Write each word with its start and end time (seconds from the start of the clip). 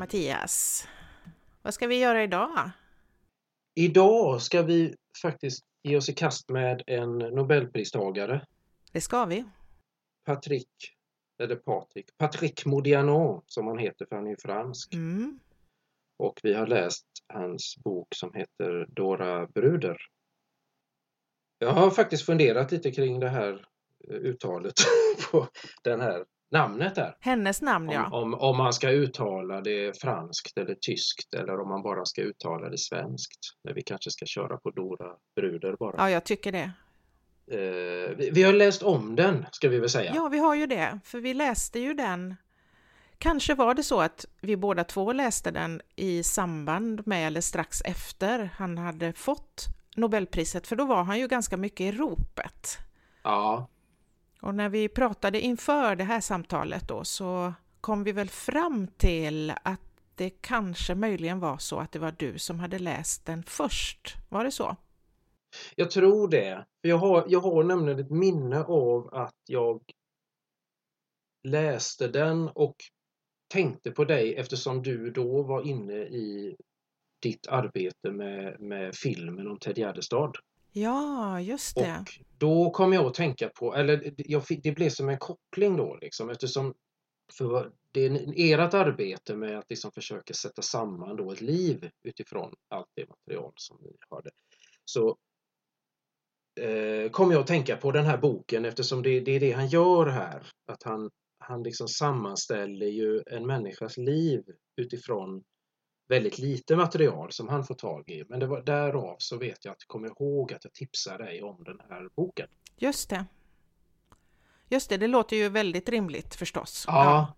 Mattias! 0.00 0.84
Vad 1.62 1.74
ska 1.74 1.86
vi 1.86 1.98
göra 1.98 2.22
idag? 2.22 2.70
Idag 3.74 4.42
ska 4.42 4.62
vi 4.62 4.94
faktiskt 5.22 5.64
ge 5.82 5.96
oss 5.96 6.08
i 6.08 6.12
kast 6.12 6.48
med 6.48 6.82
en 6.86 7.18
Nobelpristagare. 7.18 8.46
Det 8.92 9.00
ska 9.00 9.24
vi. 9.24 9.44
Patrick, 10.24 10.68
eller 11.42 11.56
Patrik, 11.56 12.06
Patrick 12.18 12.66
Modiano 12.66 13.42
som 13.46 13.66
han 13.66 13.78
heter 13.78 14.06
för 14.06 14.16
han 14.16 14.26
är 14.26 14.36
fransk. 14.42 14.94
Mm. 14.94 15.38
Och 16.18 16.40
vi 16.42 16.54
har 16.54 16.66
läst 16.66 17.06
hans 17.32 17.76
bok 17.84 18.14
som 18.14 18.34
heter 18.34 18.86
Dora 18.88 19.46
Bruder. 19.46 19.96
Jag 21.58 21.72
har 21.72 21.90
faktiskt 21.90 22.26
funderat 22.26 22.72
lite 22.72 22.90
kring 22.90 23.20
det 23.20 23.28
här 23.28 23.66
eh, 24.08 24.16
uttalet 24.16 24.74
på 25.30 25.48
den 25.82 26.00
här 26.00 26.24
namnet 26.50 26.94
där. 26.94 27.16
Hennes 27.20 27.62
namn 27.62 27.88
Om, 27.88 27.94
ja. 27.94 28.08
om, 28.10 28.34
om 28.34 28.56
man 28.56 28.72
ska 28.72 28.90
uttala 28.90 29.60
det 29.60 30.00
franskt 30.00 30.58
eller 30.58 30.74
tyskt 30.74 31.34
eller 31.34 31.60
om 31.60 31.68
man 31.68 31.82
bara 31.82 32.04
ska 32.04 32.22
uttala 32.22 32.68
det 32.68 32.78
svenskt. 32.78 33.40
När 33.64 33.74
vi 33.74 33.82
kanske 33.82 34.10
ska 34.10 34.26
köra 34.26 34.56
på 34.56 34.70
Dora 34.70 35.14
Bruder 35.36 35.76
bara. 35.78 35.94
Ja, 35.98 36.10
jag 36.10 36.24
tycker 36.24 36.52
det. 36.52 36.72
Eh, 37.50 38.16
vi, 38.16 38.30
vi 38.32 38.42
har 38.42 38.52
läst 38.52 38.82
om 38.82 39.16
den 39.16 39.46
ska 39.52 39.68
vi 39.68 39.78
väl 39.78 39.90
säga. 39.90 40.12
Ja, 40.14 40.28
vi 40.28 40.38
har 40.38 40.54
ju 40.54 40.66
det, 40.66 41.00
för 41.04 41.20
vi 41.20 41.34
läste 41.34 41.78
ju 41.78 41.94
den. 41.94 42.36
Kanske 43.18 43.54
var 43.54 43.74
det 43.74 43.82
så 43.82 44.00
att 44.00 44.24
vi 44.40 44.56
båda 44.56 44.84
två 44.84 45.12
läste 45.12 45.50
den 45.50 45.80
i 45.96 46.22
samband 46.22 47.06
med 47.06 47.26
eller 47.26 47.40
strax 47.40 47.80
efter 47.84 48.50
han 48.56 48.78
hade 48.78 49.12
fått 49.12 49.66
Nobelpriset, 49.96 50.66
för 50.66 50.76
då 50.76 50.84
var 50.84 51.04
han 51.04 51.18
ju 51.18 51.28
ganska 51.28 51.56
mycket 51.56 51.80
i 51.80 51.92
ropet. 51.92 52.78
Ja, 53.22 53.68
och 54.42 54.54
när 54.54 54.68
vi 54.68 54.88
pratade 54.88 55.40
inför 55.40 55.96
det 55.96 56.04
här 56.04 56.20
samtalet 56.20 56.88
då 56.88 57.04
så 57.04 57.54
kom 57.80 58.04
vi 58.04 58.12
väl 58.12 58.28
fram 58.28 58.86
till 58.86 59.50
att 59.64 59.80
det 60.14 60.30
kanske 60.30 60.94
möjligen 60.94 61.40
var 61.40 61.58
så 61.58 61.78
att 61.78 61.92
det 61.92 61.98
var 61.98 62.14
du 62.18 62.38
som 62.38 62.60
hade 62.60 62.78
läst 62.78 63.26
den 63.26 63.42
först. 63.42 64.16
Var 64.28 64.44
det 64.44 64.50
så? 64.50 64.76
jag 65.76 65.90
tror 65.90 66.28
det. 66.28 66.66
Jag 66.80 66.96
har, 66.96 67.24
jag 67.28 67.40
har 67.40 67.64
nämligen 67.64 67.98
ett 67.98 68.10
minne 68.10 68.64
av 68.64 69.14
att 69.14 69.42
jag 69.46 69.82
läste 71.48 72.08
den 72.08 72.48
och 72.48 72.76
tänkte 73.48 73.90
på 73.90 74.04
dig 74.04 74.34
eftersom 74.34 74.82
du 74.82 75.10
då 75.10 75.42
var 75.42 75.66
inne 75.66 75.94
i 75.94 76.56
ditt 77.22 77.46
arbete 77.46 78.10
med, 78.10 78.60
med 78.60 78.94
filmen 78.94 79.46
om 79.46 79.58
Ted 79.58 79.78
Gärdestad. 79.78 80.32
Ja, 80.72 81.40
just 81.40 81.76
det. 81.76 81.98
Och 82.00 82.24
då 82.38 82.70
kom 82.70 82.92
jag 82.92 83.06
att 83.06 83.14
tänka 83.14 83.48
på, 83.48 83.74
eller 83.74 84.14
jag 84.16 84.46
fick, 84.46 84.62
det 84.62 84.72
blev 84.72 84.90
som 84.90 85.08
en 85.08 85.18
koppling 85.18 85.76
då 85.76 85.98
liksom 86.00 86.30
eftersom 86.30 86.74
för 87.32 87.72
det 87.92 88.06
är 88.06 88.58
ert 88.58 88.74
arbete 88.74 89.36
med 89.36 89.58
att 89.58 89.70
liksom 89.70 89.92
försöka 89.92 90.34
sätta 90.34 90.62
samman 90.62 91.16
då 91.16 91.32
ett 91.32 91.40
liv 91.40 91.90
utifrån 92.02 92.54
allt 92.68 92.88
det 92.94 93.08
material 93.08 93.52
som 93.56 93.78
ni 93.80 93.96
hörde. 94.10 94.30
Så 94.84 95.16
eh, 96.60 97.10
kom 97.10 97.30
jag 97.30 97.40
att 97.40 97.46
tänka 97.46 97.76
på 97.76 97.92
den 97.92 98.04
här 98.04 98.18
boken 98.18 98.64
eftersom 98.64 99.02
det, 99.02 99.20
det 99.20 99.32
är 99.32 99.40
det 99.40 99.52
han 99.52 99.68
gör 99.68 100.06
här. 100.06 100.46
Att 100.66 100.82
han, 100.82 101.10
han 101.38 101.62
liksom 101.62 101.88
sammanställer 101.88 102.86
ju 102.86 103.22
en 103.26 103.46
människas 103.46 103.96
liv 103.96 104.42
utifrån 104.76 105.42
väldigt 106.10 106.38
lite 106.38 106.76
material 106.76 107.32
som 107.32 107.48
han 107.48 107.64
får 107.64 107.74
tag 107.74 108.10
i. 108.10 108.24
Men 108.28 108.40
det 108.40 108.46
var 108.46 108.62
därav 108.62 109.16
så 109.18 109.38
vet 109.38 109.64
jag 109.64 109.72
att 109.72 109.84
kommer 109.86 110.08
ihåg 110.08 110.52
att 110.52 110.64
jag 110.64 110.72
tipsade 110.72 111.24
dig 111.24 111.42
om 111.42 111.64
den 111.64 111.80
här 111.88 112.08
boken. 112.16 112.48
Just 112.76 113.10
det. 113.10 113.26
Just 114.68 114.88
det, 114.88 114.96
det 114.96 115.06
låter 115.06 115.36
ju 115.36 115.48
väldigt 115.48 115.88
rimligt 115.88 116.34
förstås. 116.34 116.84
Ja. 116.86 117.34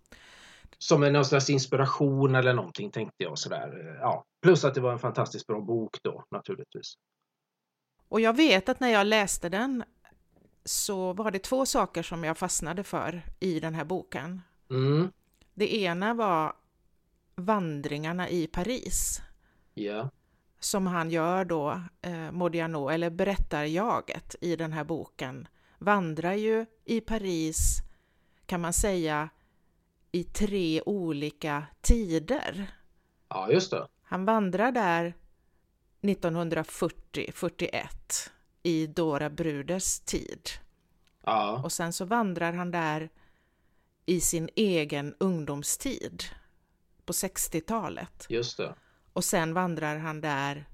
Som 0.79 1.03
en 1.03 1.13
någon 1.13 1.25
slags 1.25 1.51
inspiration 1.51 2.35
eller 2.35 2.55
någonting 2.55 2.91
tänkte 2.91 3.25
jag 3.25 3.39
sådär. 3.39 3.99
Ja. 4.01 4.25
Plus 4.43 4.65
att 4.65 4.75
det 4.75 4.81
var 4.81 4.93
en 4.93 4.99
fantastiskt 4.99 5.47
bra 5.47 5.61
bok 5.61 5.99
då 6.03 6.25
naturligtvis. 6.31 6.95
Och 8.09 8.21
jag 8.21 8.37
vet 8.37 8.69
att 8.69 8.81
när 8.81 8.89
jag 8.89 9.07
läste 9.07 9.49
den 9.49 9.85
så 10.65 11.13
var 11.13 11.31
det 11.31 11.39
två 11.39 11.67
saker 11.67 12.03
som 12.03 12.25
jag 12.25 12.39
fastnade 12.39 12.85
för 12.85 13.23
i 13.41 13.61
den 13.61 13.75
här 13.75 13.85
boken. 13.85 14.41
Mm. 14.71 15.13
Det 15.55 15.75
ena 15.75 16.15
var 16.15 16.53
vandringarna 17.37 18.29
i 18.29 18.47
Paris 18.47 19.23
Ja. 19.75 20.11
som 20.61 20.87
han 20.87 21.11
gör 21.11 21.45
då, 21.45 21.81
eh, 22.03 22.31
Modiano, 22.33 22.89
eller 22.89 23.11
berättarjaget 23.11 24.37
i 24.41 24.57
den 24.57 24.73
här 24.73 24.85
boken, 24.85 25.49
vandrar 25.79 26.33
ju 26.35 26.67
i 26.85 27.01
Paris, 27.01 27.79
kan 28.47 28.61
man 28.61 28.73
säga, 28.73 29.29
i 30.13 30.25
tre 30.25 30.83
olika 30.87 31.65
tider. 31.81 32.67
Ja, 33.29 33.51
just 33.51 33.71
det. 33.71 33.87
Han 34.03 34.25
vandrar 34.25 34.73
där 34.73 35.15
1940-41 36.01 38.31
i 38.63 38.87
Dora 38.87 39.31
Bruders 39.31 40.01
tid. 40.01 40.49
Ja, 41.25 41.61
Och 41.65 41.73
sen 41.73 41.93
så 41.93 42.05
vandrar 42.05 42.53
han 42.53 42.71
där 42.71 43.09
i 44.07 44.21
sin 44.21 44.49
egen 44.57 45.15
ungdomstid 45.19 46.23
på 47.07 47.13
60-talet. 47.13 48.27
just 48.29 48.57
det. 48.57 48.75
Och 49.13 49.25
sen 49.25 49.55
vandrar 49.55 49.97
han 49.97 50.21
där 50.21 50.65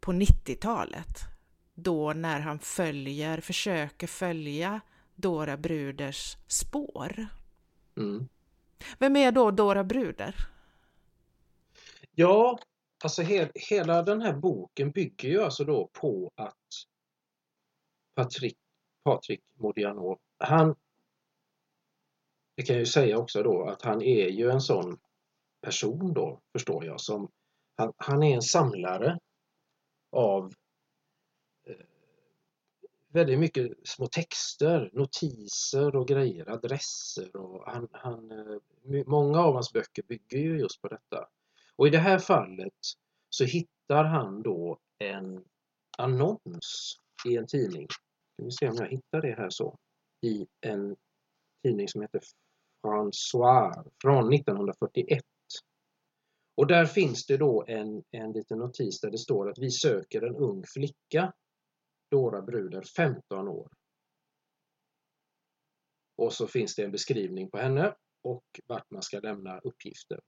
på 0.00 0.12
90-talet. 0.12 1.18
Då 1.74 2.12
när 2.12 2.40
han 2.40 2.58
följer, 2.58 3.40
försöker 3.40 4.06
följa 4.06 4.80
Dora 5.14 5.56
Bruders 5.56 6.36
spår. 6.46 7.26
Mm. 7.96 8.28
Vem 8.98 9.16
är 9.16 9.32
då 9.32 9.50
Dora 9.50 9.84
Bruder? 9.84 10.34
Ja, 12.14 12.58
alltså 13.04 13.22
he 13.22 13.50
hela 13.54 14.02
den 14.02 14.22
här 14.22 14.32
boken 14.32 14.90
bygger 14.90 15.28
ju 15.28 15.42
alltså 15.42 15.64
då 15.64 15.90
på 15.92 16.30
att 16.36 16.56
Patrick, 18.14 18.56
Patrik 19.04 19.40
Modiano, 19.54 20.18
han 20.38 20.74
det 22.60 22.66
kan 22.66 22.76
jag 22.76 22.80
ju 22.80 22.86
säga 22.86 23.18
också 23.18 23.42
då 23.42 23.68
att 23.68 23.82
han 23.82 24.02
är 24.02 24.28
ju 24.28 24.50
en 24.50 24.60
sån 24.60 24.98
person 25.62 26.14
då, 26.14 26.40
förstår 26.52 26.84
jag, 26.84 27.00
som 27.00 27.30
han, 27.76 27.92
han 27.96 28.22
är 28.22 28.34
en 28.34 28.42
samlare 28.42 29.18
av 30.12 30.52
eh, 31.66 31.86
väldigt 33.08 33.38
mycket 33.38 33.88
små 33.88 34.06
texter, 34.06 34.90
notiser 34.92 35.96
och 35.96 36.08
grejer, 36.08 36.50
adresser 36.50 37.36
och 37.36 37.72
han, 37.72 37.88
han, 37.92 38.30
eh, 38.30 39.06
många 39.06 39.40
av 39.40 39.54
hans 39.54 39.72
böcker 39.72 40.02
bygger 40.02 40.38
ju 40.38 40.58
just 40.58 40.82
på 40.82 40.88
detta. 40.88 41.28
Och 41.76 41.86
i 41.86 41.90
det 41.90 41.98
här 41.98 42.18
fallet 42.18 42.78
så 43.30 43.44
hittar 43.44 44.04
han 44.04 44.42
då 44.42 44.78
en 44.98 45.44
annons 45.98 46.96
i 47.28 47.36
en 47.36 47.46
tidning. 47.46 47.88
Ska 48.34 48.44
vi 48.44 48.50
se 48.50 48.68
om 48.68 48.76
jag 48.76 48.88
hittar 48.88 49.20
det 49.20 49.34
här 49.34 49.50
så. 49.50 49.78
I 50.22 50.46
en 50.60 50.96
tidning 51.62 51.88
som 51.88 52.02
heter 52.02 52.20
François 52.82 53.90
från 54.02 54.32
1941. 54.32 55.22
Och 56.56 56.66
där 56.66 56.86
finns 56.86 57.26
det 57.26 57.36
då 57.36 57.64
en, 57.66 58.02
en 58.10 58.32
liten 58.32 58.58
notis 58.58 59.00
där 59.00 59.10
det 59.10 59.18
står 59.18 59.50
att 59.50 59.58
vi 59.58 59.70
söker 59.70 60.22
en 60.22 60.36
ung 60.36 60.64
flicka, 60.66 61.32
Dora 62.10 62.42
Bruder, 62.42 62.82
15 62.82 63.48
år. 63.48 63.68
Och 66.16 66.32
så 66.32 66.46
finns 66.46 66.74
det 66.74 66.84
en 66.84 66.90
beskrivning 66.90 67.50
på 67.50 67.58
henne 67.58 67.94
och 68.22 68.44
vart 68.66 68.90
man 68.90 69.02
ska 69.02 69.20
lämna 69.20 69.58
uppgifter. 69.58 70.20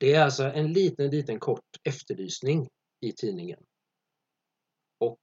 Det 0.00 0.14
är 0.14 0.24
alltså 0.24 0.44
en 0.44 0.72
liten, 0.72 1.10
liten 1.10 1.38
kort 1.38 1.76
efterlysning 1.84 2.68
i 3.00 3.12
tidningen. 3.12 3.64
Och 4.98 5.20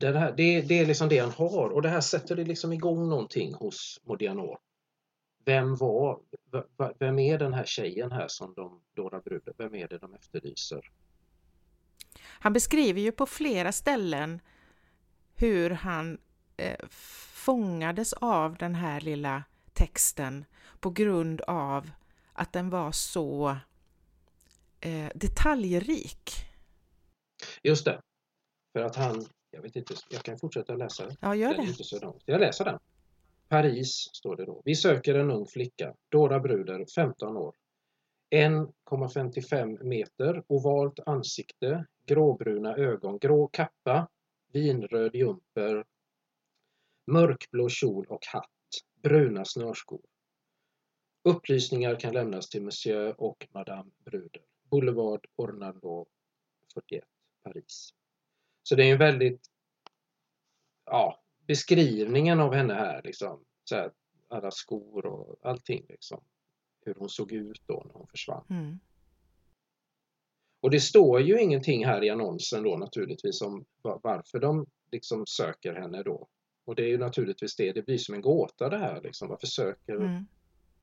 det, 0.00 0.18
här, 0.18 0.32
det, 0.36 0.60
det 0.60 0.78
är 0.78 0.86
liksom 0.86 1.08
det 1.08 1.18
han 1.18 1.30
har 1.30 1.70
och 1.70 1.82
det 1.82 1.88
här 1.88 2.00
sätter 2.00 2.36
det 2.36 2.44
liksom 2.44 2.72
igång 2.72 3.08
någonting 3.08 3.54
hos 3.54 4.00
Modiano. 4.02 4.58
Vem 5.44 5.76
var, 5.76 6.20
vem 6.98 7.18
är 7.18 7.38
den 7.38 7.54
här 7.54 7.64
tjejen 7.64 8.12
här 8.12 8.28
som 8.28 8.54
de, 8.54 8.80
Dora 8.94 9.20
Bruder, 9.20 9.54
vem 9.58 9.74
är 9.74 9.88
det 9.88 9.98
de 9.98 10.14
efterlyser? 10.14 10.90
Han 12.24 12.52
beskriver 12.52 13.00
ju 13.00 13.12
på 13.12 13.26
flera 13.26 13.72
ställen 13.72 14.40
hur 15.34 15.70
han 15.70 16.18
eh, 16.56 16.86
fångades 17.44 18.12
av 18.12 18.56
den 18.56 18.74
här 18.74 19.00
lilla 19.00 19.44
texten 19.72 20.44
på 20.80 20.90
grund 20.90 21.40
av 21.40 21.90
att 22.32 22.52
den 22.52 22.70
var 22.70 22.92
så 22.92 23.56
eh, 24.80 25.08
detaljrik. 25.14 26.30
Just 27.62 27.84
det. 27.84 28.00
För 28.72 28.84
att 28.84 28.96
han, 28.96 29.26
jag 29.50 29.62
vet 29.62 29.76
inte, 29.76 29.94
jag 30.10 30.22
kan 30.22 30.38
fortsätta 30.38 30.74
läsa. 30.74 31.16
Ja, 31.20 31.34
gör 31.34 31.48
Den 31.50 31.60
är 31.60 31.64
det. 31.64 31.70
inte 31.70 31.84
så 31.84 32.00
långt. 32.00 32.22
Jag 32.26 32.40
läser 32.40 32.64
den. 32.64 32.78
Paris 33.48 34.10
står 34.12 34.36
det 34.36 34.44
då. 34.44 34.62
Vi 34.64 34.74
söker 34.74 35.14
en 35.14 35.30
ung 35.30 35.46
flicka, 35.46 35.94
Dora 36.08 36.40
Bruder, 36.40 36.86
15 36.94 37.36
år. 37.36 37.54
1,55 38.30 39.84
meter, 39.84 40.42
ovalt 40.46 41.00
ansikte, 41.06 41.86
gråbruna 42.06 42.76
ögon, 42.76 43.18
grå 43.18 43.48
kappa, 43.48 44.08
vinröd 44.52 45.14
jumper, 45.14 45.84
mörkblå 47.06 47.68
kjol 47.68 48.06
och 48.06 48.26
hatt, 48.26 48.50
bruna 49.02 49.44
snörskor. 49.44 50.00
Upplysningar 51.22 52.00
kan 52.00 52.14
lämnas 52.14 52.48
till 52.48 52.62
Monsieur 52.62 53.20
och 53.20 53.48
Madame 53.52 53.90
Bruder. 54.04 54.42
Boulevard 54.70 55.26
Ornando 55.36 56.06
41, 56.74 57.04
Paris. 57.42 57.90
Så 58.62 58.74
det 58.74 58.84
är 58.84 58.92
en 58.92 58.98
väldigt, 58.98 59.40
ja, 60.84 61.23
beskrivningen 61.46 62.40
av 62.40 62.54
henne 62.54 62.74
här 62.74 63.02
liksom. 63.02 63.44
Så 63.64 63.76
här, 63.76 63.92
alla 64.28 64.50
skor 64.50 65.06
och 65.06 65.38
allting 65.42 65.86
liksom. 65.88 66.24
Hur 66.86 66.94
hon 66.94 67.08
såg 67.08 67.32
ut 67.32 67.62
då 67.66 67.82
när 67.86 67.94
hon 67.94 68.08
försvann. 68.08 68.46
Mm. 68.50 68.80
Och 70.60 70.70
det 70.70 70.80
står 70.80 71.20
ju 71.20 71.40
ingenting 71.40 71.86
här 71.86 72.04
i 72.04 72.10
annonsen 72.10 72.62
då 72.62 72.76
naturligtvis 72.76 73.40
om 73.42 73.64
varför 73.82 74.38
de 74.38 74.66
liksom 74.92 75.26
söker 75.26 75.74
henne 75.74 76.02
då. 76.02 76.28
Och 76.64 76.74
det 76.74 76.82
är 76.82 76.88
ju 76.88 76.98
naturligtvis 76.98 77.56
det, 77.56 77.72
det 77.72 77.82
blir 77.82 77.98
som 77.98 78.14
en 78.14 78.20
gåta 78.20 78.68
det 78.68 78.78
här 78.78 79.00
liksom. 79.02 79.28
Varför 79.28 79.46
söker 79.46 79.94
Mm. 79.94 80.26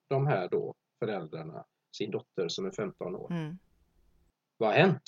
de 0.08 0.28
här 0.28 0.50
då 0.50 0.76
föräldrarna 1.00 1.66
sin 1.98 2.12
dotter 2.12 2.48
som 2.48 2.66
är 2.66 2.72
15 2.72 3.16
år? 3.16 3.32
Mm. 3.32 3.58
Vad 4.58 4.70
har 4.70 4.78
hänt? 4.78 5.04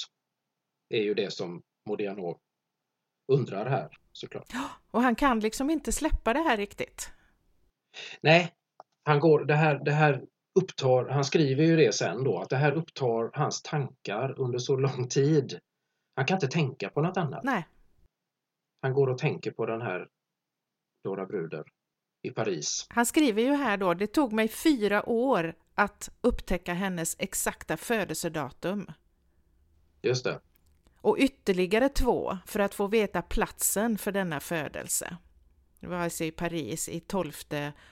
Det 0.90 0.98
är 0.98 1.04
ju 1.04 1.14
det 1.14 1.34
som 1.34 1.64
Modiano 1.86 2.40
undrar 3.28 3.66
här 3.66 3.90
såklart. 4.14 4.54
Och 4.92 5.02
han 5.02 5.16
kan 5.16 5.40
liksom 5.40 5.70
inte 5.70 5.92
släppa 5.92 6.34
det 6.34 6.40
här 6.40 6.58
riktigt. 6.58 7.12
Nej, 8.22 8.54
han 9.04 9.20
går, 9.20 9.46
det 9.46 9.56
här, 9.56 9.76
det 9.86 9.92
här 9.92 10.24
upptar, 10.60 11.10
han 11.10 11.24
skriver 11.24 11.64
ju 11.64 11.76
det 11.76 11.96
sen 11.96 12.24
då, 12.24 12.40
att 12.40 12.50
det 12.50 12.56
här 12.56 12.72
upptar 12.72 13.38
hans 13.38 13.62
tankar 13.62 14.40
under 14.40 14.60
så 14.60 14.76
lång 14.76 15.08
tid. 15.08 15.60
Han 16.16 16.26
kan 16.26 16.38
inte 16.38 16.48
tänka 16.48 16.90
på 16.90 17.02
något 17.02 17.18
annat. 17.18 17.44
Nej. 17.44 17.68
Han 18.82 18.94
går 18.94 19.10
och 19.10 19.18
tänker 19.18 19.52
på 19.52 19.66
den 19.66 19.82
här 19.82 20.08
Dora 21.04 21.26
Bruder 21.26 21.64
i 22.22 22.30
Paris. 22.30 22.86
Han 22.90 23.06
skriver 23.06 23.42
ju 23.42 23.54
här 23.54 23.78
då, 23.78 23.94
det 23.94 24.08
tog 24.08 24.34
mig 24.34 24.48
fyra 24.48 25.10
år 25.10 25.56
att 25.76 26.10
upptäcka 26.22 26.74
hennes 26.74 27.16
exakta 27.20 27.78
födelsedatum 27.78 28.88
Just 30.02 30.24
det. 30.24 30.40
Och 31.04 31.18
ytterligare 31.20 31.90
två 31.90 32.38
för 32.46 32.60
att 32.60 32.76
få 32.76 32.88
veta 32.88 33.22
platsen 33.22 33.98
för 33.98 34.12
denna 34.12 34.40
födelse. 34.40 35.18
Det 35.80 35.88
var 35.88 35.98
alltså 35.98 36.24
i 36.24 36.32
Paris 36.32 36.90
i 36.90 37.00
12 37.00 37.34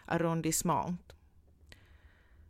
arrondissement. 0.06 1.02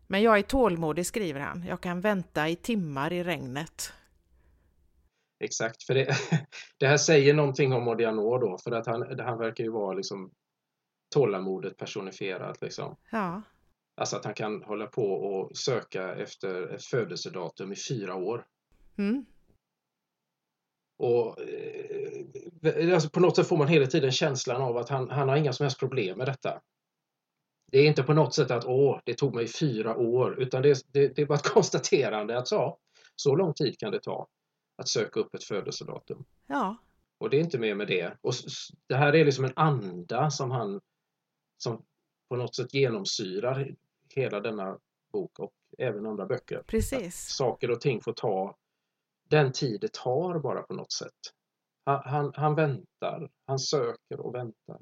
Men 0.08 0.22
jag 0.22 0.38
är 0.38 0.42
tålmodig, 0.42 1.06
skriver 1.06 1.40
han. 1.40 1.66
Jag 1.68 1.81
kan 1.81 2.02
vänta 2.02 2.50
i 2.50 2.56
timmar 2.56 3.13
i 3.13 3.24
regnet. 3.24 3.94
Exakt, 5.40 5.84
för 5.84 5.94
det, 5.94 6.16
det 6.78 6.88
här 6.88 6.98
säger 6.98 7.34
någonting 7.34 7.74
om 7.74 7.84
Modiano 7.84 8.38
då, 8.38 8.58
för 8.58 8.72
att 8.72 8.86
han, 8.88 9.19
han 9.19 9.38
verkar 9.38 9.63
ju 9.63 9.72
vara 9.72 9.94
liksom 9.94 10.31
tålamodet 11.13 11.78
personifierat 11.78 12.62
liksom. 12.62 12.96
Ja, 13.10 13.42
Alltså 13.96 14.16
att 14.16 14.25
han 14.25 14.34
kan 14.34 14.63
hålla 14.63 14.88
på 14.88 15.13
och 15.13 15.58
söka 15.58 16.16
efter 16.16 16.68
ett 16.75 16.84
födelsedatum 16.84 17.72
i 17.72 17.75
fyra 17.75 18.16
år. 18.16 18.46
mm. 18.98 19.25
Och 21.01 21.39
eh, 21.39 22.94
alltså 22.94 23.09
på 23.09 23.19
något 23.19 23.36
sätt 23.36 23.48
får 23.48 23.57
man 23.57 23.68
hela 23.68 23.86
tiden 23.86 24.12
känslan 24.12 24.62
av 24.62 24.77
att 24.77 24.89
han, 24.89 25.09
han 25.09 25.30
har 25.30 25.36
inga 25.36 25.53
som 25.53 25.63
helst 25.63 25.80
problem 25.80 26.18
med 26.18 26.27
detta. 26.27 26.62
Det 27.71 27.80
är 27.80 27.88
inte 27.88 28.03
på 28.03 28.13
något 28.13 28.33
sätt 28.33 28.51
att 28.51 28.65
åh, 28.65 29.00
det 29.06 29.13
tog 29.13 29.36
mig 29.36 29.48
fyra 29.48 29.98
år, 29.98 30.42
utan 30.42 30.62
det, 30.62 30.83
det, 30.94 31.07
det 31.15 31.21
är 31.21 31.25
bara 31.25 31.38
ett 31.38 31.44
konstaterande 31.53 32.38
att 32.38 32.48
så, 32.48 32.77
så 33.15 33.36
lång 33.36 33.53
tid 33.53 33.80
kan 33.80 33.92
det 33.92 34.00
ta 34.00 34.27
att 34.77 34.88
söka 34.89 35.19
upp 35.19 35.36
ett 35.36 35.44
födelsedatum. 35.44 36.25
ja, 36.48 36.77
Och 37.18 37.30
det 37.30 37.38
är 37.38 37.42
inte 37.42 37.59
mer 37.59 37.75
med 37.75 37.88
det. 37.88 38.18
Och 38.21 38.33
det 38.88 38.95
här 38.95 39.15
är 39.15 39.25
liksom 39.25 39.45
en 39.45 39.53
anda 39.56 40.31
som 40.31 40.51
han 40.51 40.81
som 41.57 41.86
på 42.30 42.36
något 42.36 42.56
sätt 42.56 42.74
genomsyrar 42.74 43.75
hela 44.09 44.39
denna 44.39 44.77
bok 45.13 45.39
och 45.39 45.53
även 45.77 46.06
andra 46.06 46.25
böcker. 46.25 46.63
precis. 46.68 47.15
Saker 47.15 47.71
och 47.71 47.81
ting 47.81 48.01
får 48.01 48.13
ta 48.13 48.57
den 49.31 49.51
tid 49.51 49.81
det 49.81 49.94
tar 49.94 50.39
bara 50.39 50.62
på 50.62 50.74
något 50.74 50.92
sätt. 50.92 51.19
Han, 51.86 52.01
han, 52.06 52.31
han 52.36 52.56
väntar, 52.56 53.30
han 53.48 53.60
söker 53.60 54.19
och 54.19 54.36
väntar. 54.36 54.78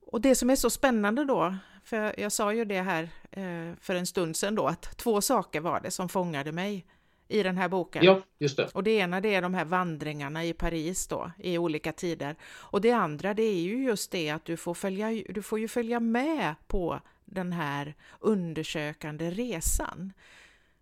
Och 0.00 0.20
det 0.20 0.34
som 0.34 0.50
är 0.50 0.56
så 0.56 0.70
spännande 0.70 1.24
då, 1.24 1.54
för 1.84 2.20
jag 2.20 2.32
sa 2.32 2.52
ju 2.52 2.64
det 2.64 2.80
här 2.80 3.02
eh, 3.30 3.74
för 3.80 3.94
en 3.94 4.06
stund 4.06 4.36
sedan 4.36 4.54
då, 4.54 4.66
att 4.66 4.82
två 4.82 5.20
saker 5.20 5.60
var 5.60 5.80
det 5.80 5.90
som 5.90 6.08
fångade 6.08 6.52
mig 6.52 6.86
i 7.28 7.42
den 7.42 7.56
här 7.56 7.68
boken. 7.68 8.04
Ja, 8.04 8.22
just 8.38 8.56
det. 8.56 8.68
Och 8.74 8.82
det 8.82 8.90
ena 8.90 9.20
det 9.20 9.34
är 9.34 9.42
de 9.42 9.54
här 9.54 9.64
vandringarna 9.64 10.44
i 10.44 10.52
Paris 10.52 11.06
då, 11.06 11.30
i 11.38 11.58
olika 11.58 11.92
tider. 11.92 12.36
Och 12.44 12.80
det 12.80 12.92
andra 12.92 13.34
det 13.34 13.42
är 13.42 13.60
ju 13.60 13.84
just 13.84 14.10
det 14.10 14.30
att 14.30 14.44
du 14.44 14.56
får, 14.56 14.74
följa, 14.74 15.22
du 15.28 15.42
får 15.42 15.58
ju 15.58 15.68
följa 15.68 16.00
med 16.00 16.54
på 16.66 17.00
den 17.24 17.52
här 17.52 17.94
undersökande 18.20 19.30
resan. 19.30 20.12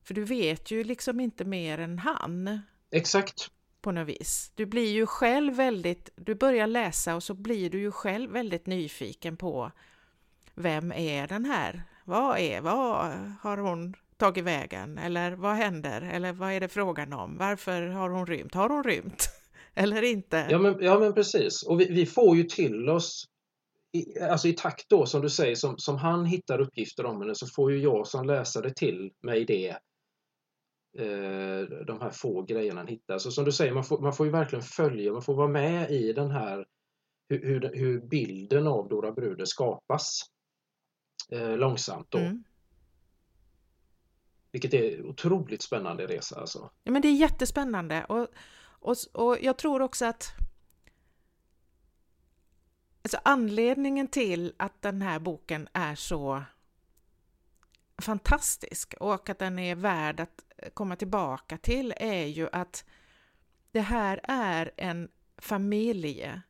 För 0.03 0.15
du 0.15 0.25
vet 0.25 0.71
ju 0.71 0.85
liksom 0.85 1.21
inte 1.21 1.45
mer 1.45 1.79
än 1.79 1.99
han 1.99 2.61
Exakt. 2.93 3.51
på 3.81 3.93
något 3.93 4.09
vis. 4.09 4.53
Du 4.55 4.67
blir 4.67 4.93
ju 4.93 5.07
själv 5.07 5.55
väldigt, 5.55 6.11
du 6.17 6.35
börjar 6.35 6.67
läsa 6.67 7.15
och 7.15 7.23
så 7.23 7.35
blir 7.35 7.71
du 7.71 7.81
ju 7.81 7.91
själv 7.91 8.31
väldigt 8.31 8.67
nyfiken 8.67 9.37
på 9.37 9.73
vem 10.55 10.93
är 10.93 11.29
den 11.29 11.45
här? 11.45 11.83
Vad 12.05 12.39
är, 12.39 12.61
vad 12.61 13.13
har 13.43 13.57
hon 13.57 13.95
tagit 14.17 14.45
vägen? 14.45 14.99
Eller 14.99 15.33
vad 15.33 15.55
händer? 15.55 16.03
Eller 16.03 16.33
vad 16.33 16.53
är 16.53 16.61
det 16.61 16.69
frågan 16.69 17.13
om? 17.13 17.37
Varför 17.39 17.83
har 17.83 18.11
hon 18.11 18.27
rymt? 18.27 18.55
Har 18.55 18.69
hon 18.69 18.85
rymt? 18.85 19.29
Eller 19.75 20.03
inte? 20.03 20.47
Ja 20.51 20.59
men, 20.59 20.77
ja, 20.81 20.99
men 20.99 21.15
precis. 21.15 21.63
Och 21.63 21.81
vi, 21.81 21.85
vi 21.85 22.07
får 22.07 22.37
ju 22.37 22.43
till 22.43 22.89
oss 22.89 23.25
i, 23.93 24.21
alltså 24.21 24.49
i 24.49 24.53
takt 24.53 24.89
då 24.89 25.07
som 25.07 25.23
du 25.23 25.31
säger, 25.31 25.55
som, 25.55 25.79
som 25.79 25.97
han 25.97 26.25
hittar 26.25 26.61
uppgifter 26.61 27.07
om 27.07 27.21
henne 27.21 27.35
så 27.35 27.47
får 27.47 27.73
ju 27.73 27.79
jag 27.79 28.07
som 28.07 28.27
läsare 28.27 28.71
till 28.71 29.11
mig 29.23 29.45
det. 29.45 29.77
Eh, 30.99 31.61
de 31.87 32.01
här 32.01 32.11
få 32.11 32.43
grejerna 32.43 32.81
han 32.81 32.89
hittar. 32.89 33.19
Så 33.19 33.31
som 33.31 33.45
du 33.45 33.53
säger, 33.53 33.73
man 33.73 33.85
får, 33.85 34.01
man 34.01 34.13
får 34.13 34.27
ju 34.27 34.33
verkligen 34.33 34.63
följa, 34.63 35.13
man 35.13 35.23
får 35.23 35.35
vara 35.35 35.49
med 35.49 35.91
i 35.91 36.13
den 36.13 36.31
här 36.31 36.67
hur, 37.29 37.43
hur, 37.43 37.75
hur 37.75 38.01
bilden 38.01 38.67
av 38.67 38.89
Dora 38.89 39.13
Bruder 39.13 39.45
skapas 39.45 40.21
eh, 41.33 41.57
långsamt 41.57 42.11
då. 42.11 42.19
Mm. 42.19 42.45
Vilket 44.53 44.75
är 44.75 45.07
otroligt 45.07 45.63
spännande 45.63 46.07
resa 46.07 46.41
alltså. 46.41 46.71
Ja, 46.85 46.93
men 46.93 47.03
det 47.03 47.09
är 47.09 47.13
jättespännande 47.13 48.05
och, 48.05 48.27
och, 48.63 48.97
och 49.13 49.39
jag 49.41 49.59
tror 49.59 49.83
också 49.83 50.07
att 50.07 50.33
alltså 53.03 53.19
anledningen 53.25 54.09
till 54.09 54.53
att 54.57 54.83
den 54.83 55.03
här 55.03 55.19
boken 55.19 55.69
är 55.73 55.95
så 55.95 56.43
fantastisk 58.01 58.95
och 59.01 59.31
att 59.31 59.39
den 59.39 59.59
är 59.59 59.75
värd 59.75 60.21
att 60.21 60.45
komma 60.75 60.97
tillbaka 60.97 61.59
till 61.59 61.95
är 61.97 62.27
ju 62.27 62.49
att 62.53 62.85
det 63.71 63.81
här 63.81 64.21
är 64.25 64.71
en 64.77 65.09
familj 65.39 66.41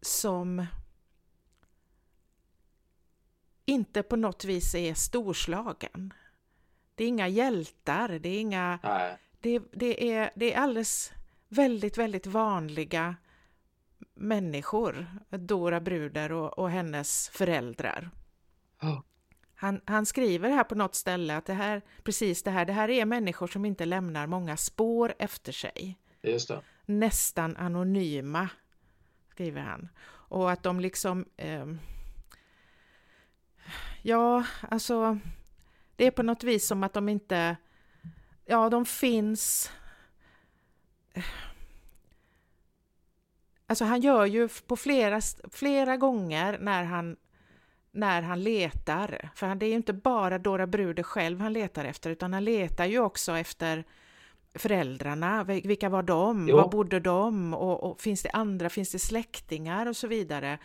som 0.00 0.66
inte 3.64 4.02
på 4.02 4.16
något 4.16 4.44
vis 4.44 4.74
är 4.74 4.94
storslagen. 4.94 6.12
Det 6.94 7.04
är 7.04 7.08
inga 7.08 7.28
hjältar, 7.28 8.08
det 8.08 8.28
är 8.28 8.40
inga 8.40 8.78
det, 9.40 9.62
det, 9.72 10.12
är, 10.12 10.30
det 10.34 10.54
är 10.54 10.58
alldeles 10.58 11.12
väldigt, 11.48 11.98
väldigt 11.98 12.26
vanliga 12.26 13.16
människor, 14.14 15.06
Dora 15.30 15.80
Bruder 15.80 16.32
och, 16.32 16.58
och 16.58 16.70
hennes 16.70 17.28
föräldrar. 17.28 18.10
Ja. 18.80 19.02
Han, 19.58 19.80
han 19.84 20.06
skriver 20.06 20.50
här 20.50 20.64
på 20.64 20.74
något 20.74 20.94
ställe 20.94 21.36
att 21.36 21.46
det 21.46 21.54
här, 21.54 21.82
precis 22.02 22.42
det 22.42 22.50
här, 22.50 22.64
det 22.64 22.72
här 22.72 22.88
är 22.88 23.04
människor 23.04 23.46
som 23.46 23.64
inte 23.64 23.84
lämnar 23.84 24.26
många 24.26 24.56
spår 24.56 25.14
efter 25.18 25.52
sig. 25.52 25.98
Just 26.22 26.48
det. 26.48 26.62
Nästan 26.86 27.56
anonyma, 27.56 28.48
skriver 29.30 29.60
han. 29.60 29.88
Och 30.28 30.50
att 30.50 30.62
de 30.62 30.80
liksom... 30.80 31.26
ehm, 31.36 31.78
ja, 34.02 34.44
alltså... 34.60 35.18
Det 35.96 36.06
är 36.06 36.10
på 36.10 36.22
något 36.22 36.44
vis 36.44 36.66
som 36.66 36.82
att 36.82 36.92
de 36.92 37.08
inte... 37.08 37.56
Ja, 38.44 38.70
de 38.70 38.86
finns... 38.86 39.72
Alltså 43.66 43.84
han 43.84 44.00
gör 44.00 44.26
ju 44.26 44.48
på 44.48 44.76
flera, 44.76 45.20
flera 45.50 45.96
gånger 45.96 46.58
när 46.58 46.84
han, 46.84 47.16
när 47.96 48.22
han 48.22 48.42
letar, 48.42 49.30
för 49.34 49.54
det 49.54 49.66
är 49.66 49.70
ju 49.70 49.76
inte 49.76 49.92
bara 49.92 50.38
Dora 50.38 50.66
Bruder 50.66 51.02
själv 51.02 51.40
han 51.40 51.52
letar 51.52 51.84
efter, 51.84 52.10
utan 52.10 52.32
han 52.32 52.44
letar 52.44 52.84
ju 52.84 52.98
också 52.98 53.36
efter 53.36 53.84
föräldrarna, 54.54 55.44
vilka 55.44 55.88
var 55.88 56.02
de, 56.02 56.48
Jo. 56.48 56.56
var 56.56 56.68
bodde 56.68 57.00
de 57.00 57.54
och, 57.54 57.90
och 57.90 58.00
finns 58.00 58.22
det 58.22 58.30
andra, 58.30 58.68
finns 58.68 58.92
det 58.92 58.98
släktingar 58.98 59.86
och 59.86 59.96
så 59.96 60.06
vidare. 60.06 60.58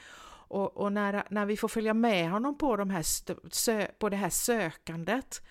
Och, 0.48 0.78
och 0.78 0.94
när, 0.94 1.24
när 1.30 1.46
vi 1.46 1.58
får 1.58 1.68
följa 1.68 1.94
med 1.94 2.32
honom 2.32 2.58
på, 2.58 2.76
de 2.76 2.90
här 2.90 3.04
sö, 3.52 3.88
på 4.00 4.10
det 4.10 4.18
här 4.18 4.30
sökandet 4.30 5.42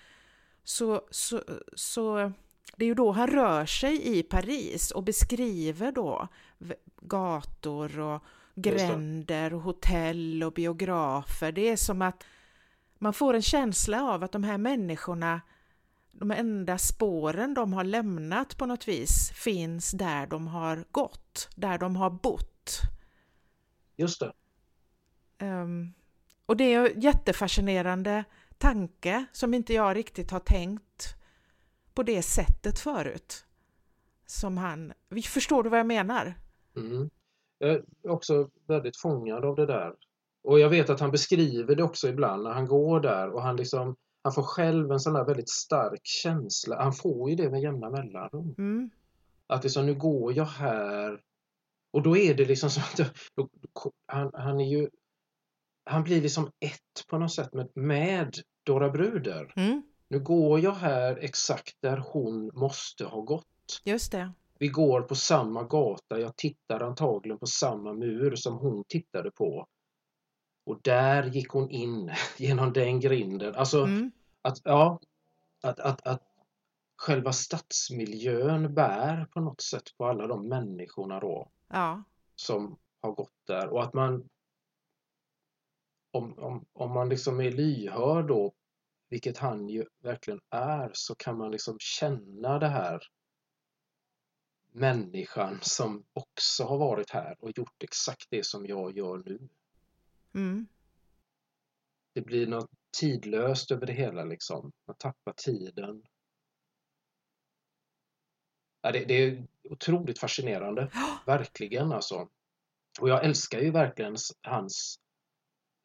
så, 0.63 1.01
så, 1.11 1.41
så 1.73 2.31
det 2.75 2.85
är 2.85 2.87
ju 2.87 2.93
då 2.93 3.11
han 3.11 3.27
rör 3.27 3.65
sig 3.65 4.17
i 4.17 4.23
Paris 4.23 4.91
och 4.91 5.03
beskriver 5.03 5.91
då 5.91 6.27
gator 7.01 7.99
och. 7.99 8.23
Gränder 8.61 9.53
och 9.53 9.61
hotell 9.61 10.43
och 10.43 10.53
biografer. 10.53 11.51
Det 11.51 11.69
är 11.69 11.77
som 11.77 12.01
att 12.01 12.23
man 12.99 13.13
får 13.13 13.33
en 13.33 13.41
känsla 13.41 14.03
av 14.03 14.23
att 14.23 14.31
de 14.31 14.43
här 14.43 14.57
människorna, 14.57 15.41
de 16.11 16.31
enda 16.31 16.77
spåren 16.77 17.53
de 17.53 17.73
har 17.73 17.83
lämnat 17.83 18.57
på 18.57 18.65
något 18.65 18.87
vis 18.87 19.31
finns 19.31 19.91
där 19.91 20.27
de 20.27 20.47
har 20.47 20.85
gått, 20.91 21.49
där 21.55 21.77
de 21.77 21.95
har 21.95 22.09
bott. 22.09 22.79
Just 23.95 24.19
det. 24.19 24.33
Um, 25.45 25.93
och 26.45 26.57
det 26.57 26.63
är 26.63 26.89
en 26.89 27.01
jättefascinerande 27.01 28.23
tanke 28.57 29.25
som 29.31 29.53
inte 29.53 29.73
jag 29.73 29.95
riktigt 29.95 30.31
har 30.31 30.39
tänkt 30.39 31.15
på 31.93 32.03
det 32.03 32.21
sättet 32.21 32.79
förut. 32.79 33.45
Som 34.25 34.57
han, 34.57 34.93
förstår 35.25 35.63
du 35.63 35.69
vad 35.69 35.79
jag 35.79 35.87
menar? 35.87 36.33
Mm. 36.75 37.09
Jag 37.61 37.69
är 37.69 37.83
också 38.03 38.49
väldigt 38.67 38.97
fångad 38.97 39.45
av 39.45 39.55
det 39.55 39.65
där. 39.65 39.93
Och 40.43 40.59
jag 40.59 40.69
vet 40.69 40.89
att 40.89 40.99
han 40.99 41.11
beskriver 41.11 41.75
det 41.75 41.83
också 41.83 42.07
ibland 42.07 42.43
när 42.43 42.51
han 42.51 42.65
går 42.65 42.99
där 42.99 43.29
och 43.29 43.41
han 43.41 43.55
liksom 43.55 43.95
han 44.23 44.33
får 44.33 44.43
själv 44.43 44.91
en 44.91 44.99
sån 44.99 45.13
där 45.13 45.25
väldigt 45.25 45.49
stark 45.49 46.01
känsla. 46.03 46.83
Han 46.83 46.93
får 46.93 47.29
ju 47.29 47.35
det 47.35 47.49
med 47.49 47.61
jämna 47.61 47.89
mellanrum. 47.89 48.55
Mm. 48.57 48.89
Att 49.47 49.63
liksom, 49.63 49.85
nu 49.85 49.95
går 49.95 50.33
jag 50.33 50.45
här 50.45 51.21
och 51.91 52.01
då 52.01 52.17
är 52.17 52.33
det 52.33 52.45
liksom 52.45 52.69
som 52.69 52.83
att 52.83 53.13
då, 53.35 53.49
han, 54.05 54.31
han 54.33 54.59
är 54.59 54.65
ju 54.65 54.89
han 55.83 56.03
blir 56.03 56.21
liksom 56.21 56.51
ett 56.59 57.07
på 57.07 57.17
något 57.17 57.33
sätt 57.33 57.53
med, 57.53 57.69
med 57.75 58.35
Dora 58.63 58.89
Bruder. 58.89 59.53
Mm. 59.55 59.83
Nu 60.07 60.19
går 60.19 60.59
jag 60.59 60.73
här 60.73 61.17
exakt 61.21 61.75
där 61.81 61.97
hon 61.97 62.51
måste 62.53 63.05
ha 63.05 63.21
gått. 63.21 63.81
Just 63.83 64.11
det. 64.11 64.31
Vi 64.61 64.67
går 64.67 65.01
på 65.01 65.15
samma 65.15 65.63
gata, 65.63 66.19
jag 66.19 66.35
tittar 66.35 66.79
antagligen 66.79 67.39
på 67.39 67.45
samma 67.45 67.93
mur 67.93 68.35
som 68.35 68.57
hon 68.57 68.83
tittade 68.87 69.31
på. 69.31 69.67
Och 70.65 70.79
där 70.83 71.23
gick 71.23 71.49
hon 71.49 71.69
in 71.69 72.11
genom 72.37 72.73
den 72.73 72.99
grinden. 72.99 73.55
Alltså 73.55 73.83
Mm. 73.83 74.11
att, 74.41 74.57
ja, 74.63 74.99
att, 75.63 75.79
att, 75.79 76.07
att 76.07 76.23
själva 76.97 77.33
stadsmiljön 77.33 78.73
bär 78.73 79.25
på 79.25 79.39
något 79.41 79.61
sätt 79.61 79.97
på 79.97 80.05
alla 80.05 80.27
de 80.27 80.47
människorna 80.47 81.19
då 81.19 81.51
Ja. 81.67 82.03
som 82.35 82.77
har 83.01 83.11
gått 83.11 83.47
där 83.47 83.67
och 83.67 83.83
att 83.83 83.93
man 83.93 84.29
om, 86.11 86.39
om, 86.39 86.65
om 86.73 86.91
man 86.91 87.09
liksom 87.09 87.41
är 87.41 87.51
lyhörd 87.51 88.27
då, 88.27 88.53
vilket 89.09 89.37
han 89.37 89.69
ju 89.69 89.85
verkligen 90.03 90.39
är, 90.49 90.91
så 90.93 91.15
kan 91.15 91.37
man 91.37 91.51
liksom 91.51 91.75
känna 91.79 92.59
det 92.59 92.67
här 92.67 93.01
människan 94.71 95.59
som 95.61 96.03
också 96.13 96.63
har 96.63 96.77
varit 96.77 97.09
här 97.09 97.37
och 97.39 97.57
gjort 97.57 97.83
exakt 97.83 98.27
det 98.29 98.45
som 98.45 98.65
jag 98.65 98.97
gör 98.97 99.23
nu. 99.25 99.39
Mm. 100.33 100.67
Det 102.13 102.21
blir 102.21 102.47
något 102.47 102.69
tidlöst 102.99 103.71
över 103.71 103.85
det 103.85 103.93
hela 103.93 104.23
liksom. 104.23 104.71
Man 104.87 104.95
tappar 104.95 105.33
tiden. 105.33 106.03
Ja, 108.81 108.91
det, 108.91 109.05
det 109.05 109.13
är 109.13 109.47
otroligt 109.63 110.19
fascinerande. 110.19 110.91
Verkligen 111.25 111.91
alltså. 111.91 112.29
Och 112.99 113.09
jag 113.09 113.25
älskar 113.25 113.59
ju 113.59 113.71
verkligen 113.71 114.15
hans 114.41 114.99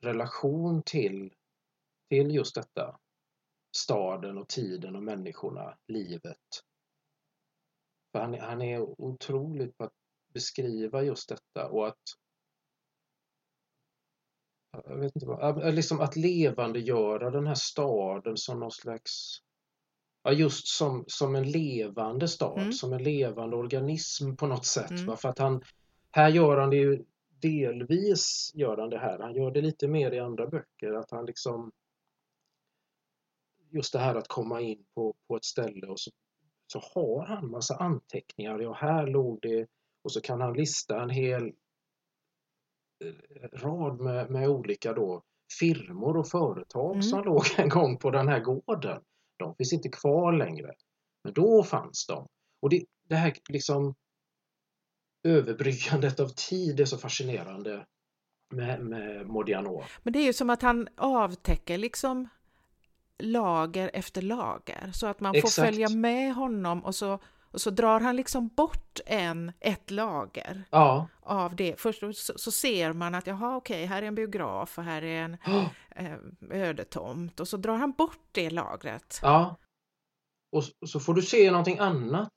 relation 0.03 0.83
till, 0.83 1.35
till 2.09 2.35
just 2.35 2.55
detta. 2.55 2.99
Staden 3.77 4.39
och 4.39 4.49
tiden 4.49 4.97
och 4.97 5.03
människorna, 5.03 5.79
livet. 5.87 6.65
För 8.17 8.21
han, 8.21 8.35
är- 8.35 8.41
han 8.41 8.63
är 8.63 8.81
otroligt 9.01 9.79
på 9.79 9.85
att 9.85 9.93
beskriva 10.35 11.03
just 11.03 11.29
detta 11.29 11.69
och 11.69 11.89
att 11.89 12.01
jag 14.85 14.97
vet 14.97 15.17
inte 15.17 15.27
vad, 15.27 15.75
liksom 15.75 16.01
att 16.01 16.17
levandegöra 16.17 17.31
den 17.31 17.47
här 17.47 17.55
staden 17.55 18.37
som 18.37 18.61
någon 18.61 18.71
slags 18.71 19.39
Ja, 20.23 20.33
just 20.33 20.67
som, 20.67 21.05
som 21.07 21.35
en 21.35 21.51
levande 21.51 22.29
stad, 22.29 22.59
Mm. 22.59 22.73
som 22.73 22.93
en 22.93 23.03
levande 23.03 23.57
organism 23.57 24.37
på 24.37 24.47
något 24.47 24.67
sätt. 24.67 24.91
Mm. 24.91 25.07
Va? 25.07 25.17
För 25.17 25.29
att 25.29 25.39
han, 25.39 25.63
här 26.11 26.29
gör 26.29 26.57
han 26.57 26.71
det 26.71 26.77
ju 26.77 27.05
delvis, 27.29 28.51
gör 28.55 28.77
han 28.77 28.91
det 28.91 28.99
här. 28.99 29.19
Han 29.19 29.35
gör 29.35 29.51
det 29.51 29.61
lite 29.61 29.89
mer 29.89 30.13
i 30.13 30.19
andra 30.19 30.47
böcker, 30.47 30.93
att 30.93 31.11
han 31.11 31.27
liksom 31.27 31.73
just 33.71 33.93
det 33.93 33.99
här 33.99 34.15
att 34.15 34.29
komma 34.29 34.61
in 34.61 34.85
på, 34.95 35.15
på 35.29 35.37
ett 35.37 35.45
ställe 35.45 35.87
och 35.87 36.01
så, 36.01 36.11
så 36.67 36.79
har 36.95 37.27
han 37.27 37.51
massa 37.51 37.77
anteckningar. 37.77 38.59
Ja, 38.59 38.73
här 38.73 39.07
låg 39.07 39.39
det 39.43 39.67
och 40.05 40.13
så 40.13 40.21
kan 40.21 40.41
han 40.41 40.53
lista 40.53 41.03
en 41.03 41.11
hel 41.11 41.45
eh, 43.05 43.49
rad 43.53 44.01
med, 44.01 44.31
med 44.31 44.49
olika 44.49 44.93
då 44.93 45.23
firmor 45.61 46.17
och 46.17 46.29
företag 46.29 46.91
Mm. 46.93 47.03
som 47.03 47.25
låg 47.25 47.45
en 47.57 47.69
gång 47.69 47.99
på 47.99 48.11
den 48.11 48.29
här 48.29 48.41
gården. 48.41 49.03
De 49.39 49.55
finns 49.57 49.73
inte 49.73 49.89
kvar 49.89 50.33
längre. 50.33 50.75
Men 51.25 51.33
då 51.33 51.63
fanns 51.63 52.07
de. 52.07 52.29
Och 52.63 52.71
det, 52.71 52.85
det 53.09 53.15
här 53.15 53.33
liksom 53.49 53.95
överbryggandet 55.25 56.21
av 56.21 56.29
tid 56.29 56.81
är 56.81 56.85
så 56.85 56.99
fascinerande 56.99 57.87
med, 58.55 58.85
med 58.85 59.27
Modiano. 59.27 59.83
Men 60.03 60.13
det 60.13 60.19
är 60.19 60.25
ju 60.25 60.33
som 60.33 60.51
att 60.51 60.63
han 60.63 60.89
avtäcker 60.97 61.79
liksom 61.79 62.29
lager 63.19 63.91
efter 63.95 64.23
lager 64.23 64.91
så 64.95 65.07
att 65.07 65.21
man 65.21 65.33
får 65.33 65.39
Exakt. 65.39 65.69
följa 65.69 65.89
med 65.89 66.35
honom 66.35 66.85
och 66.85 66.95
så, 66.95 67.19
och 67.51 67.61
så 67.61 67.71
drar 67.71 68.01
han 68.01 68.17
liksom 68.17 68.49
bort 68.49 69.01
en, 69.07 69.53
ett 69.61 69.91
lager 69.91 70.65
Ja, 70.71 71.09
av 71.23 71.57
det. 71.57 71.81
Först 71.81 72.01
så, 72.01 72.13
så 72.39 72.51
ser 72.53 72.93
man 72.93 73.15
att 73.15 73.27
jaha 73.27 73.57
okej, 73.57 73.87
här 73.87 74.03
är 74.03 74.07
en 74.07 74.15
biograf 74.15 74.79
och 74.79 74.85
här 74.85 75.03
är 75.03 75.23
en 75.23 75.37
eh, 75.97 76.17
ödetomt 76.51 77.41
och 77.41 77.49
så 77.49 77.57
drar 77.57 77.77
han 77.77 77.93
bort 77.93 78.29
det 78.33 78.51
lagret. 78.51 79.19
ja. 79.23 79.57
Och 80.53 80.63
s- 80.63 80.71
så 80.93 81.01
får 81.01 81.15
du 81.15 81.23
se 81.23 81.51
någonting 81.51 81.79
annat. 81.79 82.33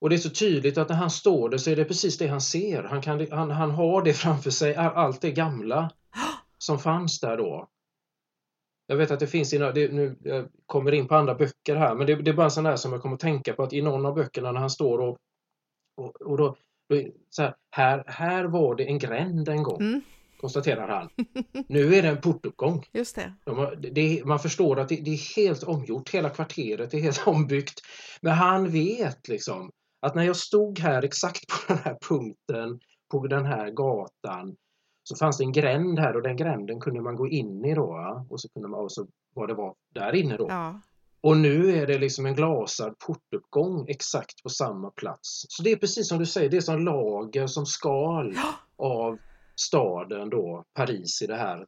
Och 0.00 0.10
det 0.10 0.16
är 0.16 0.18
så 0.18 0.30
tydligt 0.30 0.78
att 0.78 0.88
när 0.88 0.96
han 0.96 1.10
står 1.10 1.48
där 1.48 1.58
så 1.58 1.70
är 1.70 1.76
det 1.76 1.84
precis 1.84 2.18
det 2.18 2.26
han 2.26 2.40
ser. 2.40 2.82
Han, 2.82 3.02
kan, 3.02 3.26
han, 3.30 3.50
han 3.50 3.70
har 3.70 4.02
det 4.02 4.14
framför 4.14 4.50
sig, 4.50 4.74
all- 4.76 4.94
allt 4.96 5.20
det 5.20 5.30
gamla 5.32 5.90
som 6.58 6.78
fanns 6.78 7.20
där 7.20 7.36
då. 7.36 7.68
Jag 8.86 8.96
vet 8.96 9.10
att 9.10 9.20
det 9.20 9.26
finns 9.26 9.52
i, 9.52 9.58
det, 9.58 9.92
nu 9.92 10.16
jag 10.22 10.48
kommer 10.66 10.92
in 10.92 11.08
på 11.08 11.14
andra 11.14 11.34
böcker 11.34 11.76
här, 11.76 11.94
men 11.94 12.06
det, 12.06 12.14
det 12.14 12.30
är 12.30 12.34
bara 12.34 12.44
en 12.44 12.50
sån 12.50 12.64
där 12.64 12.76
som 12.76 12.92
jag 12.92 13.02
kommer 13.02 13.14
att 13.14 13.20
tänka 13.20 13.52
på 13.52 13.62
att 13.62 13.72
i 13.72 13.82
någon 13.82 14.06
av 14.06 14.14
böckerna 14.14 14.52
när 14.52 14.60
han 14.60 14.70
står 14.70 14.98
och, 14.98 15.18
och, 15.96 16.22
och 16.22 16.36
då, 16.36 16.56
då 16.88 17.02
så 17.30 17.42
här, 17.42 17.54
här, 17.70 18.04
här 18.06 18.44
var 18.44 18.74
det 18.74 18.84
en 18.84 18.98
gränd 18.98 19.48
en 19.48 19.62
gång, 19.62 19.80
Mm, 19.80 20.00
konstaterar 20.40 20.88
han. 20.88 21.08
Nu 21.68 21.94
är 21.94 22.02
det 22.02 22.08
en 22.08 22.20
portuppgång. 22.20 22.84
just 22.92 23.16
det. 23.16 23.34
De 23.44 23.74
det, 23.92 24.22
man 24.24 24.38
förstår 24.38 24.80
att 24.80 24.88
det, 24.88 24.96
det 24.96 25.10
är 25.10 25.36
helt 25.36 25.62
omgjort, 25.62 26.10
hela 26.10 26.30
kvarteret 26.30 26.94
är 26.94 26.98
helt 26.98 27.22
ombyggt. 27.26 27.80
Men 28.20 28.32
han 28.32 28.70
vet 28.70 29.28
liksom 29.28 29.70
att 30.06 30.14
när 30.14 30.22
jag 30.24 30.36
stod 30.36 30.78
här 30.78 31.02
exakt 31.02 31.46
på 31.48 31.72
den 31.72 31.82
här 31.84 31.98
punkten, 32.08 32.80
på 33.10 33.26
den 33.26 33.44
här 33.46 33.70
gatan, 33.70 34.56
så 35.04 35.16
fanns 35.16 35.38
det 35.38 35.44
en 35.44 35.52
gränd 35.52 35.98
här 35.98 36.16
och 36.16 36.22
den 36.22 36.36
gränden 36.36 36.80
kunde 36.80 37.00
man 37.00 37.16
gå 37.16 37.28
in 37.28 37.64
i 37.64 37.74
då. 37.74 38.24
Och 38.30 38.40
så 38.40 38.48
kunde 38.48 38.68
man, 38.68 38.80
och 38.80 38.92
så 38.92 39.06
vad 39.34 39.48
det 39.48 39.54
var 39.54 39.74
där 39.94 40.14
inne 40.14 40.36
då. 40.36 40.46
Ja, 40.48 40.80
Och 41.20 41.36
nu 41.36 41.76
är 41.76 41.86
det 41.86 41.98
liksom 41.98 42.26
en 42.26 42.34
glasad 42.34 42.98
portuppgång 42.98 43.88
exakt 43.88 44.42
på 44.42 44.48
samma 44.48 44.90
plats. 44.90 45.46
Så 45.48 45.62
det 45.62 45.72
är 45.72 45.76
precis 45.76 46.08
som 46.08 46.18
du 46.18 46.26
säger, 46.26 46.50
det 46.50 46.56
är 46.56 46.60
som 46.60 46.84
lager, 46.84 47.46
som 47.46 47.66
skal 47.66 48.34
av 48.76 49.18
staden 49.56 50.30
då, 50.30 50.64
Paris 50.74 51.22
i 51.22 51.26
det 51.26 51.36
här, 51.36 51.66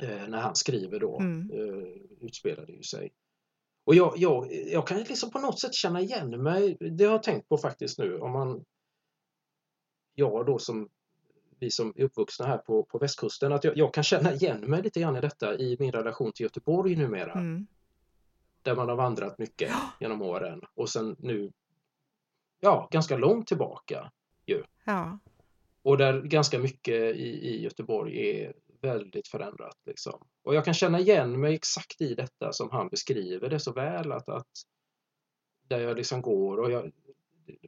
eh, 0.00 0.28
när 0.28 0.40
han 0.40 0.54
skriver 0.56 1.00
då, 1.00 1.18
Mm. 1.20 1.50
eh, 1.50 1.88
utspelade 2.20 2.72
ju 2.72 2.82
sig. 2.82 3.12
Och 3.86 3.94
jag, 3.94 4.12
jag, 4.16 4.52
jag 4.52 4.86
kan 4.86 4.98
liksom 4.98 5.30
på 5.30 5.38
något 5.38 5.60
sätt 5.60 5.74
känna 5.74 6.00
igen 6.00 6.42
mig, 6.42 6.76
det 6.80 7.04
har 7.04 7.12
jag 7.12 7.22
tänkt 7.22 7.48
på 7.48 7.58
faktiskt 7.58 7.98
nu, 7.98 8.18
om 8.18 8.32
man, 8.32 8.64
jag 10.14 10.46
då 10.46 10.58
som, 10.58 10.88
vi 11.64 11.70
som 11.70 11.92
är 11.96 12.04
uppvuxna 12.04 12.46
här 12.46 12.58
på, 12.58 12.84
på 12.84 12.98
västkusten, 12.98 13.52
att 13.52 13.64
jag, 13.64 13.76
jag 13.76 13.94
kan 13.94 14.04
känna 14.04 14.32
igen 14.32 14.60
mig 14.60 14.82
lite 14.82 15.00
grann 15.00 15.16
i 15.16 15.20
detta 15.20 15.54
i 15.54 15.76
min 15.80 15.92
relation 15.92 16.32
till 16.32 16.44
Göteborg 16.44 16.96
numera 16.96 17.32
mm, 17.32 17.66
där 18.62 18.76
man 18.76 18.88
har 18.88 18.96
vandrat 18.96 19.38
mycket 19.38 19.72
genom 20.00 20.22
åren 20.22 20.60
och 20.74 20.88
sen 20.88 21.16
nu, 21.18 21.52
ja, 22.60 22.88
ganska 22.90 23.16
långt 23.16 23.46
tillbaka 23.46 24.10
ja, 24.44 25.18
och 25.82 25.98
där 25.98 26.22
ganska 26.22 26.58
mycket 26.58 27.16
i, 27.16 27.48
i 27.48 27.62
Göteborg 27.62 28.30
är 28.30 28.54
väldigt 28.80 29.28
förändrat. 29.28 29.76
Liksom. 29.86 30.26
Och 30.42 30.54
jag 30.54 30.64
kan 30.64 30.74
känna 30.74 31.00
igen 31.00 31.40
mig 31.40 31.54
exakt 31.54 32.00
i 32.00 32.14
detta 32.14 32.52
som 32.52 32.70
han 32.70 32.88
beskriver 32.88 33.50
det 33.50 33.60
så 33.60 33.72
väl 33.72 34.12
att, 34.12 34.28
att 34.28 34.48
där 35.68 35.80
jag 35.80 35.96
liksom 35.96 36.22
går 36.22 36.58
och 36.58 36.70
jag, 36.70 36.92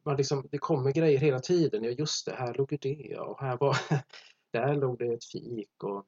man 0.04 0.16
liksom, 0.16 0.48
det 0.50 0.58
kommer 0.58 0.92
grejer 0.92 1.18
hela 1.18 1.38
tiden. 1.38 1.84
Ja, 1.84 1.90
just 1.90 2.26
det, 2.26 2.32
här 2.32 2.54
låg 2.54 2.72
ju 2.72 2.78
det 2.78 3.16
och 3.18 3.40
här 3.40 3.56
var, 3.56 3.76
där 4.52 4.74
låg 4.74 4.98
det 4.98 5.12
ett 5.12 5.24
fik 5.24 5.82
och 5.84 6.06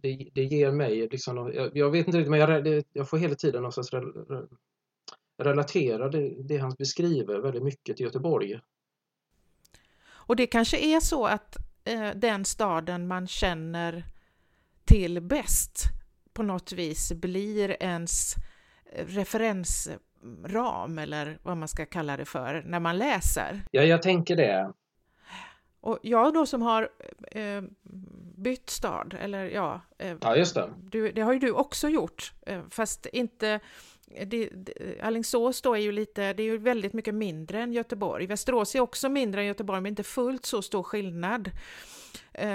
det, 0.00 0.30
det 0.34 0.44
ger 0.44 0.72
mig 0.72 1.08
liksom, 1.08 1.52
jag, 1.54 1.76
jag 1.76 1.90
vet 1.90 2.06
inte 2.06 2.18
riktigt, 2.18 2.30
men 2.30 2.40
jag, 2.40 2.84
jag 2.92 3.08
får 3.08 3.18
hela 3.18 3.34
tiden 3.34 3.62
någonstans 3.62 3.92
re, 3.92 4.00
re, 4.00 4.46
relatera 5.38 6.08
det, 6.08 6.42
det 6.42 6.56
han 6.56 6.74
beskriver 6.78 7.38
väldigt 7.38 7.62
mycket 7.62 7.96
till 7.96 8.06
Göteborg. 8.06 8.60
Och 10.08 10.36
det 10.36 10.46
kanske 10.46 10.78
är 10.78 11.00
så 11.00 11.26
att 11.26 11.56
eh, 11.84 12.10
den 12.14 12.44
staden 12.44 13.06
man 13.06 13.26
känner 13.26 14.04
till 14.84 15.20
bäst 15.20 15.82
på 16.32 16.42
något 16.42 16.72
vis 16.72 17.12
blir 17.12 17.82
ens 17.82 18.34
eh, 18.92 19.06
referens 19.06 19.88
referensram 20.22 20.98
eller 20.98 21.38
vad 21.42 21.56
man 21.56 21.68
ska 21.68 21.86
kalla 21.86 22.16
det 22.16 22.24
för 22.24 22.62
när 22.66 22.80
man 22.80 22.98
läser. 22.98 23.62
Ja, 23.70 23.82
jag 23.82 24.02
tänker 24.02 24.36
det. 24.36 24.72
Och 25.80 25.98
jag 26.02 26.34
då 26.34 26.46
som 26.46 26.62
har 26.62 26.88
eh, 27.30 27.62
bytt 28.36 28.70
stad, 28.70 29.16
eller 29.20 29.44
ja, 29.44 29.80
eh, 29.98 30.16
ja 30.20 30.36
just 30.36 30.54
det. 30.54 30.70
Du, 30.78 31.12
det 31.12 31.20
har 31.20 31.32
ju 31.32 31.38
du 31.38 31.52
också 31.52 31.88
gjort, 31.88 32.32
eh, 32.46 32.60
fast 32.70 33.06
inte 33.06 33.60
det, 34.26 34.48
det, 34.54 35.00
Alingsås 35.02 35.62
då 35.62 35.74
är 35.74 35.80
ju 35.80 35.92
lite, 35.92 36.32
det 36.32 36.42
är 36.42 36.44
ju 36.44 36.58
väldigt 36.58 36.92
mycket 36.92 37.14
mindre 37.14 37.62
än 37.62 37.72
Göteborg. 37.72 38.26
Västerås 38.26 38.74
är 38.74 38.80
också 38.80 39.08
mindre 39.08 39.40
än 39.40 39.46
Göteborg, 39.46 39.80
men 39.80 39.90
inte 39.90 40.02
fullt 40.02 40.46
så 40.46 40.62
stor 40.62 40.82
skillnad 40.82 41.50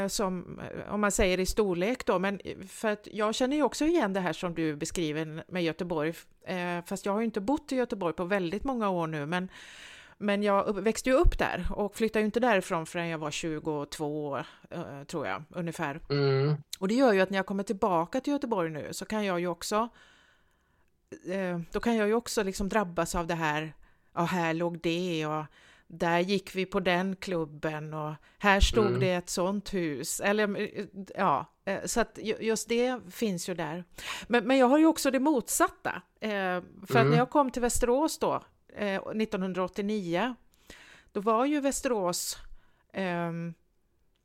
som 0.08 0.60
om 0.90 1.02
man 1.02 1.12
säger 1.12 1.40
i 1.40 1.46
storlek 1.46 2.06
då. 2.06 2.20
Men 2.20 2.40
för 2.68 2.88
att 2.88 3.08
jag 3.12 3.36
känner 3.36 3.58
ju 3.58 3.64
också 3.64 3.86
igen 3.86 4.14
det 4.14 4.20
här 4.20 4.34
som 4.34 4.54
du 4.54 4.76
beskriver 4.76 5.44
med 5.48 5.64
Göteborg, 5.64 6.14
eh, 6.46 6.86
fast 6.86 7.06
jag 7.06 7.14
har 7.14 7.20
ju 7.20 7.26
inte 7.26 7.42
bott 7.42 7.72
i 7.72 7.76
Göteborg 7.76 8.14
på 8.14 8.24
väldigt 8.24 8.64
många 8.64 8.90
år 8.90 9.08
nu, 9.08 9.26
men 9.26 9.50
men 10.18 10.44
jag 10.44 10.82
växte 10.82 11.10
ju 11.10 11.16
upp 11.16 11.38
där 11.38 11.68
och 11.72 11.96
flyttade 11.96 12.20
ju 12.20 12.26
inte 12.26 12.40
därifrån 12.40 12.86
förrän 12.86 13.08
jag 13.08 13.18
var 13.18 13.32
22 13.32 14.38
eh, 14.70 15.04
tror 15.08 15.28
jag, 15.28 15.44
ungefär. 15.50 16.00
Mm. 16.10 16.56
Och 16.80 16.88
det 16.88 16.94
gör 16.94 17.14
ju 17.14 17.22
att 17.22 17.30
när 17.30 17.38
jag 17.38 17.46
kommer 17.46 17.64
tillbaka 17.64 18.22
till 18.22 18.34
Göteborg 18.34 18.70
nu 18.70 18.88
så 18.92 19.06
kan 19.06 19.26
jag 19.26 19.40
ju 19.40 19.48
också 19.48 19.90
eh, 21.26 21.60
då 21.72 21.80
kan 21.80 21.96
jag 21.96 22.08
ju 22.08 22.14
också 22.14 22.44
liksom 22.44 22.70
drabbas 22.70 23.16
av 23.16 23.28
det 23.28 23.36
här, 23.36 23.74
ja 24.14 24.22
här 24.22 24.54
låg 24.54 24.80
det 24.80 25.26
och 25.26 25.46
där 25.94 26.20
gick 26.20 26.56
vi 26.56 26.66
på 26.66 26.80
den 26.80 27.16
klubben 27.16 27.94
och 27.94 28.14
här 28.38 28.60
stod 28.60 28.88
mm. 28.88 29.00
det 29.00 29.12
ett 29.12 29.30
sånt 29.30 29.74
hus. 29.74 30.20
Eller 30.20 30.62
eh, 30.62 30.86
ja, 31.16 31.46
så 31.86 32.02
att 32.02 32.20
just 32.40 32.70
det 32.70 33.00
finns 33.10 33.50
ju 33.50 33.54
där. 33.54 33.84
Men, 34.28 34.48
men 34.48 34.58
jag 34.58 34.68
har 34.68 34.78
ju 34.78 34.86
också 34.86 35.12
det 35.12 35.20
motsatta. 35.20 36.02
För 36.20 36.58
att 36.82 36.94
när 36.94 37.02
mm. 37.02 37.18
jag 37.18 37.30
kom 37.30 37.52
till 37.52 37.62
Västerås 37.62 38.20
då 38.20 38.44
1989, 38.76 40.20
eh, 40.20 40.32
då 41.12 41.22
var 41.22 41.46
ju 41.46 41.60
Västerås, 41.60 42.38
eh, 42.94 43.32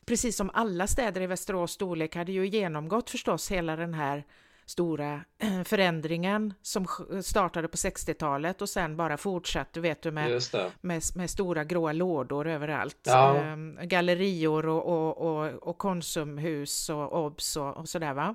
precis 0.07 0.37
som 0.37 0.51
alla 0.55 0.87
städer 0.87 1.21
i 1.21 1.27
Västerås 1.27 1.73
storlek, 1.73 2.17
hade 2.17 2.33
ju 2.33 2.47
genomgått 2.47 3.11
förstås 3.11 3.51
hela 3.51 3.77
den 3.77 3.95
här 3.95 4.25
stora 4.67 5.21
förändringen 5.65 6.55
som 6.63 6.87
startade 7.23 7.69
på 7.69 7.77
60-talet 7.77 8.63
och 8.63 8.69
sen 8.69 8.97
bara 8.97 9.17
fortsatte, 9.17 9.81
vet 9.81 10.03
du, 10.03 10.11
med, 10.11 10.43
med, 10.81 11.03
med, 11.15 11.31
stora 11.31 11.65
gråa 11.65 11.93
lådor 11.93 12.47
överallt. 12.47 13.01
Ja. 13.03 13.37
Ehm, 13.37 13.79
gallerior 13.83 14.67
och, 14.67 14.87
och, 14.87 15.19
och, 15.19 15.69
och 15.69 15.79
Konsumhus 15.79 16.89
och 16.89 17.25
Obs 17.25 17.57
och, 17.57 17.77
och 17.77 17.89
sådär 17.89 18.15
va. 18.15 18.35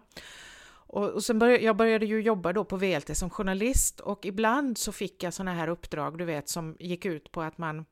Och, 0.91 1.09
och 1.09 1.23
sen 1.23 1.39
började, 1.39 1.63
jag 1.63 1.75
började 1.75 2.05
ju 2.05 2.21
jobba 2.21 2.53
då 2.53 2.63
på 2.63 2.77
VLT 2.77 3.17
som 3.17 3.29
journalist 3.29 3.99
och 3.99 4.25
ibland 4.25 4.77
så 4.77 4.91
fick 4.91 5.23
jag 5.23 5.33
sådana 5.33 5.53
här 5.53 5.67
uppdrag, 5.67 6.17
du 6.17 6.25
vet, 6.25 6.49
som 6.49 6.75
gick 6.79 7.05
ut 7.05 7.31
på 7.31 7.41
att 7.41 7.57
man 7.57 7.85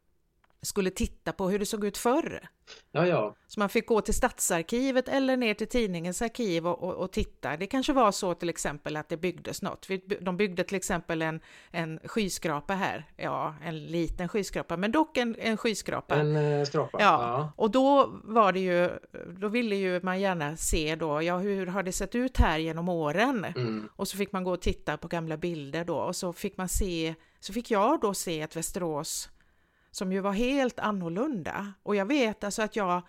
skulle 0.61 0.89
titta 0.89 1.31
på 1.31 1.49
hur 1.49 1.59
det 1.59 1.65
såg 1.65 1.85
ut 1.85 1.97
förr. 1.97 2.49
Ja, 2.91 3.07
ja. 3.07 3.35
Så 3.47 3.59
man 3.59 3.69
fick 3.69 3.87
gå 3.87 4.01
till 4.01 4.13
Stadsarkivet 4.13 5.07
eller 5.07 5.37
ner 5.37 5.53
till 5.53 5.67
tidningens 5.67 6.21
arkiv 6.21 6.67
och, 6.67 6.83
och, 6.83 6.95
och, 6.95 7.11
titta. 7.11 7.57
Det 7.57 7.67
kanske 7.67 7.93
var 7.93 8.11
så 8.11 8.33
till 8.33 8.49
exempel 8.49 8.95
att 8.95 9.09
det 9.09 9.17
byggdes 9.17 9.61
något. 9.61 9.87
De 10.21 10.37
byggde 10.37 10.63
till 10.63 10.75
exempel 10.75 11.21
en, 11.21 11.39
en 11.71 11.99
skyskrapa 12.03 12.73
här. 12.73 13.05
Ja, 13.17 13.55
en 13.63 13.85
liten 13.85 14.29
skyskrapa, 14.29 14.77
men 14.77 14.91
dock 14.91 15.17
en, 15.17 15.35
en 15.39 15.57
skyskrapa. 15.57 16.15
En 16.15 16.35
eh, 16.35 16.65
skrapa. 16.65 16.97
Ja. 17.01 17.05
ja. 17.05 17.51
och 17.55 17.71
då 17.71 18.19
var 18.23 18.53
det 18.53 18.59
ju, 18.59 18.89
då 19.39 19.47
ville 19.47 19.75
ju 19.75 19.99
man 20.03 20.19
gärna 20.19 20.57
se 20.57 20.95
då, 20.95 21.21
ja 21.21 21.37
hur 21.37 21.67
har 21.67 21.83
det 21.83 21.91
sett 21.91 22.15
ut 22.15 22.37
här 22.37 22.59
genom 22.59 22.89
åren? 22.89 23.45
Mm. 23.45 23.89
Och 23.95 24.07
så 24.07 24.17
fick 24.17 24.31
man 24.31 24.43
gå 24.43 24.51
och 24.51 24.61
titta 24.61 24.97
på 24.97 25.07
gamla 25.07 25.37
bilder 25.37 25.85
då 25.85 25.97
och 25.97 26.15
så 26.15 26.33
fick 26.33 26.57
man 26.57 26.69
se, 26.69 27.15
så 27.39 27.53
fick 27.53 27.71
jag 27.71 28.01
då 28.01 28.13
se 28.13 28.41
ett 28.41 28.55
Västerås 28.55 29.29
som 29.91 30.11
ju 30.11 30.19
var 30.19 30.31
helt 30.31 30.79
annorlunda. 30.79 31.73
Och 31.83 31.95
jag 31.95 32.05
vet 32.05 32.43
alltså 32.43 32.61
att 32.61 32.75
jag 32.75 33.01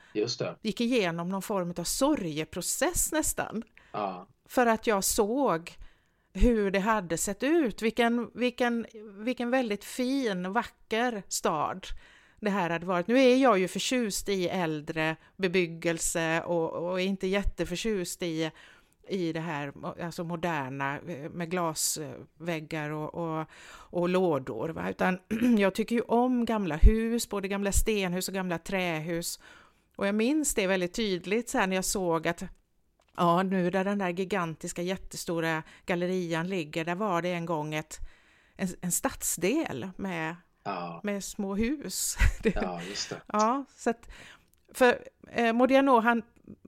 gick 0.63 0.81
igenom 0.81 1.29
någon 1.29 1.43
form 1.43 1.75
av 1.77 1.85
sorgeprocess 1.85 3.13
nästan. 3.13 3.63
Ja. 3.93 4.27
För 4.49 4.67
att 4.67 4.87
jag 4.87 5.05
såg 5.05 5.77
hur 6.33 6.71
det 6.71 6.81
hade 6.81 7.19
sett 7.19 7.43
ut, 7.43 7.83
vilken, 7.83 8.31
vilken, 8.35 8.87
vilken 9.25 9.51
väldigt 9.51 9.85
fin, 9.85 10.53
vacker 10.53 11.23
stad 11.29 11.87
det 12.41 12.51
här 12.51 12.71
hade 12.71 12.87
varit. 12.87 13.07
Nu 13.07 13.19
är 13.19 13.37
jag 13.37 13.59
ju 13.59 13.69
förtjust 13.69 14.29
i 14.29 14.49
äldre 14.49 15.17
bebyggelse 15.37 16.43
och, 16.43 16.73
och 16.73 17.01
inte 17.01 17.27
jätteförtjust 17.27 18.23
i 18.23 18.51
i 19.11 19.33
det 19.33 19.41
här 19.41 19.73
alltså 20.03 20.25
moderna 20.25 20.99
eh, 20.99 21.31
med 21.31 21.51
glasväggar 21.51 22.91
och, 22.91 23.15
och, 23.15 23.47
och 23.73 24.09
lådor. 24.09 24.69
Va? 24.69 24.91
Utan 24.91 25.19
jag 25.59 25.75
tycker 25.75 25.97
ju 25.97 26.03
om 26.03 26.45
gamla 26.45 26.77
hus, 26.77 27.29
både 27.29 27.49
gamla 27.49 27.73
stenhus 27.73 28.29
och 28.29 28.35
gamla 28.35 28.59
trähus. 28.59 29.41
Och 29.97 30.07
jag 30.07 30.15
minns 30.15 30.55
det 30.55 30.67
väldigt 30.67 30.95
tydligt 30.95 31.49
sen 31.49 31.69
när 31.69 31.77
jag 31.77 31.85
såg 31.85 32.29
att 32.29 32.43
ja, 33.17 33.43
nu 33.43 33.71
där 33.71 33.85
den 33.85 33.99
där 33.99 34.09
gigantiska 34.09 34.83
jättestora 34.83 35.63
gallerian 35.87 36.49
ligger, 36.49 36.85
där 36.85 36.95
var 36.95 37.23
det 37.23 37.33
en 37.33 37.47
gång 37.47 37.75
ett, 37.75 37.99
en, 38.57 38.69
en 38.81 38.93
stadsdel 38.93 39.91
med, 39.97 40.37
ja. 40.65 41.01
med 41.03 41.25
små 41.25 41.55
hus. 41.55 42.17
ja, 42.55 42.81
just 42.89 43.11
det. 43.11 43.21
Ja, 43.27 43.65
så 43.77 43.91
att, 43.91 44.09
för 44.75 44.99
eh, 45.31 45.53
Modiano, 45.53 46.01
han, 46.01 46.23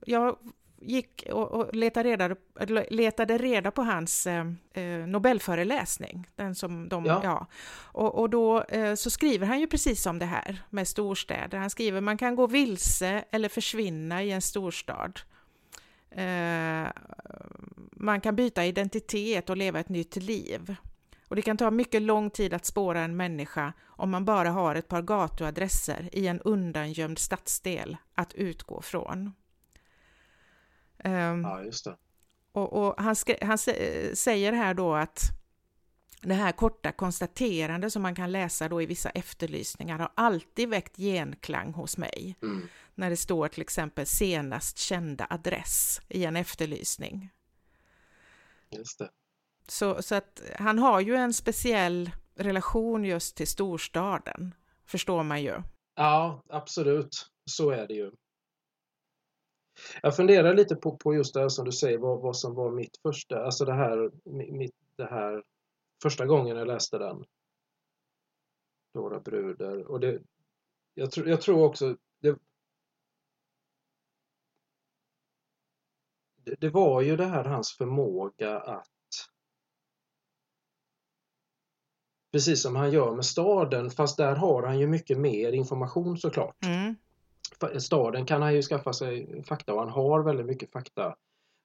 jag 0.05 0.37
gick 0.85 1.23
och, 1.31 1.51
och 1.51 1.75
letade, 1.75 2.09
reda, 2.09 2.35
letade 2.89 3.37
reda 3.37 3.71
på 3.71 3.81
hans 3.81 4.27
eh, 4.27 4.45
eh, 4.73 5.07
Nobelföreläsning. 5.07 6.27
Den 6.35 6.55
som 6.55 6.89
de, 6.89 7.05
ja. 7.05 7.21
ja. 7.23 7.47
Och, 7.75 8.15
och 8.15 8.29
då 8.29 8.61
eh, 8.61 8.95
så 8.95 9.09
skriver 9.09 9.47
han 9.47 9.59
ju 9.59 9.67
precis 9.67 10.05
om 10.05 10.19
det 10.19 10.25
här 10.25 10.61
med 10.69 10.87
storstäder. 10.87 11.57
Han 11.57 11.69
skriver 11.69 12.01
man 12.01 12.17
kan 12.17 12.35
gå 12.35 12.47
vilse 12.47 13.25
eller 13.31 13.49
försvinna 13.49 14.23
i 14.23 14.31
en 14.31 14.41
storstad. 14.41 15.19
Eh, 16.11 16.87
man 17.91 18.21
kan 18.21 18.35
byta 18.35 18.65
identitet 18.65 19.49
och 19.49 19.57
leva 19.57 19.79
ett 19.79 19.89
nytt 19.89 20.15
liv. 20.15 20.75
Och 21.27 21.35
det 21.35 21.41
kan 21.41 21.57
ta 21.57 21.71
mycket 21.71 22.01
lång 22.01 22.29
tid 22.29 22.53
att 22.53 22.65
spåra 22.65 22.99
en 22.99 23.17
människa 23.17 23.73
om 23.85 24.11
man 24.11 24.25
bara 24.25 24.49
har 24.49 24.75
ett 24.75 24.87
par 24.87 25.01
gatuadresser 25.01 26.09
i 26.11 26.27
en 26.27 26.39
undangömd 26.41 27.19
stadsdel 27.19 27.97
att 28.15 28.33
utgå 28.33 28.81
från. 28.81 29.31
Um, 31.03 31.43
ja, 31.43 31.63
just 31.63 31.85
det. 31.85 31.97
Och, 32.51 32.73
och 32.73 32.95
han, 32.97 33.15
han 33.41 33.57
säger 33.57 34.53
här 34.53 34.73
då 34.73 34.95
att 34.95 35.21
det 36.21 36.33
här 36.33 36.51
korta 36.51 36.91
konstaterande 36.91 37.91
som 37.91 38.01
man 38.01 38.15
kan 38.15 38.31
läsa 38.31 38.69
då 38.69 38.81
i 38.81 38.85
vissa 38.85 39.09
efterlysningar 39.09 39.99
har 39.99 40.11
alltid 40.15 40.69
väckt 40.69 40.97
genklang 40.97 41.73
hos 41.73 41.97
mig. 41.97 42.35
Mm. 42.41 42.69
När 42.95 43.09
det 43.09 43.17
står 43.17 43.47
till 43.47 43.61
exempel 43.61 44.05
senast 44.05 44.77
kända 44.77 45.27
adress 45.29 46.01
i 46.09 46.25
en 46.25 46.35
efterlysning. 46.35 47.29
Just 48.69 48.99
det. 48.99 49.09
Så, 49.67 50.01
så 50.01 50.15
att 50.15 50.41
han 50.59 50.79
har 50.79 50.99
ju 50.99 51.15
en 51.15 51.33
speciell 51.33 52.11
relation 52.35 53.05
just 53.05 53.35
till 53.35 53.47
storstaden, 53.47 54.55
förstår 54.85 55.23
man 55.23 55.41
ju. 55.41 55.61
Ja, 55.95 56.43
absolut. 56.49 57.29
Så 57.45 57.71
är 57.71 57.87
det 57.87 57.93
ju. 57.93 58.11
Jag 60.01 60.15
funderar 60.15 60.53
lite 60.53 60.75
på, 60.75 60.97
på 60.97 61.15
just 61.15 61.33
det 61.33 61.39
här 61.39 61.49
som 61.49 61.65
du 61.65 61.71
säger, 61.71 61.97
vad, 61.97 62.21
vad 62.21 62.37
som 62.37 62.55
var 62.55 62.71
mitt 62.71 62.97
första, 62.97 63.43
alltså 63.43 63.65
det 63.65 63.73
här, 63.73 64.11
mitt, 64.51 64.75
det 64.95 65.05
här 65.05 65.43
första 66.01 66.25
gången 66.25 66.57
jag 66.57 66.67
läste 66.67 66.97
den. 66.97 67.25
Dora 68.93 69.19
Bruder. 69.19 69.91
Och 69.91 69.99
det, 69.99 70.21
jag, 70.93 71.11
tr 71.11 71.27
jag 71.27 71.41
tror 71.41 71.65
också, 71.65 71.97
det, 72.19 72.37
det, 76.35 76.55
det 76.55 76.69
var 76.69 77.01
ju 77.01 77.17
det 77.17 77.25
här 77.25 77.43
hans 77.43 77.77
förmåga 77.77 78.59
att 78.59 78.89
Precis 82.31 82.61
som 82.61 82.75
han 82.75 82.91
gör 82.91 83.15
med 83.15 83.25
staden, 83.25 83.89
fast 83.89 84.17
där 84.17 84.35
har 84.35 84.63
han 84.63 84.79
ju 84.79 84.87
mycket 84.87 85.17
mer 85.17 85.51
information 85.51 86.17
såklart. 86.17 86.65
Mm 86.65 86.95
staden 87.79 88.25
kan 88.25 88.41
han 88.41 88.53
ju 88.53 88.61
skaffa 88.61 88.93
sig 88.93 89.43
fakta 89.43 89.73
och 89.73 89.79
han 89.79 89.89
har 89.89 90.23
väldigt 90.23 90.45
mycket 90.45 90.71
fakta. 90.71 91.15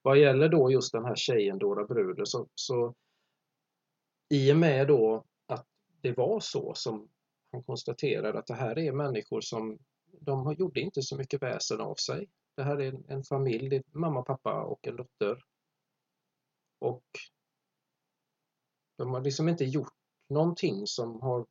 Vad 0.01 0.17
gäller 0.17 0.49
då 0.49 0.71
just 0.71 0.91
den 0.91 1.05
här 1.05 1.15
tjejen 1.15 1.57
Dora 1.57 1.85
Bruder 1.85 2.25
så, 2.25 2.47
så 2.55 2.95
i 4.29 4.53
och 4.53 4.57
med 4.57 4.87
då 4.87 5.25
att 5.45 5.65
det 6.01 6.17
var 6.17 6.39
så 6.39 6.73
som 6.73 7.09
han 7.51 7.63
konstaterade 7.63 8.39
att 8.39 8.47
det 8.47 8.53
här 8.53 8.79
är 8.79 8.91
människor 8.91 9.41
som 9.41 9.79
de 10.21 10.53
gjorde 10.53 10.79
inte 10.79 11.01
så 11.01 11.17
mycket 11.17 11.41
väsen 11.41 11.81
av 11.81 11.95
sig. 11.95 12.29
Det 12.55 12.63
här 12.63 12.81
är 12.81 12.99
en, 13.07 13.23
familj, 13.23 13.69
det 13.69 13.75
är 13.75 13.83
mamma, 13.91 14.21
pappa 14.21 14.63
och 14.63 14.87
en 14.87 14.95
dotter. 14.95 15.43
Och 16.79 17.05
de 18.97 19.13
har 19.13 19.21
liksom 19.21 19.49
inte 19.49 19.65
gjort 19.65 19.93
någonting 20.29 20.87
som 20.87 21.21
har 21.21 21.45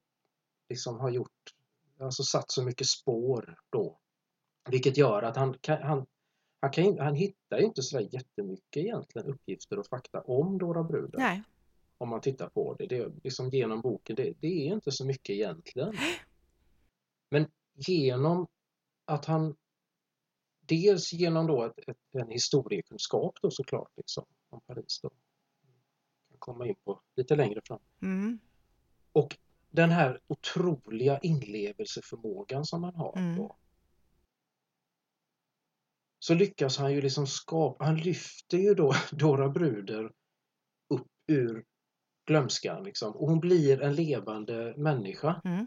liksom 0.68 1.01
har 1.01 1.11
gjort, 1.11 1.55
alltså 2.01 2.22
satt 2.22 2.51
så 2.51 2.64
mycket 2.64 2.87
spår 2.87 3.59
då 3.70 3.98
vilket 4.70 4.96
gör 4.96 5.22
att 5.22 5.37
han, 5.37 5.54
han, 5.66 6.07
han, 6.61 6.70
kan, 6.72 6.98
han 6.98 7.14
hittar 7.14 7.59
inte 7.59 7.83
så 7.83 8.00
jättemycket 8.00 8.76
egentligen 8.76 9.28
uppgifter 9.28 9.78
och 9.78 9.87
fakta 9.87 10.20
om 10.20 10.59
Dora 10.59 10.85
Bruden. 10.85 11.20
Nej. 11.20 11.42
Om 11.98 12.09
man 12.09 12.20
tittar 12.20 12.48
på 12.48 12.74
det. 12.74 12.87
det 12.87 13.12
liksom 13.24 13.50
genom 13.50 13.81
boken, 13.81 14.16
det, 14.16 14.35
det 14.40 14.68
är 14.68 14.74
inte 14.74 14.92
så 14.92 15.07
mycket 15.07 15.31
egentligen. 15.31 15.94
Men 17.31 17.46
genom 17.74 18.46
att 19.04 19.24
han 19.24 19.57
dels 20.61 21.12
genom 21.12 21.46
då 21.46 21.64
ett, 21.64 21.88
ett, 21.88 21.96
en 22.12 22.31
historiekunskap 22.31 23.38
då 23.42 23.50
såklart 23.50 23.92
liksom, 23.96 24.24
om 24.50 24.61
Paris 24.66 25.00
då. 25.02 25.11
Kan 26.28 26.38
komma 26.38 26.66
in 26.66 26.74
på 26.85 27.00
lite 27.16 27.37
längre 27.37 27.61
fram. 27.64 27.81
Mm. 28.02 28.38
Och 29.12 29.37
den 29.70 29.90
här 29.90 30.20
otroliga 30.26 31.18
inlevelseförmågan 31.18 32.64
som 32.64 32.85
han 32.85 32.94
har 32.94 33.16
Mm. 33.16 33.37
då. 33.37 33.57
Så 36.18 36.35
lyckas 36.35 36.78
han 36.78 36.92
ju 36.92 37.00
liksom 37.00 37.26
skapa, 37.26 37.85
han 37.85 37.96
lyfter 37.96 38.59
ju 38.59 38.74
då 38.74 38.94
Dora 39.12 39.48
Bruder 39.48 40.12
upp 40.88 41.07
ur 41.26 41.64
glömskan 42.26 42.85
liksom. 42.85 43.16
Och 43.16 43.28
hon 43.28 43.40
blir 43.40 43.83
en 43.83 43.94
levande 43.94 44.74
människa 44.76 45.40
Mm. 45.44 45.66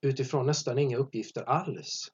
utifrån 0.00 0.46
nästan 0.46 0.78
inga 0.78 0.96
uppgifter 0.96 1.42
alls. 1.42 2.12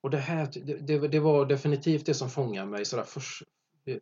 Och 0.00 0.10
det 0.10 0.18
här, 0.18 0.50
det, 0.80 1.08
det, 1.08 1.20
var 1.20 1.46
definitivt 1.46 2.06
det 2.06 2.14
som 2.14 2.30
fångade 2.30 2.70
mig 2.70 2.84
sådär 2.84 3.04
förs, 3.04 3.42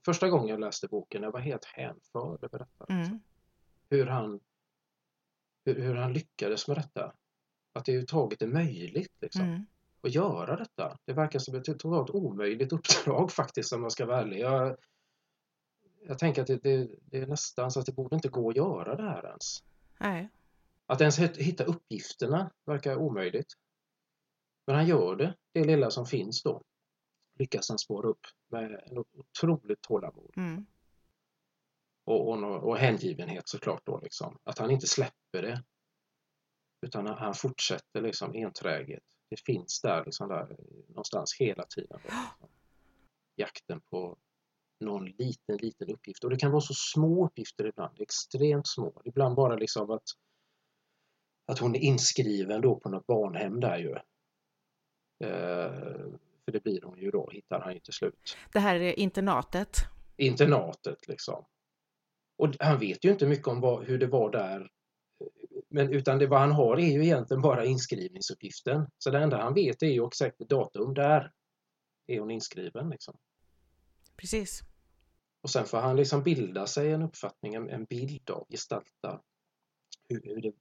första 0.04 0.28
gången 0.28 0.48
jag 0.48 0.60
läste 0.60 0.88
boken. 0.88 1.22
Jag 1.22 1.32
var 1.32 1.40
helt 1.40 1.64
hänförd 1.64 2.44
över 2.44 2.58
detta. 2.58 2.86
Mm. 2.88 3.20
Hur 3.90 4.06
han, 4.06 4.40
hur, 5.64 5.80
hur 5.80 5.94
han 5.94 6.12
lyckades 6.12 6.68
med 6.68 6.76
detta. 6.76 7.12
Att 7.72 7.84
det 7.84 7.92
överhuvudtaget 7.92 8.42
är 8.42 8.46
möjligt 8.46 9.12
liksom, 9.20 9.42
Mm. 9.42 9.66
Att 10.04 10.14
göra 10.14 10.56
detta. 10.56 10.98
Det 11.04 11.12
verkar 11.12 11.38
som 11.38 11.54
ett 11.54 11.64
totalt 11.64 12.10
omöjligt 12.10 12.72
uppdrag 12.72 13.32
faktiskt 13.32 13.72
om 13.72 13.80
man 13.80 13.90
ska 13.90 14.06
vara 14.06 14.20
ärlig. 14.20 14.38
Jag, 14.40 14.76
jag 16.06 16.18
tänker 16.18 16.42
att 16.42 16.48
det, 16.48 16.56
det, 16.62 16.88
det 17.02 17.18
är 17.18 17.26
nästan 17.26 17.70
så 17.70 17.80
att 17.80 17.86
det 17.86 17.92
borde 17.92 18.16
inte 18.16 18.28
gå 18.28 18.50
att 18.50 18.56
göra 18.56 18.96
det 18.96 19.02
här 19.02 19.26
ens. 19.26 19.64
Nej. 19.98 20.28
Att 20.86 21.00
ens 21.00 21.18
hit- 21.18 21.36
hitta 21.36 21.64
uppgifterna 21.64 22.50
verkar 22.64 22.96
omöjligt. 22.96 23.52
Men 24.66 24.76
han 24.76 24.86
gör 24.86 25.16
det, 25.16 25.34
det 25.52 25.64
lilla 25.64 25.90
som 25.90 26.06
finns 26.06 26.42
då. 26.42 26.62
Lyckas 27.38 27.68
han 27.68 27.78
spåra 27.78 28.08
upp 28.08 28.26
med 28.48 28.82
en 28.86 28.98
otroligt 28.98 29.80
tålamod 29.82 30.32
Mm. 30.36 30.66
och, 32.04 32.28
och, 32.28 32.62
och 32.68 32.76
hängivenhet 32.78 33.48
såklart 33.48 33.86
då 33.86 34.00
liksom. 34.02 34.38
Att 34.44 34.58
han 34.58 34.70
inte 34.70 34.86
släpper 34.86 35.42
det. 35.42 35.62
Utan 36.86 37.06
han, 37.06 37.18
han 37.18 37.34
fortsätter 37.34 38.00
liksom 38.00 38.32
enträget. 38.34 39.02
Det 39.32 39.40
finns 39.40 39.80
där 39.80 40.04
liksom 40.04 40.28
där 40.28 40.56
någonstans 40.88 41.36
hela 41.38 41.64
tiden. 41.64 42.00
Då. 42.04 42.48
Jakten 43.36 43.80
på 43.80 44.18
någon 44.80 45.06
liten, 45.06 45.56
liten 45.56 45.90
uppgift. 45.90 46.24
Och 46.24 46.30
det 46.30 46.36
kan 46.36 46.50
vara 46.50 46.60
så 46.60 46.74
små 46.74 47.26
uppgifter 47.26 47.66
ibland, 47.66 48.00
extremt 48.00 48.66
små. 48.66 49.02
Ibland 49.04 49.34
bara 49.34 49.56
liksom 49.56 49.90
att, 49.90 50.02
att 51.46 51.58
hon 51.58 51.74
är 51.76 51.80
inskriven 51.80 52.60
då 52.60 52.80
på 52.80 52.88
något 52.88 53.06
barnhem 53.06 53.60
där 53.60 53.78
ju. 53.78 53.92
Eh, 55.28 56.10
för 56.44 56.52
det 56.52 56.62
blir 56.62 56.82
hon 56.82 56.98
ju 56.98 57.10
då, 57.10 57.30
hittar 57.30 57.60
han 57.60 57.74
ju 57.74 57.80
till 57.80 57.94
slut. 57.94 58.36
Det 58.52 58.60
här 58.60 58.74
är 58.74 58.98
internatet. 58.98 59.76
Internatet 60.16 61.08
liksom. 61.08 61.44
Och 62.36 62.56
han 62.60 62.78
vet 62.78 63.04
ju 63.04 63.10
inte 63.10 63.26
mycket 63.26 63.48
om 63.48 63.60
vad, 63.60 63.84
hur 63.84 63.98
det 63.98 64.06
var 64.06 64.30
där. 64.30 64.70
Men 65.72 65.92
utan 65.92 66.18
det 66.18 66.26
vad 66.26 66.40
han 66.40 66.52
har 66.52 66.76
är 66.76 66.92
ju 66.92 67.04
egentligen 67.04 67.42
bara 67.42 67.64
inskrivningsuppgiften. 67.64 68.86
Så 68.98 69.10
det 69.10 69.18
enda 69.18 69.42
han 69.42 69.54
vet 69.54 69.82
är 69.82 69.86
ju 69.86 70.06
exakt 70.06 70.38
datum, 70.38 70.94
där 70.94 71.32
är 72.06 72.20
hon 72.20 72.30
inskriven. 72.30 72.90
Liksom. 72.90 73.18
Precis. 74.16 74.60
Och 75.42 75.50
sen 75.50 75.66
får 75.66 75.78
han 75.78 75.96
liksom 75.96 76.22
bilda 76.22 76.66
sig 76.66 76.92
en 76.92 77.02
uppfattning, 77.02 77.54
en, 77.54 77.84
bild 77.84 78.30
av, 78.30 78.46
gestalta 78.50 79.22
hur, 80.08 80.22
hur 80.24 80.42
det, 80.42 80.52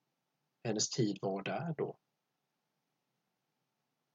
hennes 0.64 0.90
tid 0.90 1.18
var 1.22 1.44
där 1.44 1.76
då. 1.78 1.98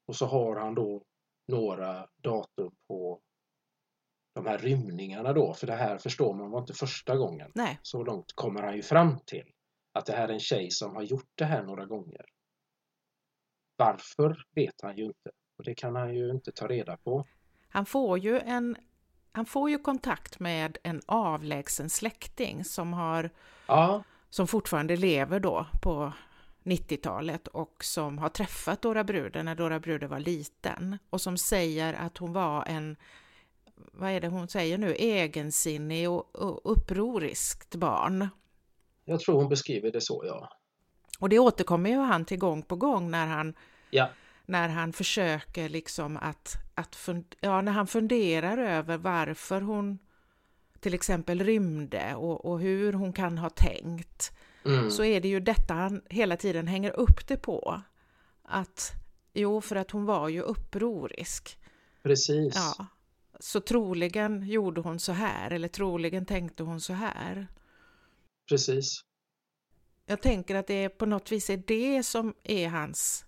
Och 0.06 0.16
så 0.16 0.26
har 0.26 0.56
han 0.56 0.74
då 0.74 1.04
några 1.48 2.08
datum 2.16 2.74
på 2.88 3.20
de 4.32 4.46
här 4.46 4.58
rymningarna 4.58 5.32
då, 5.32 5.54
för 5.54 5.66
det 5.66 5.76
här 5.76 5.98
förstår 5.98 6.34
man 6.34 6.50
var 6.50 6.60
inte 6.60 6.74
första 6.74 7.16
gången. 7.16 7.52
Nej. 7.54 7.78
Så 7.82 8.04
långt 8.04 8.32
kommer 8.32 8.62
han 8.62 8.76
ju 8.76 8.82
fram 8.82 9.18
till. 9.26 9.52
Att 9.96 10.06
det 10.06 10.12
här 10.12 10.28
är 10.28 10.32
en 10.32 10.40
tjej 10.40 10.70
som 10.70 10.96
har 10.96 11.02
gjort 11.02 11.30
det 11.34 11.44
här 11.44 11.62
några 11.62 11.86
gånger. 11.86 12.24
Varför 13.76 14.44
vet 14.54 14.80
han 14.82 14.96
ju 14.96 15.04
inte. 15.04 15.30
Och 15.58 15.64
det 15.64 15.74
kan 15.74 15.96
han 15.96 16.14
ju 16.14 16.30
inte 16.30 16.52
ta 16.52 16.68
reda 16.68 16.96
på. 16.96 17.26
Han 17.68 17.86
får 17.86 18.18
ju 18.18 18.38
en 18.38 18.76
han 19.32 19.46
får 19.46 19.70
ju 19.70 19.78
kontakt 19.78 20.40
med 20.40 20.78
en 20.82 21.00
avlägsen 21.06 21.90
släkting 21.90 22.64
som, 22.64 22.92
har, 22.92 23.30
Ja, 23.66 24.02
som 24.30 24.46
fortfarande 24.46 24.96
lever 24.96 25.40
då 25.40 25.66
på 25.82 26.12
90-talet 26.64 27.48
och 27.48 27.84
som 27.84 28.18
har 28.18 28.28
träffat 28.28 28.82
Dora 28.82 29.04
Bruder 29.04 29.42
när 29.42 29.54
Dora 29.54 29.80
Bruder 29.80 30.06
var 30.06 30.20
liten 30.20 30.98
och 31.10 31.20
som 31.20 31.38
säger 31.38 31.94
att 31.94 32.18
hon 32.18 32.32
var 32.32 32.64
en, 32.66 32.96
vad 33.74 34.10
är 34.10 34.20
det 34.20 34.28
hon 34.28 34.48
säger 34.48 34.78
nu, 34.78 34.94
egensinnig 34.94 36.10
och, 36.10 36.36
och 36.36 36.72
upproriskt 36.72 37.74
barn. 37.74 38.28
Jag 39.08 39.20
tror 39.20 39.36
hon 39.36 39.48
beskriver 39.48 39.92
det 39.92 40.00
så, 40.00 40.22
ja. 40.26 40.50
Och 41.18 41.28
det 41.28 41.38
återkommer 41.38 41.90
ju 41.90 41.96
han 41.96 42.24
till 42.24 42.38
gång 42.38 42.62
på 42.62 42.76
gång 42.76 43.10
när 43.10 43.26
han 43.26 43.54
Ja, 43.90 44.08
när 44.46 44.68
han 44.68 44.92
försöker 44.92 45.68
liksom 45.68 46.16
att, 46.16 46.54
att 46.74 46.96
fund, 46.96 47.34
ja, 47.40 47.60
när 47.60 47.72
han 47.72 47.86
funderar 47.86 48.58
över 48.58 48.96
varför 48.96 49.60
hon 49.60 49.98
till 50.80 50.94
exempel 50.94 51.44
rymde 51.44 52.14
och, 52.14 52.44
och 52.44 52.60
hur 52.60 52.92
hon 52.92 53.12
kan 53.12 53.38
ha 53.38 53.50
tänkt, 53.50 54.32
mm. 54.64 54.90
så 54.90 55.04
är 55.04 55.20
det 55.20 55.28
ju 55.28 55.40
detta 55.40 55.74
han 55.74 56.02
hela 56.10 56.36
tiden 56.36 56.66
hänger 56.66 56.90
upp 56.90 57.28
det 57.28 57.36
på. 57.36 57.82
Att 58.42 58.92
jo, 59.32 59.60
för 59.60 59.76
att 59.76 59.90
hon 59.90 60.04
var 60.04 60.28
ju 60.28 60.40
upprorisk. 60.40 61.58
precis. 62.02 62.54
Ja, 62.56 62.86
så 63.40 63.60
troligen 63.60 64.48
gjorde 64.48 64.80
hon 64.80 64.98
så 64.98 65.12
här 65.12 65.50
eller 65.50 65.68
troligen 65.68 66.26
tänkte 66.26 66.62
hon 66.62 66.80
så 66.80 66.92
här. 66.92 67.48
Precis. 68.48 69.00
Jag 70.06 70.22
tänker 70.22 70.54
att 70.54 70.66
det 70.66 70.88
på 70.88 71.06
något 71.06 71.32
vis 71.32 71.50
är 71.50 71.62
det 71.66 72.02
som 72.02 72.34
är 72.42 72.68
hans 72.68 73.24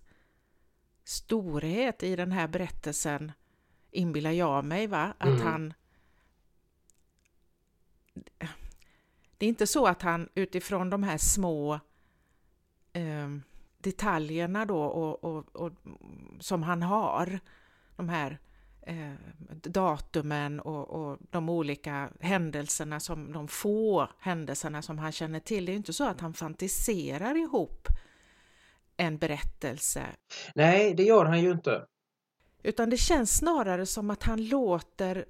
storhet 1.03 2.03
i 2.03 2.15
den 2.15 2.31
här 2.31 2.47
berättelsen, 2.47 3.31
inbillar 3.91 4.31
jag 4.31 4.65
mig, 4.65 4.87
va? 4.87 5.13
Att 5.17 5.27
Mm. 5.27 5.41
han... 5.41 5.73
Det 9.37 9.45
är 9.45 9.49
inte 9.49 9.67
så 9.67 9.87
att 9.87 10.01
han 10.01 10.29
utifrån 10.35 10.89
de 10.89 11.03
här 11.03 11.17
små 11.17 11.79
eh, 12.93 13.29
detaljerna 13.77 14.65
då 14.65 14.81
och, 14.83 15.23
och, 15.23 15.55
och, 15.55 15.71
som 16.39 16.63
han 16.63 16.83
har, 16.83 17.39
de 17.95 18.09
här 18.09 18.39
eh, 18.89 19.13
datumen 19.63 20.59
och, 20.59 20.89
och 20.89 21.17
de 21.29 21.49
olika 21.49 22.09
händelserna, 22.19 22.99
som, 22.99 23.31
de 23.31 23.47
få 23.47 24.09
händelserna 24.19 24.81
som 24.81 24.97
han 24.99 25.11
känner 25.11 25.39
till. 25.39 25.65
Det 25.65 25.71
är 25.71 25.75
inte 25.75 25.93
så 25.93 26.03
att 26.07 26.21
han 26.21 26.33
fantiserar 26.33 27.35
ihop 27.37 27.87
en 28.97 29.17
berättelse, 29.17 30.05
Nej, 30.55 30.93
det 30.93 31.03
gör 31.03 31.25
han 31.25 31.41
ju 31.41 31.51
inte. 31.51 31.85
utan 32.63 32.89
det 32.89 32.97
känns 32.97 33.37
snarare 33.37 33.85
som 33.85 34.09
att 34.09 34.23
han 34.23 34.45
låter 34.47 35.25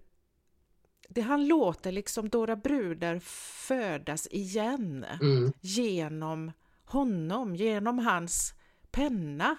det 1.10 1.22
han 1.22 1.48
låter 1.48 1.92
liksom 1.92 2.30
Dora 2.30 2.56
Bruder 2.56 3.20
födas 3.68 4.28
igen 4.32 5.06
Mm. 5.22 5.52
genom 5.62 6.52
honom, 6.86 7.56
genom 7.56 8.00
hans 8.00 8.54
penna. 8.92 9.58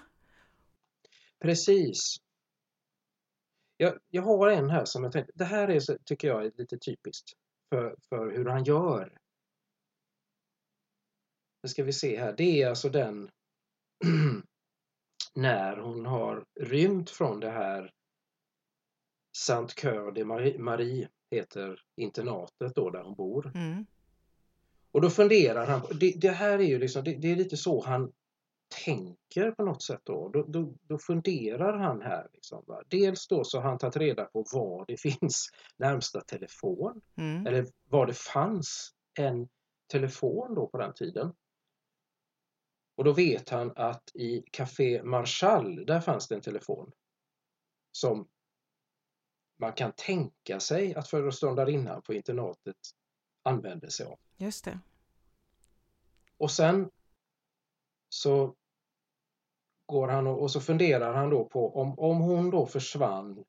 Precis. 1.41 2.17
Jag, 3.81 3.99
jag 4.09 4.21
har 4.21 4.49
en 4.49 4.69
här 4.69 4.85
som 4.85 5.03
jag 5.03 5.13
tänkte, 5.13 5.33
det 5.35 5.45
här 5.45 5.67
är, 5.67 5.79
så- 5.79 5.97
tycker 6.05 6.27
jag 6.27 6.45
är 6.45 6.51
lite 6.55 6.77
typiskt 6.77 7.33
för, 7.69 7.95
för 8.09 8.31
hur 8.31 8.45
han 8.45 8.63
gör. 8.63 9.17
Nu 11.63 11.69
ska 11.69 11.83
vi 11.83 11.93
se 11.93 12.19
här, 12.19 12.33
det 12.37 12.61
är 12.61 12.69
alltså 12.69 12.89
den 12.89 13.29
när 15.35 15.77
hon 15.77 16.05
har 16.05 16.45
rymt 16.59 17.09
från 17.09 17.39
det 17.39 17.49
här 17.51 17.93
Saint 19.37 19.75
Cœur 19.75 20.11
de 20.11 20.25
Marie, 20.25 20.59
Marie 20.59 21.09
heter 21.31 21.83
internatet 21.95 22.75
då 22.75 22.89
där 22.89 23.03
hon 23.03 23.15
bor. 23.15 23.51
Mm. 23.55 23.85
Och 24.91 25.01
då 25.01 25.09
funderar 25.09 25.65
han, 25.65 25.81
det, 25.99 26.13
det 26.21 26.31
här 26.31 26.59
är 26.59 26.67
ju 26.67 26.79
liksom, 26.79 27.03
det, 27.03 27.15
det 27.15 27.31
är 27.31 27.35
lite 27.35 27.57
så 27.57 27.83
han 27.85 28.11
tänker 28.85 29.51
på 29.51 29.63
något 29.63 29.83
sätt 29.83 30.01
då. 30.03 30.29
Då, 30.29 30.43
då, 30.43 30.73
då 30.81 30.97
funderar 30.97 31.77
han 31.77 32.01
här. 32.01 32.29
Liksom, 32.33 32.63
va? 32.67 32.83
Dels 32.87 33.27
då 33.27 33.43
så 33.43 33.59
har 33.59 33.69
han 33.69 33.77
tagit 33.77 33.97
reda 33.97 34.25
på 34.25 34.45
var 34.53 34.85
det 34.87 34.97
finns 35.19 35.49
närmsta 35.77 36.21
telefon. 36.21 37.01
Mm. 37.15 37.47
Eller 37.47 37.67
var 37.89 38.05
det 38.05 38.13
fanns 38.13 38.93
en 39.19 39.49
telefon 39.91 40.55
då 40.55 40.67
på 40.67 40.77
den 40.77 40.93
tiden. 40.93 41.33
Och 42.95 43.03
då 43.03 43.13
vet 43.13 43.49
han 43.49 43.73
att 43.75 44.11
i 44.13 44.43
Café 44.51 45.03
Marchal, 45.03 45.85
där 45.85 46.01
fanns 46.01 46.27
det 46.27 46.35
en 46.35 46.41
telefon. 46.41 46.91
som 47.91 48.27
man 49.57 49.73
kan 49.73 49.91
tänka 49.91 50.59
sig 50.59 50.95
att 50.95 51.07
föreståndarinnan 51.07 52.01
på 52.01 52.13
internatet 52.13 52.77
använder 53.43 53.89
sig 53.89 54.05
av. 54.05 54.19
Just 54.37 54.65
det. 54.65 54.79
Och 56.37 56.51
sen 56.51 56.91
så 58.09 58.55
går 59.91 60.07
han 60.07 60.27
och, 60.27 60.41
och 60.41 60.51
så 60.51 60.61
funderar 60.61 61.13
han 61.13 61.29
då 61.29 61.45
på 61.45 61.75
om, 61.75 61.99
om 61.99 62.17
hon 62.17 62.49
då 62.49 62.65
försvann 62.65 63.45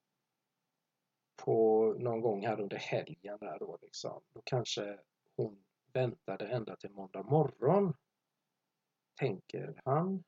på 1.36 1.86
någon 1.98 2.20
gång 2.20 2.46
här 2.46 2.60
under 2.60 2.76
helgen 2.76 3.38
där 3.40 3.58
då 3.58 3.78
liksom, 3.82 4.22
då 4.34 4.42
kanske 4.44 4.98
hon 5.36 5.64
väntade 5.92 6.46
ända 6.48 6.76
till 6.76 6.90
måndag 6.90 7.22
morgon. 7.22 7.94
Tänker 9.20 9.82
han. 9.84 10.24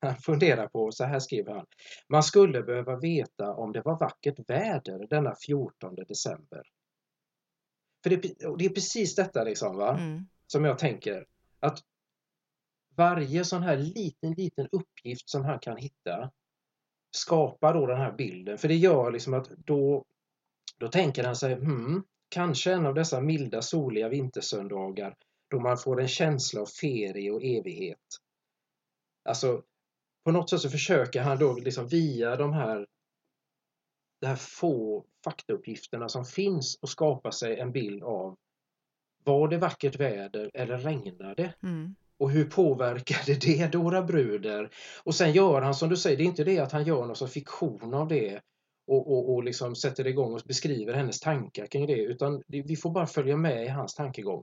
Han 0.00 0.16
funderar 0.16 0.68
på, 0.68 0.92
så 0.92 1.04
här 1.04 1.18
skriver 1.18 1.54
han. 1.54 1.66
Man 2.08 2.22
skulle 2.22 2.62
behöva 2.62 2.96
veta 2.96 3.54
om 3.54 3.72
det 3.72 3.82
var 3.82 3.98
vackert 3.98 4.50
väder 4.50 5.06
denna 5.06 5.34
14 5.46 5.94
december. 5.94 6.62
För 8.02 8.10
det, 8.10 8.16
det 8.58 8.64
är 8.64 8.74
precis 8.74 9.14
detta 9.14 9.44
liksom 9.44 9.76
va, 9.76 9.98
Mm. 9.98 10.26
som 10.46 10.64
jag 10.64 10.78
tänker 10.78 11.26
att 11.60 11.78
varje 12.98 13.44
sån 13.44 13.62
här 13.62 13.76
liten, 13.76 14.32
liten 14.32 14.68
uppgift 14.72 15.28
som 15.30 15.44
han 15.44 15.58
kan 15.58 15.76
hitta 15.76 16.30
skapar 17.10 17.74
då 17.74 17.86
den 17.86 18.00
här 18.00 18.12
bilden. 18.12 18.58
För 18.58 18.68
det 18.68 18.76
gör 18.76 19.10
liksom 19.10 19.34
att 19.34 19.48
då, 19.48 20.04
då 20.78 20.88
tänker 20.88 21.24
han 21.24 21.36
sig, 21.36 21.54
hmm, 21.54 22.04
kanske 22.28 22.72
en 22.72 22.86
av 22.86 22.94
dessa 22.94 23.20
milda 23.20 23.62
soliga 23.62 24.08
vintersöndagar 24.08 25.16
då 25.50 25.60
man 25.60 25.78
får 25.78 26.00
en 26.00 26.08
känsla 26.08 26.60
av 26.60 26.66
ferie 26.66 27.30
och 27.30 27.44
evighet. 27.44 27.98
Alltså, 29.24 29.62
på 30.24 30.30
något 30.30 30.50
sätt 30.50 30.60
så 30.60 30.70
försöker 30.70 31.22
han 31.22 31.38
då 31.38 31.54
liksom 31.54 31.86
via 31.86 32.36
de 32.36 32.52
här, 32.52 32.86
de 34.20 34.26
här 34.26 34.36
få 34.36 35.04
faktauppgifterna 35.24 36.08
som 36.08 36.24
finns 36.24 36.78
och 36.82 36.88
skapa 36.88 37.32
sig 37.32 37.60
en 37.60 37.72
bild 37.72 38.02
av 38.02 38.36
var 39.24 39.48
det 39.48 39.58
vackert 39.58 39.96
väder 39.96 40.50
eller 40.54 40.78
regnade? 40.78 41.54
Mm. 41.62 41.94
Och 42.18 42.30
hur 42.30 42.44
påverkade 42.44 43.34
det 43.40 43.72
Dora 43.72 44.02
Bruder? 44.02 44.70
Och 45.04 45.14
sen 45.14 45.32
gör 45.32 45.62
han 45.62 45.74
som 45.74 45.88
du 45.88 45.96
säger, 45.96 46.16
det 46.16 46.22
är 46.22 46.26
inte 46.26 46.44
det 46.44 46.58
att 46.58 46.72
han 46.72 46.84
gör 46.84 47.06
någon 47.06 47.16
sorts 47.16 47.32
fiktion 47.32 47.94
av 47.94 48.08
det 48.08 48.40
och, 48.86 49.12
och, 49.12 49.34
och 49.34 49.44
liksom 49.44 49.76
sätter 49.76 50.06
igång 50.06 50.34
och 50.34 50.42
beskriver 50.44 50.94
hennes 50.94 51.20
tankar 51.20 51.66
kring 51.66 51.86
det, 51.86 52.02
utan 52.02 52.42
vi 52.46 52.76
får 52.76 52.90
bara 52.90 53.06
följa 53.06 53.36
med 53.36 53.64
i 53.64 53.68
hans 53.68 53.94
tankegång. 53.94 54.42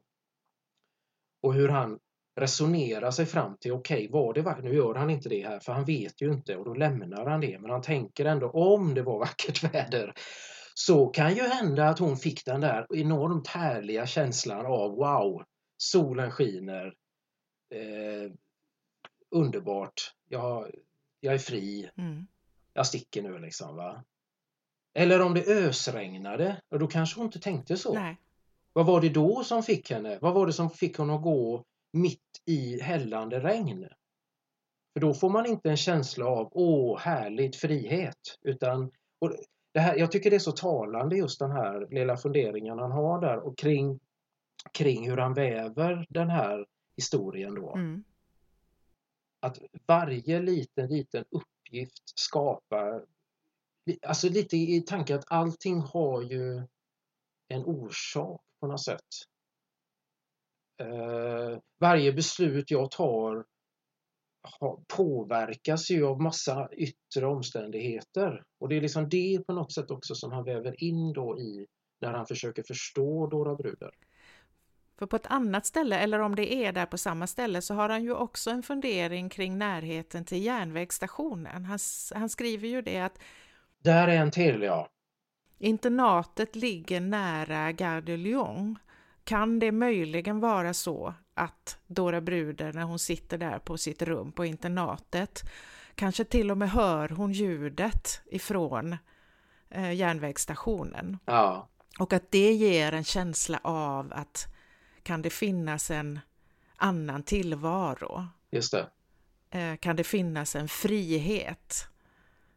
Och 1.44 1.54
hur 1.54 1.70
han 1.70 2.00
resonerar 2.40 3.12
sig 3.12 3.26
fram 3.26 3.58
till, 3.58 3.72
okej, 3.72 3.98
okay, 3.98 4.12
var 4.12 4.34
det 4.34 4.42
vackert? 4.42 4.64
Nu 4.64 4.76
gör 4.76 4.96
han 4.96 5.10
inte 5.10 5.30
det 5.30 5.48
här, 5.48 5.60
för 5.60 5.74
han 5.74 5.86
vet 5.86 6.22
ju 6.22 6.32
inte 6.32 6.56
och 6.56 6.66
då 6.66 6.74
lämnar 6.74 7.26
han 7.26 7.42
det, 7.42 7.60
men 7.60 7.72
han 7.72 7.82
tänker 7.82 8.26
ändå 8.26 8.50
om 8.50 8.94
det 8.94 9.02
var 9.02 9.20
vackert 9.20 9.64
väder 9.74 10.14
så 10.74 11.08
kan 11.08 11.36
ju 11.36 11.42
hända 11.42 11.90
att 11.90 12.00
hon 12.00 12.18
fick 12.18 12.46
den 12.46 12.62
där 12.62 12.96
enormt 12.96 13.48
härliga 13.48 14.06
känslan 14.06 14.66
av 14.66 14.92
wow, 14.92 15.44
solen 15.78 16.32
skiner, 16.32 16.94
eh, 17.70 18.32
underbart, 19.30 20.14
jag, 20.30 20.72
jag 21.20 21.34
är 21.34 21.38
fri, 21.40 21.90
Mm. 21.98 22.28
jag 22.74 22.88
sticker 22.88 23.22
nu 23.22 23.38
liksom. 23.40 23.76
va. 23.76 24.04
Eller 24.94 25.22
om 25.22 25.34
det 25.34 25.48
ösregnade, 25.48 26.62
och 26.70 26.80
då 26.80 26.88
kanske 26.88 27.20
hon 27.20 27.26
inte 27.26 27.40
tänkte 27.40 27.78
så. 27.78 27.94
Nej. 27.94 28.18
Vad 28.74 28.86
var 28.86 29.02
det 29.02 29.10
då 29.10 29.44
som 29.44 29.64
fick 29.64 29.92
henne? 29.92 30.18
Vad 30.22 30.34
var 30.34 30.46
det 30.48 30.54
som 30.54 30.70
fick 30.70 30.98
henne 31.00 31.16
att 31.16 31.22
gå 31.22 31.64
mitt 31.94 32.42
i 32.46 32.82
hällande 32.82 33.40
regn? 33.40 33.88
För 34.94 35.00
då 35.00 35.14
får 35.14 35.30
man 35.30 35.46
inte 35.46 35.70
en 35.70 35.78
känsla 35.78 36.26
av 36.26 36.50
åh, 36.52 37.00
härligt, 37.00 37.56
frihet. 37.56 38.40
Utan, 38.42 38.92
och 39.20 39.36
det 39.74 39.80
här, 39.80 39.96
jag 39.96 40.12
tycker 40.12 40.30
det 40.30 40.36
är 40.36 40.40
så 40.40 40.52
talande 40.52 41.18
just 41.18 41.40
den 41.40 41.52
här 41.52 41.88
lilla 41.92 42.18
funderingen 42.18 42.80
han 42.80 42.92
har 42.92 43.22
där 43.22 43.38
och 43.38 43.58
kring, 43.58 44.00
kring 44.72 45.10
hur 45.10 45.18
han 45.18 45.34
väver 45.34 46.06
den 46.10 46.30
här 46.30 46.66
historien 46.98 47.56
då. 47.56 47.76
Mm. 47.76 48.04
Att 49.40 49.60
varje 49.88 50.42
liten, 50.42 50.90
liten 50.90 51.26
uppgift 51.30 52.20
skapar, 52.20 53.06
alltså 54.02 54.30
lite 54.30 54.58
i 54.58 54.82
tanken 54.82 55.20
att 55.20 55.32
allting 55.32 55.80
har 55.80 56.22
ju 56.22 56.68
en 57.48 57.66
orsak 57.66 58.42
på 58.60 58.68
något 58.68 58.84
sätt. 58.84 59.10
Eh, 60.82 61.60
varje 61.80 62.14
beslut 62.14 62.72
jag 62.72 62.92
tar 62.92 63.46
påverkas 64.88 65.92
ju 65.92 66.06
av 66.06 66.22
massa 66.22 66.70
yttre 66.72 67.26
omständigheter. 67.26 68.44
Och 68.60 68.70
det 68.70 68.78
är 68.78 68.82
liksom 68.82 69.10
det 69.10 69.44
på 69.48 69.54
något 69.54 69.74
sätt 69.74 69.92
också 69.92 70.16
som 70.16 70.32
han 70.32 70.44
väver 70.44 70.84
in 70.84 71.14
då 71.14 71.40
i 71.40 71.68
när 72.02 72.14
han 72.14 72.28
försöker 72.28 72.64
förstå 72.64 73.28
Dora 73.28 73.56
Bruder. 73.56 73.92
För 75.00 75.06
på 75.06 75.16
ett 75.16 75.28
annat 75.28 75.66
ställe, 75.66 75.98
eller 76.00 76.20
om 76.20 76.36
det 76.36 76.54
är 76.54 76.72
där 76.72 76.86
på 76.86 76.98
samma 76.98 77.28
ställe, 77.28 77.62
så 77.62 77.74
har 77.74 77.90
han 77.90 78.04
ju 78.04 78.14
också 78.14 78.52
en 78.52 78.64
fundering 78.64 79.30
kring 79.30 79.58
närheten 79.58 80.26
till 80.26 80.44
järnvägsstationen. 80.44 81.66
Han, 81.66 81.80
han 82.16 82.30
skriver 82.30 82.68
ju 82.68 82.82
det 82.82 83.00
att 83.00 83.20
Där 83.84 84.08
är 84.08 84.18
en 84.18 84.32
till 84.32 84.62
ja. 84.62 84.90
internatet 85.60 86.56
ligger 86.56 87.02
nära 87.02 87.72
Gare 87.72 88.02
de 88.02 88.18
Lyon. 88.18 88.80
Kan 89.24 89.60
det 89.60 89.72
möjligen 89.72 90.40
vara 90.40 90.74
så 90.74 91.14
att 91.34 91.80
Dora 91.88 92.22
Bruder, 92.22 92.74
när 92.74 92.84
hon 92.84 93.00
sitter 93.00 93.38
där 93.38 93.60
på 93.60 93.78
sitt 93.78 94.02
rum 94.02 94.32
på 94.32 94.46
internatet, 94.46 95.42
kanske 95.96 96.24
till 96.24 96.52
och 96.52 96.58
med 96.58 96.70
hör 96.72 97.10
hon 97.10 97.32
ljudet 97.32 98.22
ifrån 98.26 98.98
eh, 99.70 99.94
järnvägsstationen? 99.94 101.18
Ja, 101.26 101.68
Och 102.00 102.14
att 102.14 102.32
det 102.32 102.54
ger 102.54 102.92
en 102.92 103.04
känsla 103.04 103.60
av 103.64 104.14
att 104.14 104.55
kan 105.06 105.22
det 105.22 105.30
finnas 105.30 105.92
en 105.92 106.20
annan 106.76 107.24
tillvaro? 107.24 108.28
just 108.52 108.72
det. 108.72 108.88
Eh, 109.50 109.76
Kan 109.78 109.96
det 109.96 110.04
finnas 110.04 110.56
en 110.56 110.68
frihet 110.68 111.88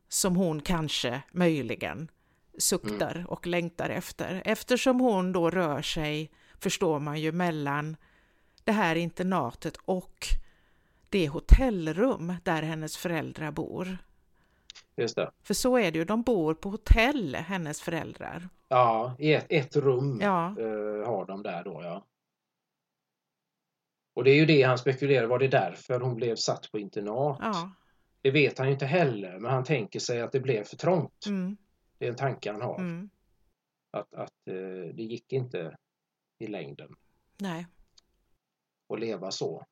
som 0.08 0.37
hon 0.37 0.61
kanske 0.61 1.22
möjligen 1.32 2.11
suktar 2.58 3.24
och 3.28 3.46
längtar 3.46 3.90
efter? 3.90 4.42
Eftersom 4.44 5.00
hon 5.00 5.32
då 5.32 5.50
rör 5.50 5.82
sig, 5.82 6.30
förstår 6.58 6.98
man 6.98 7.20
ju, 7.20 7.32
mellan 7.32 7.96
det 8.64 8.72
här 8.72 8.96
internatet 8.96 9.76
och 9.84 10.26
det 11.08 11.28
hotellrum 11.28 12.34
där 12.44 12.62
hennes 12.62 12.96
föräldrar 12.96 13.50
bor. 13.50 13.98
Just 14.96 15.16
det. 15.16 15.30
För 15.42 15.54
så 15.54 15.78
är 15.78 15.92
det 15.92 15.98
ju, 15.98 16.04
de 16.04 16.22
bor 16.22 16.54
på 16.54 16.70
hotell, 16.70 17.34
hennes 17.34 17.80
föräldrar. 17.80 18.48
Ja, 18.68 19.14
i 19.18 19.32
ett, 19.34 19.46
ett 19.48 19.76
rum 19.76 20.18
Ja, 20.22 20.46
eh, 20.46 21.06
har 21.08 21.24
de 21.26 21.42
där 21.42 21.64
då 21.64 21.80
ja. 21.82 22.04
Och 24.18 24.24
det 24.24 24.31
är 24.31 24.35
ju 24.35 24.46
det 24.46 24.62
han 24.62 24.78
spekulerar, 24.78 25.26
var 25.26 25.38
det 25.38 25.48
därför 25.48 26.00
hon 26.00 26.14
blev 26.14 26.37
satt 26.37 26.70
på 26.72 26.78
internat? 26.78 27.38
ja. 27.40 27.72
Det 28.22 28.31
vet 28.31 28.59
han 28.59 28.66
ju 28.66 28.72
inte 28.72 28.87
heller, 28.87 29.38
men 29.38 29.50
han 29.50 29.64
tänker 29.64 30.00
sig 30.00 30.20
att 30.20 30.33
det 30.33 30.40
blev 30.40 30.64
för 30.64 30.76
trångt. 30.76 31.26
Mm, 31.26 31.57
Det 31.98 32.04
är 32.07 32.11
en 32.11 32.16
tanke 32.16 32.52
han 32.52 32.62
har. 32.62 32.78
mm. 32.78 33.11
Att, 33.90 34.14
att 34.14 34.48
eh, 34.48 34.94
det 34.94 35.02
gick 35.02 35.33
inte 35.33 35.76
i 36.38 36.46
längden 36.46 36.96
Nej. 37.40 37.66
att 38.88 39.00
leva 39.00 39.31
så. 39.31 39.66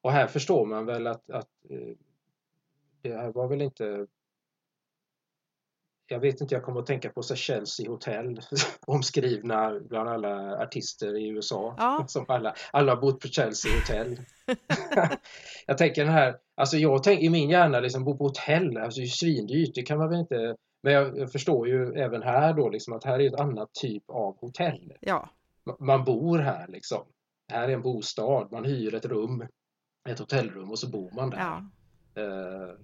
Och 0.00 0.12
här 0.12 0.26
förstår 0.26 0.66
man 0.66 0.86
väl 0.86 1.06
att, 1.06 1.30
att 1.30 1.50
eh, 1.70 1.96
det 3.00 3.16
här 3.16 3.32
var 3.32 3.48
väl 3.48 3.62
inte 3.62 4.06
jag 6.08 6.20
vet 6.20 6.40
inte, 6.40 6.54
jag 6.54 6.64
kommer 6.64 6.80
att 6.80 6.86
tänka 6.86 7.10
på 7.10 7.22
så 7.22 7.34
Chelsea 7.34 7.90
Hotel 7.90 8.40
omskrivna 8.86 9.80
bland 9.80 10.08
alla 10.08 10.58
artister 10.62 11.18
i 11.18 11.28
USA. 11.28 11.74
Ja. 11.78 12.04
Som 12.08 12.24
alla, 12.28 12.54
alla 12.70 12.94
har 12.94 13.00
bott 13.00 13.20
på 13.20 13.28
Chelsea 13.28 13.74
Hotel. 13.74 14.16
jag 15.66 15.78
tänker 15.78 16.04
den 16.04 16.12
här, 16.14 16.36
alltså 16.54 16.76
jag 16.76 17.02
tänker 17.02 17.24
i 17.24 17.30
min 17.30 17.50
hjärna 17.50 17.80
liksom 17.80 18.04
bo 18.04 18.16
på 18.18 18.24
hotell, 18.24 18.76
alltså 18.76 18.98
det 19.00 19.02
är 19.02 19.06
ju 19.06 19.10
svindyrt, 19.10 19.74
det 19.74 19.82
kan 19.82 19.98
man 19.98 20.08
väl 20.10 20.20
inte 20.20 20.56
men 20.82 20.92
jag, 20.92 21.18
jag 21.18 21.32
förstår 21.32 21.68
ju 21.68 21.92
även 21.92 22.22
här 22.22 22.54
då 22.54 22.68
liksom 22.68 22.92
att 22.94 23.04
här 23.04 23.18
är 23.20 23.26
ett 23.34 23.40
annat 23.40 23.68
typ 23.74 24.10
av 24.10 24.36
hotell. 24.40 24.92
Ja, 25.00 25.28
Ma- 25.70 25.76
Man 25.84 26.04
bor 26.04 26.38
här 26.38 26.68
liksom. 26.68 27.02
Här 27.52 27.68
är 27.68 27.72
en 27.72 27.82
bostad, 27.82 28.52
man 28.52 28.64
hyr 28.64 28.94
ett 28.94 29.04
rum, 29.04 29.46
ett 30.08 30.18
hotellrum 30.18 30.70
och 30.70 30.78
så 30.78 30.88
bor 30.90 31.10
man 31.10 31.30
där. 31.30 31.38
ja. 31.38 31.62
Eh, 32.22 32.74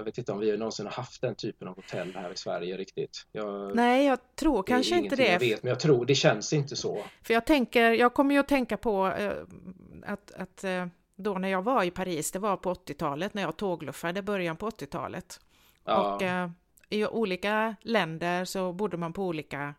jag 0.00 0.04
vet 0.04 0.18
inte 0.18 0.32
om 0.32 0.38
vi 0.38 0.56
någonsin 0.56 0.86
har 0.86 0.92
haft 0.92 1.20
den 1.20 1.34
typen 1.34 1.68
av 1.68 1.76
hotell 1.76 2.14
här 2.14 2.32
i 2.32 2.36
Sverige 2.36 2.76
riktigt. 2.76 3.26
Jag, 3.32 3.76
Nej, 3.76 4.06
jag 4.06 4.18
tror 4.36 4.62
kanske 4.62 4.96
inte 4.96 5.16
det. 5.16 5.32
Jag 5.32 5.40
vet, 5.40 5.62
men 5.62 5.70
jag 5.70 5.80
tror 5.80 6.06
det 6.06 6.14
känns 6.14 6.52
inte 6.52 6.76
så. 6.76 7.04
För 7.22 7.34
jag 7.34 7.46
tänker, 7.46 7.90
jag 7.90 8.14
kommer 8.14 8.34
ju 8.34 8.40
att 8.40 8.48
tänka 8.48 8.76
på 8.76 9.06
eh, 9.06 9.32
att, 10.06 10.32
att 10.32 10.64
eh, 10.64 10.86
då 11.16 11.34
när 11.34 11.48
jag 11.48 11.62
var 11.62 11.84
i 11.84 11.90
Paris, 11.90 12.32
det 12.32 12.38
var 12.38 12.56
på 12.56 12.74
80-talet 12.74 13.34
när 13.34 13.42
jag 13.42 13.56
tågluffade, 13.56 14.22
början 14.22 14.56
på 14.56 14.70
80-talet. 14.70 15.40
Ja, 15.84 16.14
Och 16.14 16.22
eh, 16.22 16.50
i 16.88 17.06
olika 17.06 17.76
länder 17.82 18.44
så 18.44 18.72
bodde 18.72 18.96
man 18.96 19.12
på 19.12 19.26
olika 19.26 19.74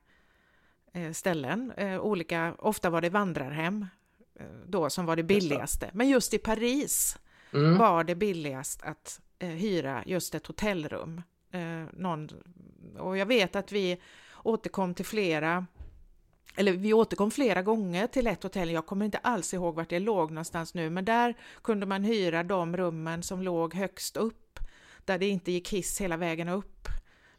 ställen. 1.14 1.74
Olika, 2.02 2.56
ofta 2.58 2.90
var 2.90 3.02
det 3.02 3.10
vandrarhem 3.10 3.86
då 4.66 4.90
som 4.90 5.06
var 5.06 5.16
det 5.16 5.24
billigaste. 5.24 5.90
Men 5.94 6.10
just 6.10 6.34
i 6.34 6.38
Paris 6.38 7.18
mm, 7.54 7.78
var 7.78 8.04
det 8.04 8.16
billigast 8.16 8.84
att 8.84 9.22
hyra 9.48 10.04
just 10.06 10.36
ett 10.36 10.48
hotellrum. 10.48 11.22
Eh, 11.52 11.84
någon, 11.94 12.30
och 13.00 13.18
jag 13.18 13.26
vet 13.26 13.56
att 13.56 13.72
vi 13.72 14.02
återkom 14.44 14.94
till 14.94 15.06
flera 15.06 15.66
eller 16.56 16.72
vi 16.72 16.94
återkom 16.94 17.32
flera 17.32 17.62
gånger 17.62 18.08
till 18.08 18.28
ett 18.28 18.44
hotell, 18.44 18.72
jag 18.72 18.86
kommer 18.86 19.06
inte 19.06 19.18
alls 19.18 19.54
ihåg 19.54 19.76
vart 19.76 19.90
det 19.90 20.00
låg 20.00 20.32
någonstans 20.32 20.74
nu, 20.74 20.90
men 20.90 21.06
där 21.06 21.38
kunde 21.64 21.86
man 21.86 22.04
hyra 22.04 22.44
de 22.44 22.78
rummen 22.78 23.24
som 23.24 23.42
låg 23.42 23.74
högst 23.74 24.18
upp, 24.18 24.60
där 25.06 25.18
det 25.18 25.28
inte 25.28 25.52
gick 25.52 25.74
hiss 25.74 26.02
hela 26.02 26.18
vägen 26.18 26.50
upp. 26.50 26.88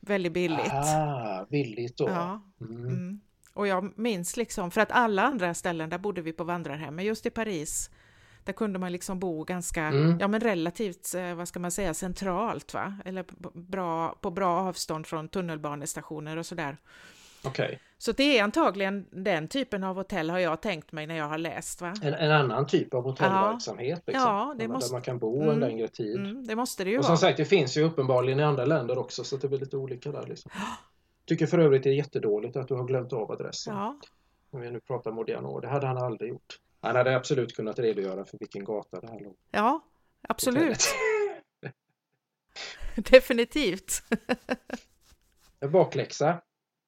Väldigt 0.00 0.32
billigt. 0.32 0.72
Ah, 0.72 1.46
billigt 1.50 1.96
då. 1.96 2.08
Ja. 2.08 2.42
Mm. 2.60 2.86
Mm. 2.86 3.20
Och 3.54 3.66
jag 3.66 3.98
minns 3.98 4.36
liksom, 4.36 4.70
för 4.70 4.80
att 4.80 4.90
alla 4.90 5.22
andra 5.22 5.54
ställen, 5.54 5.90
där 5.90 5.98
bodde 5.98 6.22
vi 6.22 6.32
på 6.32 6.44
vandrarhem, 6.44 6.94
men 6.94 7.04
just 7.04 7.26
i 7.26 7.30
Paris, 7.30 7.90
där 8.44 8.52
kunde 8.52 8.78
man 8.78 8.92
liksom 8.92 9.18
bo 9.18 9.44
ganska, 9.44 9.82
mm. 9.82 10.18
ja 10.20 10.28
men 10.28 10.40
relativt, 10.40 11.14
eh, 11.14 11.34
vad 11.34 11.48
ska 11.48 11.60
man 11.60 11.70
säga, 11.70 11.94
centralt 11.94 12.74
va? 12.74 12.94
Eller 13.04 13.24
bra, 13.52 14.18
på 14.20 14.30
bra 14.30 14.58
avstånd 14.58 15.06
från 15.06 15.28
tunnelbanestationer 15.28 16.36
och 16.36 16.46
sådär. 16.46 16.76
Okay. 17.44 17.78
Så 17.98 18.12
det 18.12 18.38
är 18.38 18.42
antagligen 18.42 19.06
den 19.10 19.48
typen 19.48 19.84
av 19.84 19.96
hotell 19.96 20.30
har 20.30 20.38
jag 20.38 20.60
tänkt 20.60 20.92
mig 20.92 21.06
när 21.06 21.16
jag 21.16 21.28
har 21.28 21.38
läst. 21.38 21.80
Va? 21.80 21.94
En, 22.02 22.14
en 22.14 22.30
annan 22.30 22.66
typ 22.66 22.94
av 22.94 23.04
hotellverksamhet. 23.04 24.02
Liksom, 24.06 24.24
ja, 24.24 24.54
det 24.58 24.64
där 24.64 24.72
måste... 24.72 24.92
man 24.92 25.02
kan 25.02 25.18
bo 25.18 25.36
mm. 25.36 25.54
en 25.54 25.60
längre 25.60 25.88
tid. 25.88 26.16
Mm, 26.16 26.46
det 26.46 26.56
måste 26.56 26.84
det 26.84 26.90
ju 26.90 26.98
Och 26.98 27.04
vara. 27.04 27.16
som 27.16 27.28
sagt, 27.28 27.36
det 27.36 27.44
finns 27.44 27.76
ju 27.76 27.82
uppenbarligen 27.82 28.40
i 28.40 28.42
andra 28.42 28.64
länder 28.64 28.98
också 28.98 29.24
så 29.24 29.36
det 29.36 29.48
blir 29.48 29.58
lite 29.58 29.76
olika 29.76 30.12
där. 30.12 30.26
Liksom. 30.26 30.50
Tycker 31.26 31.46
för 31.46 31.58
övrigt 31.58 31.82
det 31.82 31.90
är 31.90 31.94
jättedåligt 31.94 32.56
att 32.56 32.68
du 32.68 32.74
har 32.74 32.84
glömt 32.84 33.12
av 33.12 33.32
adressen. 33.32 33.76
Ja. 33.76 33.96
Om 34.50 34.60
vi 34.60 34.70
nu 34.70 34.80
pratar 34.80 35.12
Modiano, 35.12 35.60
det 35.60 35.68
hade 35.68 35.86
han 35.86 35.98
aldrig 35.98 36.30
gjort. 36.30 36.58
Han 36.82 36.96
hade 36.96 37.16
absolut 37.16 37.56
kunnat 37.56 37.78
redogöra 37.78 38.24
för 38.24 38.38
vilken 38.38 38.64
gata 38.64 39.00
det 39.00 39.08
här 39.08 39.20
låg. 39.20 39.36
Ja, 39.50 39.84
absolut. 40.28 40.84
Definitivt. 42.96 44.02
Bakläxa. 45.72 46.42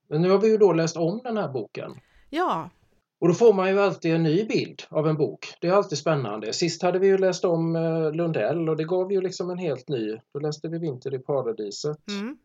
Men 0.08 0.22
nu 0.22 0.30
har 0.30 0.38
vi 0.38 0.48
ju 0.48 0.56
då 0.56 0.72
läst 0.72 0.96
om 0.96 1.20
den 1.24 1.36
här 1.36 1.48
boken. 1.48 2.00
Ja. 2.30 2.70
Och 3.18 3.28
då 3.28 3.34
får 3.34 3.52
man 3.52 3.70
ju 3.70 3.80
alltid 3.80 4.14
en 4.14 4.22
ny 4.22 4.44
bild 4.44 4.82
av 4.88 5.08
en 5.08 5.16
bok. 5.16 5.54
Det 5.60 5.68
är 5.68 5.72
alltid 5.72 5.98
spännande. 5.98 6.52
Sist 6.52 6.82
hade 6.82 6.98
vi 6.98 7.06
ju 7.06 7.18
läst 7.18 7.44
om 7.44 7.76
eh, 7.76 8.12
Lundell 8.12 8.68
och 8.68 8.76
det 8.76 8.84
gav 8.84 9.12
ju 9.12 9.20
liksom 9.20 9.50
en 9.50 9.58
helt 9.58 9.88
ny. 9.88 10.18
Då 10.32 10.40
läste 10.40 10.68
vi 10.68 10.78
Vinter 10.78 11.14
i 11.14 11.18
paradiset. 11.18 12.08
Mm. 12.08 12.38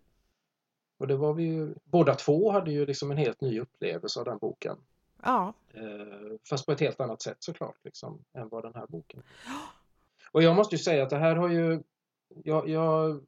Och 1.00 1.08
det 1.08 1.16
var 1.16 1.34
vi 1.34 1.44
ju, 1.44 1.74
båda 1.84 2.16
två 2.16 2.52
hade 2.52 2.72
ju 2.72 2.86
liksom 2.86 3.12
en 3.12 3.18
helt 3.18 3.42
ny 3.42 3.60
upplevelse 3.60 4.20
av 4.20 4.26
den 4.26 4.38
boken. 4.38 4.78
Ja. 5.24 5.54
Eh, 5.74 6.38
fast 6.50 6.66
på 6.66 6.72
ett 6.72 6.80
helt 6.80 7.00
annat 7.00 7.22
sätt 7.22 7.38
såklart 7.40 7.78
liksom, 7.84 8.24
än 8.34 8.50
vad 8.50 8.64
den 8.64 8.76
här 8.76 8.88
boken. 8.88 9.24
Och 10.32 10.44
jag 10.44 10.56
måste 10.56 10.76
ju 10.76 10.80
säga 10.80 11.04
att 11.04 11.10
det 11.10 11.18
här 11.18 11.36
har 11.36 11.50
ju 11.50 11.84
jag, 12.44 12.70
jag 12.70 13.22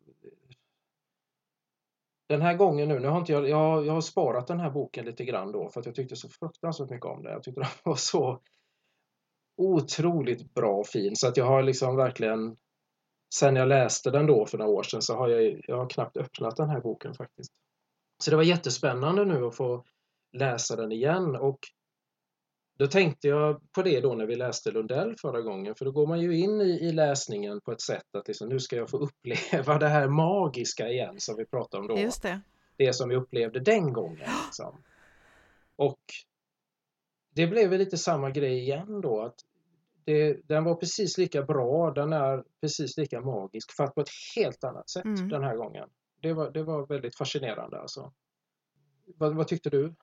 den 2.30 2.42
här 2.42 2.54
gången 2.54 2.88
nu, 2.88 3.00
nu 3.00 3.08
har 3.08 3.20
inte 3.20 3.32
jag, 3.32 3.50
jag, 3.50 3.86
jag 3.86 3.94
har 3.94 4.02
sparat 4.02 4.48
den 4.48 4.60
här 4.60 4.70
boken 4.70 5.06
lite 5.06 5.26
grann 5.26 5.52
då 5.52 5.70
för 5.70 5.80
att 5.80 5.86
jag 5.86 5.96
tyckte 5.96 6.16
så 6.16 6.30
fruktansvärt 6.30 6.90
mycket 6.90 7.06
om 7.06 7.24
den. 7.24 7.34
Jag 7.34 7.44
tyckte 7.44 7.62
den 7.62 7.70
var 7.84 7.96
så 7.96 8.42
otroligt 9.58 10.54
bra 10.54 10.72
och 10.72 10.88
fin 10.88 11.16
så 11.16 11.28
att 11.28 11.38
jag 11.38 11.46
har 11.46 11.64
liksom 11.64 11.96
verkligen 11.96 12.58
sen 13.34 13.56
jag 13.56 13.68
läste 13.68 14.12
den 14.12 14.26
då 14.26 14.46
för 14.46 14.58
några 14.58 14.72
år 14.72 14.84
sedan 14.84 15.02
så 15.02 15.16
har 15.16 15.30
jag, 15.30 15.62
jag 15.68 15.78
har 15.78 15.90
knappt 15.90 16.18
öppnat 16.18 16.56
den 16.56 16.70
här 16.70 16.82
boken 16.82 17.14
faktiskt. 17.14 17.52
Så 18.24 18.32
det 18.32 18.38
var 18.38 18.44
jättespännande 18.44 19.26
nu 19.26 19.46
att 19.46 19.56
få 19.56 19.84
läsa 20.34 20.76
den 20.76 20.92
igen 20.92 21.36
och 21.36 21.60
då 22.82 22.88
tänkte 22.88 23.28
jag 23.28 23.72
på 23.72 23.82
det 23.82 24.00
då 24.00 24.14
när 24.14 24.26
vi 24.26 24.36
läste 24.36 24.72
Lundell 24.72 25.16
förra 25.18 25.42
gången, 25.42 25.76
för 25.76 25.86
då 25.86 25.92
går 25.92 26.08
man 26.08 26.20
ju 26.20 26.38
in 26.38 26.62
i, 26.62 26.70
i 26.70 26.92
läsningen 26.92 27.62
på 27.62 27.72
ett 27.72 27.82
sätt 27.82 28.16
att 28.16 28.28
liksom, 28.28 28.50
nu 28.50 28.60
ska 28.60 28.76
jag 28.76 28.90
få 28.90 28.98
uppleva 28.98 29.78
det 29.80 29.88
här 29.88 30.08
magiska 30.08 30.90
igen 30.90 31.20
som 31.20 31.36
vi 31.38 31.46
pratade 31.46 31.82
om 31.82 31.88
då. 31.88 31.98
Just 32.00 32.22
det. 32.22 32.42
det 32.76 32.94
som 32.94 33.10
vi 33.10 33.16
upplevde 33.16 33.60
den 33.60 33.94
gången. 33.94 34.30
Liksom. 34.46 34.84
Och 35.76 36.00
det 37.36 37.48
blev 37.48 37.72
lite 37.72 37.98
samma 37.98 38.30
grej 38.30 38.60
igen 38.60 39.02
då, 39.02 39.22
att 39.22 39.36
det, 40.04 40.48
den 40.48 40.64
var 40.64 40.76
precis 40.76 41.18
lika 41.18 41.44
bra, 41.44 41.92
den 41.92 42.14
är 42.14 42.44
precis 42.62 42.98
lika 42.98 43.22
magisk, 43.22 43.76
fast 43.78 43.96
på 43.96 44.02
ett 44.02 44.12
helt 44.36 44.64
annat 44.64 44.90
sätt 44.90 45.06
mm. 45.06 45.30
den 45.30 45.44
här 45.44 45.56
gången. 45.56 45.90
Det 46.22 46.34
var, 46.34 46.52
det 46.52 46.64
var 46.64 46.86
väldigt 46.86 47.18
fascinerande 47.18 47.80
alltså. 47.80 48.14
Vad, 49.06 49.36
vad 49.36 49.48
tyckte 49.48 49.70
du? 49.70 49.96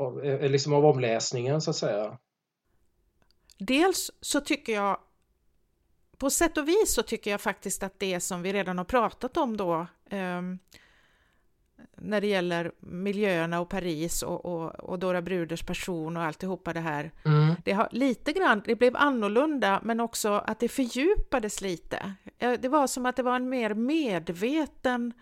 Av, 0.00 0.24
eh, 0.24 0.50
liksom 0.50 0.72
av 0.72 0.86
omläsningen 0.86 1.60
så 1.60 1.70
att 1.70 1.76
säga? 1.76 2.18
Dels 3.58 4.10
så 4.20 4.40
tycker 4.40 4.72
jag 4.72 4.98
på 6.18 6.30
sätt 6.30 6.58
och 6.58 6.68
vis 6.68 6.94
så 6.94 7.02
tycker 7.02 7.30
jag 7.30 7.40
faktiskt 7.40 7.82
att 7.82 7.98
det 7.98 8.20
som 8.20 8.42
vi 8.42 8.52
redan 8.52 8.78
har 8.78 8.84
pratat 8.84 9.36
om 9.36 9.56
då 9.56 9.86
eh, 10.10 10.42
när 11.96 12.20
det 12.20 12.26
gäller 12.26 12.72
miljöerna 12.80 13.60
och 13.60 13.68
Paris 13.68 14.22
och, 14.22 14.44
och, 14.44 14.74
och 14.74 14.98
Dora 14.98 15.22
Bruders 15.22 15.62
person 15.62 16.16
och 16.16 16.22
alltihopa 16.22 16.72
det 16.72 16.80
här. 16.80 17.12
Mm. 17.24 17.54
Det 17.64 17.72
har 17.72 17.88
lite 17.92 18.32
grann, 18.32 18.62
det 18.64 18.76
blev 18.76 18.96
annorlunda 18.96 19.80
men 19.84 20.00
också 20.00 20.32
att 20.32 20.60
det 20.60 20.68
fördjupades 20.68 21.60
lite. 21.60 22.14
Det 22.38 22.68
var 22.68 22.86
som 22.86 23.06
att 23.06 23.16
det 23.16 23.22
var 23.22 23.36
en 23.36 23.48
mer 23.48 23.74
medveten 23.74 25.12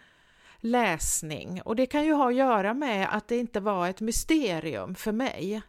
läsning 0.60 1.62
och 1.62 1.76
det 1.76 1.86
kan 1.86 2.04
ju 2.04 2.12
ha 2.12 2.28
att 2.28 2.34
göra 2.34 2.74
med 2.74 3.08
att 3.16 3.28
det 3.28 3.36
inte 3.36 3.60
var 3.60 3.88
ett 3.88 4.00
mysterium 4.00 4.94
för 4.94 5.12
mig 5.12 5.62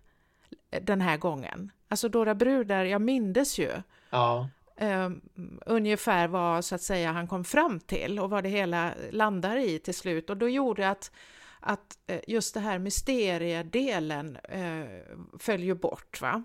den 0.70 1.02
här 1.02 1.18
gången. 1.18 1.72
Alltså 1.88 2.10
Dora 2.10 2.36
Brudar, 2.36 2.86
jag 2.86 3.02
mindes 3.02 3.60
ju 3.60 3.72
ja. 4.10 4.50
um, 4.82 5.22
ungefär 5.66 6.28
vad 6.28 6.66
så 6.66 6.76
att 6.76 6.82
säga 6.82 7.12
han 7.12 7.28
kom 7.28 7.44
fram 7.44 7.80
till 7.80 8.20
och 8.20 8.30
vad 8.30 8.44
det 8.44 8.50
hela 8.50 8.94
landar 9.12 9.58
i 9.58 9.80
till 9.80 9.96
slut 9.96 10.30
och 10.30 10.38
då 10.38 10.50
gjorde 10.50 10.90
att 10.90 11.12
att 11.60 11.98
uh, 12.12 12.20
just 12.28 12.54
det 12.54 12.60
här 12.60 12.80
mysteriedelen 12.80 14.38
uh, 14.56 15.18
föll 15.40 15.64
ju 15.64 15.76
bort. 15.76 16.22
Va? 16.22 16.44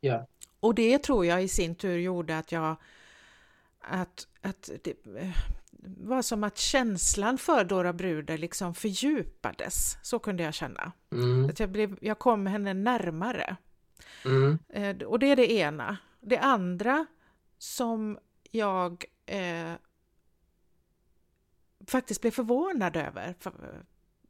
Ja. 0.00 0.26
Och 0.60 0.74
det 0.74 0.98
tror 0.98 1.26
jag 1.26 1.42
i 1.42 1.48
sin 1.48 1.74
tur 1.74 1.98
gjorde 1.98 2.38
att 2.38 2.52
jag 2.52 2.76
att, 3.80 4.26
att 4.42 4.70
det, 4.82 4.94
var 5.84 6.22
som 6.22 6.44
att 6.44 6.58
känslan 6.58 7.38
för 7.38 7.64
Dora 7.64 7.92
Bruder 7.92 8.38
liksom 8.38 8.74
fördjupades. 8.74 9.98
Så 10.02 10.18
kunde 10.18 10.42
jag 10.42 10.54
känna. 10.54 10.92
Mm. 11.12 11.48
Att 11.48 11.60
jag, 11.60 11.70
blev, 11.70 11.98
jag 12.00 12.18
kom 12.18 12.46
henne 12.46 12.74
närmare. 12.74 13.56
Mm. 14.24 14.58
Eh, 14.68 15.06
och 15.06 15.18
det 15.18 15.26
är 15.26 15.36
det 15.36 15.52
ena. 15.52 15.96
Det 16.20 16.38
andra 16.38 17.06
som 17.58 18.18
jag 18.50 19.04
eh, 19.26 19.72
faktiskt 21.86 22.20
blev 22.20 22.30
förvånad 22.30 22.96
över, 22.96 23.34
för, 23.40 23.52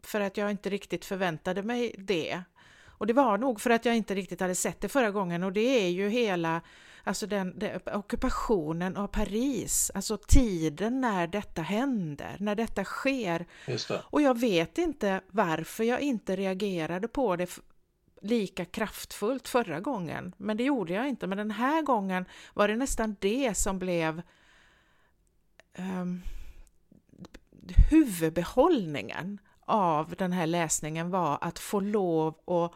för, 0.03 0.21
att 0.21 0.37
jag 0.37 0.51
inte 0.51 0.71
riktigt 0.71 1.05
förväntade 1.05 1.63
mig 1.63 1.95
det. 1.99 2.43
Och 2.85 3.07
det 3.07 3.13
var 3.13 3.39
nog 3.39 3.61
för 3.61 3.71
att 3.71 3.85
jag 3.85 3.97
inte 3.97 4.15
riktigt 4.15 4.41
hade 4.41 4.55
sett 4.55 4.81
det 4.81 4.89
förra 4.89 5.11
gången 5.11 5.43
och 5.43 5.53
det 5.53 5.85
är 5.85 5.89
ju 5.89 6.09
hela 6.09 6.61
alltså 7.05 7.27
den, 7.27 7.59
den, 7.59 7.81
ockupationen 7.93 8.97
av 8.97 9.07
Paris, 9.07 9.91
alltså 9.95 10.17
tiden 10.17 11.01
när 11.01 11.27
detta 11.27 11.63
händer, 11.63 12.37
när 12.41 12.55
detta 12.55 12.85
sker. 12.85 13.47
Och 13.95 14.23
jag 14.23 14.41
vet 14.41 14.79
inte 14.79 15.21
varför 15.31 15.85
jag 15.85 16.01
inte 16.01 16.37
reagerade 16.37 17.09
på 17.09 17.37
det 17.37 17.59
lika 18.23 18.65
kraftfullt 18.65 19.49
förra 19.49 19.81
gången, 19.81 20.35
men 20.37 20.57
det 20.57 20.65
gjorde 20.65 20.93
jag 20.93 21.09
inte. 21.09 21.27
Men 21.27 21.39
den 21.39 21.51
här 21.51 21.83
gången 21.83 22.25
var 22.55 22.69
det 22.69 22.77
nästan 22.77 23.17
det 23.21 23.55
som 23.55 23.79
blev 23.79 24.23
um, 25.79 26.23
huvudbehållningen 27.91 29.39
av 29.61 30.15
den 30.19 30.33
här 30.33 30.47
läsningen 30.47 31.11
var 31.11 31.39
att 31.41 31.59
få 31.59 31.81
lov 31.81 32.35
att 32.47 32.73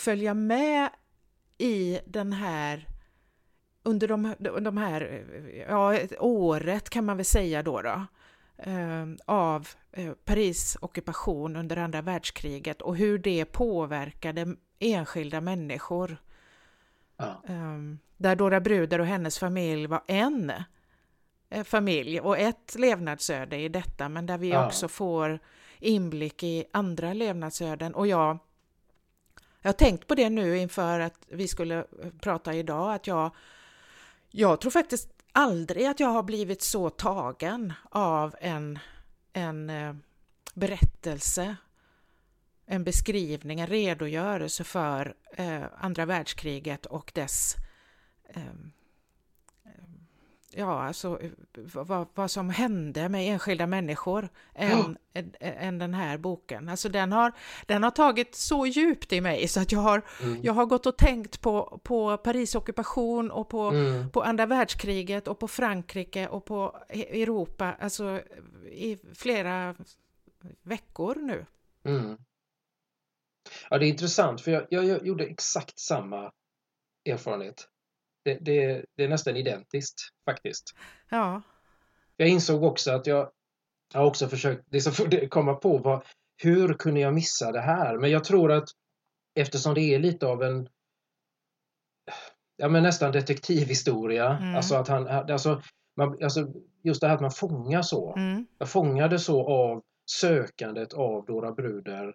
följa 0.00 0.34
med 0.34 0.90
i 1.58 2.00
den 2.06 2.32
här 2.32 2.88
under 3.84 4.08
de, 4.08 4.34
de 4.38 4.76
här, 4.76 5.24
ja, 5.68 5.98
året 6.18 6.90
kan 6.90 7.04
man 7.04 7.16
väl 7.16 7.26
säga 7.26 7.62
då, 7.62 7.82
då 7.82 8.06
eh, 8.56 9.06
av 9.24 9.68
eh, 9.92 10.12
Paris 10.24 10.76
ockupation 10.80 11.56
under 11.56 11.76
andra 11.76 12.02
världskriget 12.02 12.82
och 12.82 12.96
hur 12.96 13.18
det 13.18 13.44
påverkade 13.44 14.56
enskilda 14.78 15.40
människor. 15.40 16.16
Ja. 17.16 17.42
Ehm, 17.48 17.98
där 18.16 18.36
Dora 18.36 18.60
Bruder 18.60 18.98
och 18.98 19.06
hennes 19.06 19.38
familj 19.38 19.86
var 19.86 20.02
en 20.06 20.52
eh, 21.50 21.64
familj 21.64 22.20
och 22.20 22.38
ett 22.38 22.74
levnadsöde 22.78 23.56
i 23.56 23.68
detta, 23.68 24.08
men 24.08 24.26
där 24.26 24.38
vi 24.38 24.48
ja. 24.48 24.66
också 24.66 24.88
får 24.88 25.38
inblick 25.78 26.42
i 26.42 26.64
andra 26.72 27.12
levnadsöden. 27.12 27.94
Och 27.94 28.06
jag, 28.06 28.38
jag 29.60 29.68
har 29.68 29.72
tänkt 29.72 30.06
på 30.06 30.14
det 30.14 30.30
nu 30.30 30.58
inför 30.58 31.00
att 31.00 31.26
vi 31.28 31.48
skulle 31.48 31.84
prata 32.20 32.54
idag, 32.54 32.94
att 32.94 33.06
jag 33.06 33.30
jag 34.36 34.60
tror 34.60 34.70
faktiskt 34.70 35.08
aldrig 35.32 35.86
att 35.86 36.00
jag 36.00 36.08
har 36.08 36.22
blivit 36.22 36.62
så 36.62 36.90
tagen 36.90 37.72
av 37.90 38.34
en, 38.40 38.78
en 39.32 39.70
eh, 39.70 39.94
berättelse, 40.54 41.56
en 42.66 42.84
beskrivning, 42.84 43.60
en 43.60 43.66
redogörelse 43.66 44.64
för 44.64 45.14
eh, 45.36 45.62
andra 45.76 46.06
världskriget 46.06 46.86
och 46.86 47.12
dess 47.14 47.56
eh, 48.28 48.42
ja, 50.56 50.82
alltså 50.82 51.20
vad, 51.74 52.06
vad 52.14 52.30
som 52.30 52.50
hände 52.50 53.08
med 53.08 53.32
enskilda 53.32 53.66
människor 53.66 54.28
än, 54.54 54.96
ja. 55.12 55.22
än, 55.40 55.78
den 55.78 55.94
här 55.94 56.18
boken. 56.18 56.68
Alltså 56.68 56.88
den 56.88 57.12
har, 57.12 57.32
den 57.66 57.82
har 57.82 57.90
tagit 57.90 58.34
så 58.34 58.66
djupt 58.66 59.12
i 59.12 59.20
mig 59.20 59.48
så 59.48 59.60
att 59.60 59.72
jag 59.72 59.80
har, 59.80 60.02
mm. 60.22 60.40
jag 60.42 60.52
har 60.52 60.66
gått 60.66 60.86
och 60.86 60.96
tänkt 60.96 61.40
på, 61.40 61.80
på 61.84 62.16
Paris 62.16 62.54
ockupation 62.54 63.30
och 63.30 63.48
på, 63.48 63.62
mm. 63.62 64.10
på 64.10 64.22
andra 64.22 64.46
världskriget 64.46 65.28
och 65.28 65.38
på 65.38 65.48
Frankrike 65.48 66.28
och 66.28 66.44
på 66.44 66.78
Europa, 66.88 67.76
alltså 67.80 68.20
i 68.72 68.98
flera 69.14 69.74
veckor 70.62 71.14
nu. 71.14 71.46
Mm. 71.84 72.16
Ja, 73.70 73.78
det 73.78 73.86
är 73.86 73.88
intressant 73.88 74.40
för 74.40 74.50
jag, 74.50 74.66
jag, 74.70 74.84
jag 74.84 75.06
gjorde 75.06 75.24
exakt 75.24 75.78
samma 75.78 76.32
erfarenhet 77.04 77.68
det, 78.24 78.38
det, 78.40 78.84
det 78.96 79.04
är 79.04 79.08
nästan 79.08 79.36
identiskt 79.36 80.00
faktiskt. 80.24 80.74
Ja. 81.10 81.42
Jag 82.16 82.28
insåg 82.28 82.62
också 82.62 82.92
att 82.92 83.06
jag, 83.06 83.30
jag 83.92 84.00
har 84.00 84.06
också 84.06 84.28
försökt 84.28 84.72
liksom, 84.72 84.92
komma 85.30 85.54
på 85.54 85.78
vad, 85.78 86.04
hur 86.36 86.74
kunde 86.74 87.00
jag 87.00 87.14
missa 87.14 87.52
det 87.52 87.60
här? 87.60 87.98
Men 87.98 88.10
jag 88.10 88.24
tror 88.24 88.52
att 88.52 88.68
eftersom 89.34 89.74
det 89.74 89.80
är 89.80 89.98
lite 89.98 90.26
av 90.26 90.42
en 90.42 90.68
ja, 92.56 92.68
men 92.68 92.82
nästan 92.82 93.12
detektivhistoria, 93.12 94.38
mm. 94.38 94.54
alltså 94.54 94.74
att 94.74 94.88
han, 94.88 95.08
alltså, 95.08 95.62
man, 95.96 96.22
alltså 96.22 96.52
just 96.82 97.00
det 97.00 97.06
här 97.06 97.14
att 97.14 97.20
man 97.20 97.30
fångar 97.30 97.82
så. 97.82 98.14
Mm. 98.16 98.46
Jag 98.58 98.68
fångade 98.68 99.18
så 99.18 99.48
av 99.48 99.82
sökandet 100.10 100.92
av 100.92 101.24
Dora 101.24 101.52
Bruder 101.52 102.14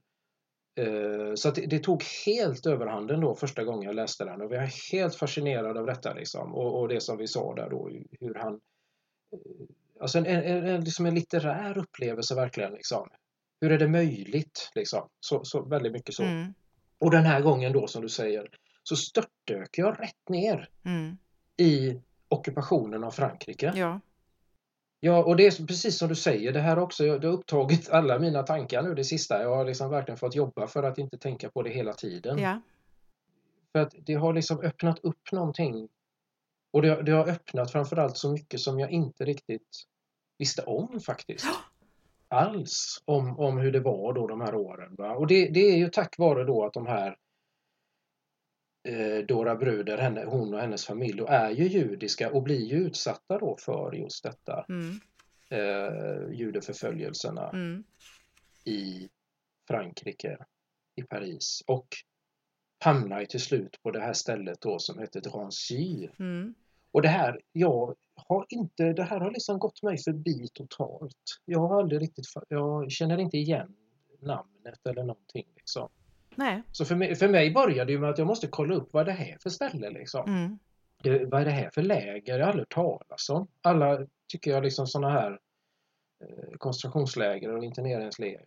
så 1.36 1.52
det, 1.52 1.80
tog 1.80 2.04
helt 2.26 2.66
överhanden 2.66 3.22
då 3.22 3.36
första 3.36 3.64
gången 3.64 3.84
jag 3.84 3.96
läste 3.96 4.26
den 4.26 4.42
och 4.42 4.52
vi 4.52 4.56
är 4.56 4.92
helt 4.92 5.16
fascinerade 5.16 5.80
av 5.80 5.86
detta 5.86 6.14
liksom. 6.14 6.56
och, 6.56 6.80
och 6.80 6.88
det 6.88 7.02
som 7.02 7.18
vi 7.18 7.28
sa 7.28 7.56
där 7.56 7.70
då 7.70 7.90
hur 8.20 8.36
han 8.36 8.54
eh, 9.34 9.40
Alltså 10.00 10.18
en, 10.18 10.26
en, 10.26 10.68
en, 10.68 10.84
liksom 10.84 11.06
en 11.06 11.16
litterär 11.16 11.78
upplevelse 11.78 12.36
verkligen. 12.36 12.74
Liksom. 12.74 13.10
Hur 13.62 13.72
är 13.72 13.78
det 13.78 13.88
möjligt? 13.88 14.72
Liksom. 14.76 15.10
Så, 15.20 15.44
så 15.44 15.62
väldigt 15.62 15.92
mycket 15.92 16.16
så. 16.16 16.24
Mm. 16.24 16.54
Och 17.00 17.12
den 17.12 17.24
här 17.24 17.42
gången 17.42 17.74
då 17.74 17.88
som 17.88 18.02
du 18.02 18.10
säger 18.10 18.50
så 18.84 18.96
störtdök 18.96 19.78
jag 19.78 20.00
rätt 20.00 20.30
ner 20.30 20.70
mm. 20.86 21.18
i 21.58 22.02
ockupationen 22.30 23.04
av 23.04 23.12
Frankrike. 23.12 23.74
Ja. 23.76 24.00
Ja, 25.00 25.24
och 25.24 25.36
det 25.36 25.48
är 25.48 25.66
precis 25.66 25.98
som 25.98 26.10
du 26.10 26.16
säger, 26.16 26.54
det 26.54 26.60
här 26.60 26.80
också, 26.80 27.04
det 27.04 27.28
har 27.28 27.34
upptagit 27.34 27.90
alla 27.92 28.20
mina 28.20 28.44
tankar 28.44 28.82
nu 28.82 28.96
det 28.96 29.04
sista. 29.04 29.42
Jag 29.42 29.56
har 29.56 29.66
liksom 29.66 29.90
verkligen 29.90 30.18
fått 30.18 30.36
jobba 30.36 30.68
för 30.68 30.84
att 30.84 30.98
inte 30.98 31.18
tänka 31.18 31.50
på 31.50 31.62
det 31.62 31.70
hela 31.70 31.94
tiden. 31.94 32.38
Ja. 32.38 32.62
För 33.72 33.80
att 33.80 33.94
det 33.98 34.14
har 34.14 34.34
liksom 34.34 34.60
öppnat 34.60 35.00
upp 35.00 35.32
någonting. 35.32 35.90
Och 36.72 36.82
det, 36.82 37.02
det 37.04 37.12
har 37.12 37.30
öppnat 37.30 37.72
framförallt 37.72 38.18
så 38.18 38.32
mycket 38.32 38.60
som 38.60 38.80
jag 38.80 38.92
inte 38.92 39.26
riktigt 39.26 39.84
visste 40.38 40.62
om 40.62 41.00
faktiskt. 41.00 41.48
Alls 42.28 43.02
om, 43.06 43.40
om 43.40 43.58
hur 43.58 43.72
det 43.72 43.80
var 43.80 44.14
då 44.14 44.28
de 44.28 44.42
här 44.42 44.56
åren. 44.56 44.96
Va? 44.98 45.16
Och 45.16 45.28
det, 45.28 45.50
det 45.50 45.60
är 45.60 45.78
ju 45.78 45.90
tack 45.90 46.18
vare 46.18 46.44
då 46.44 46.66
att 46.66 46.74
de 46.74 46.88
här 46.88 47.16
eh, 48.90 49.26
Dora 49.26 49.56
Bruder, 49.56 49.98
henne, 49.98 50.26
hon 50.26 50.54
och 50.54 50.60
hennes 50.60 50.86
familj, 50.86 51.18
då 51.18 51.28
är 51.28 51.50
ju 51.50 51.68
judiska 51.68 52.32
och 52.32 52.44
blir 52.44 52.66
ju 52.66 52.76
utsatta 52.76 53.38
då 53.38 53.58
för 53.60 53.94
just 53.94 54.24
detta. 54.24 54.66
Mm. 54.70 55.00
Eh, 55.50 56.40
judeförföljelserna 56.40 57.50
mm. 57.50 57.84
i 58.66 59.10
Frankrike, 59.68 60.38
i 60.96 61.04
Paris. 61.04 61.64
Och 61.68 61.88
hamnar 62.80 63.20
ju 63.20 63.26
till 63.26 63.42
slut 63.42 63.84
på 63.84 63.92
det 63.92 64.00
här 64.00 64.14
stället 64.14 64.62
då 64.62 64.80
som 64.80 65.00
heter 65.00 65.22
Drancy. 65.22 66.08
Mm. 66.20 66.54
Och 66.92 67.02
det 67.02 67.08
här, 67.08 67.42
jag 67.52 67.96
har 68.16 68.46
inte, 68.50 68.94
det 68.94 69.04
här 69.04 69.20
har 69.20 69.32
liksom 69.32 69.60
gått 69.60 69.84
mig 69.84 69.98
förbi 69.98 70.48
totalt. 70.54 71.42
Jag 71.46 71.60
har 71.60 71.80
aldrig 71.80 72.02
riktigt, 72.02 72.26
jag 72.48 72.92
känner 72.92 73.18
inte 73.18 73.38
igen 73.38 73.76
namnet 74.22 74.88
eller 74.90 75.04
någonting 75.04 75.46
liksom. 75.56 75.90
Nej. 76.36 76.64
Så 76.72 76.86
för 76.86 76.96
mig, 76.96 77.16
för 77.16 77.28
mig 77.28 77.52
började 77.52 77.94
det 77.94 78.00
med 78.00 78.10
att 78.10 78.18
jag 78.18 78.28
måste 78.28 78.48
kolla 78.48 78.76
upp 78.76 78.90
vad 78.94 79.06
det 79.06 79.12
är 79.12 79.38
för 79.44 79.50
ställe 79.50 79.90
liksom. 79.90 80.30
Mm. 80.30 80.60
Det, 81.04 81.26
vad 81.26 81.42
är 81.42 81.46
det 81.46 81.52
här 81.52 81.70
för 81.70 81.82
läger? 81.82 82.40
Jag 82.40 82.46
har 82.46 82.52
aldrig 82.52 82.70
talas 82.70 83.30
om. 83.30 83.48
Alla 83.62 84.08
tycker 84.28 84.52
jag 84.52 84.64
liksom 84.64 84.88
sådana 84.88 85.14
här 85.14 85.32
eh, 86.24 86.58
koncentrationsläger 86.58 87.56
och 87.56 87.64
interneringsläger. 87.64 88.44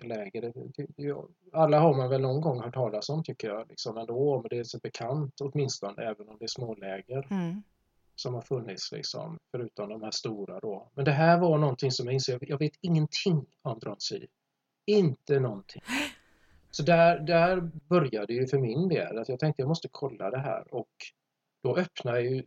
Alla 1.53 1.81
har 1.81 1.95
man 1.95 2.09
väl 2.09 2.21
någon 2.21 2.41
gång 2.41 2.61
hört 2.61 2.75
talas 2.75 3.09
om 3.09 3.25
tycker 3.25 3.49
jag 3.49 3.69
liksom 3.69 3.97
ändå. 3.97 4.41
Men 4.41 4.49
det 4.49 4.59
är 4.59 4.65
så 4.65 4.79
bekant 4.79 5.41
åtminstone 5.41 6.03
även 6.03 6.29
om 6.29 6.37
det 6.39 6.45
är 6.45 6.49
småläger. 6.49 7.27
Mm. 7.31 7.63
Som 8.15 8.35
har 8.35 8.43
funnits 8.43 8.93
liksom 8.93 9.39
förutom 9.51 9.89
de 9.89 10.03
här 10.03 10.11
stora 10.11 10.61
då. 10.61 10.91
Men 10.95 11.05
det 11.05 11.13
här 11.13 11.39
var 11.39 11.59
någonting 11.59 11.91
som 11.91 12.07
jag 12.07 12.15
insåg, 12.15 12.45
jag 12.49 12.59
vet 12.59 12.73
ingenting 12.81 13.47
om 13.63 13.79
Drancy. 13.79 14.27
Inte 14.87 15.41
någonting. 15.41 15.83
Så 16.75 16.83
där, 16.83 17.19
där 17.19 17.61
började 17.89 18.33
ju 18.33 18.47
för 18.47 18.59
min 18.59 18.89
del 18.89 19.19
att 19.19 19.29
jag 19.29 19.39
tänkte 19.39 19.63
jag 19.63 19.69
måste 19.69 19.89
kolla 19.91 20.31
det 20.31 20.39
här 20.39 20.75
och 20.75 20.91
då 21.63 21.77
öppnar 21.77 22.19
ju 22.19 22.45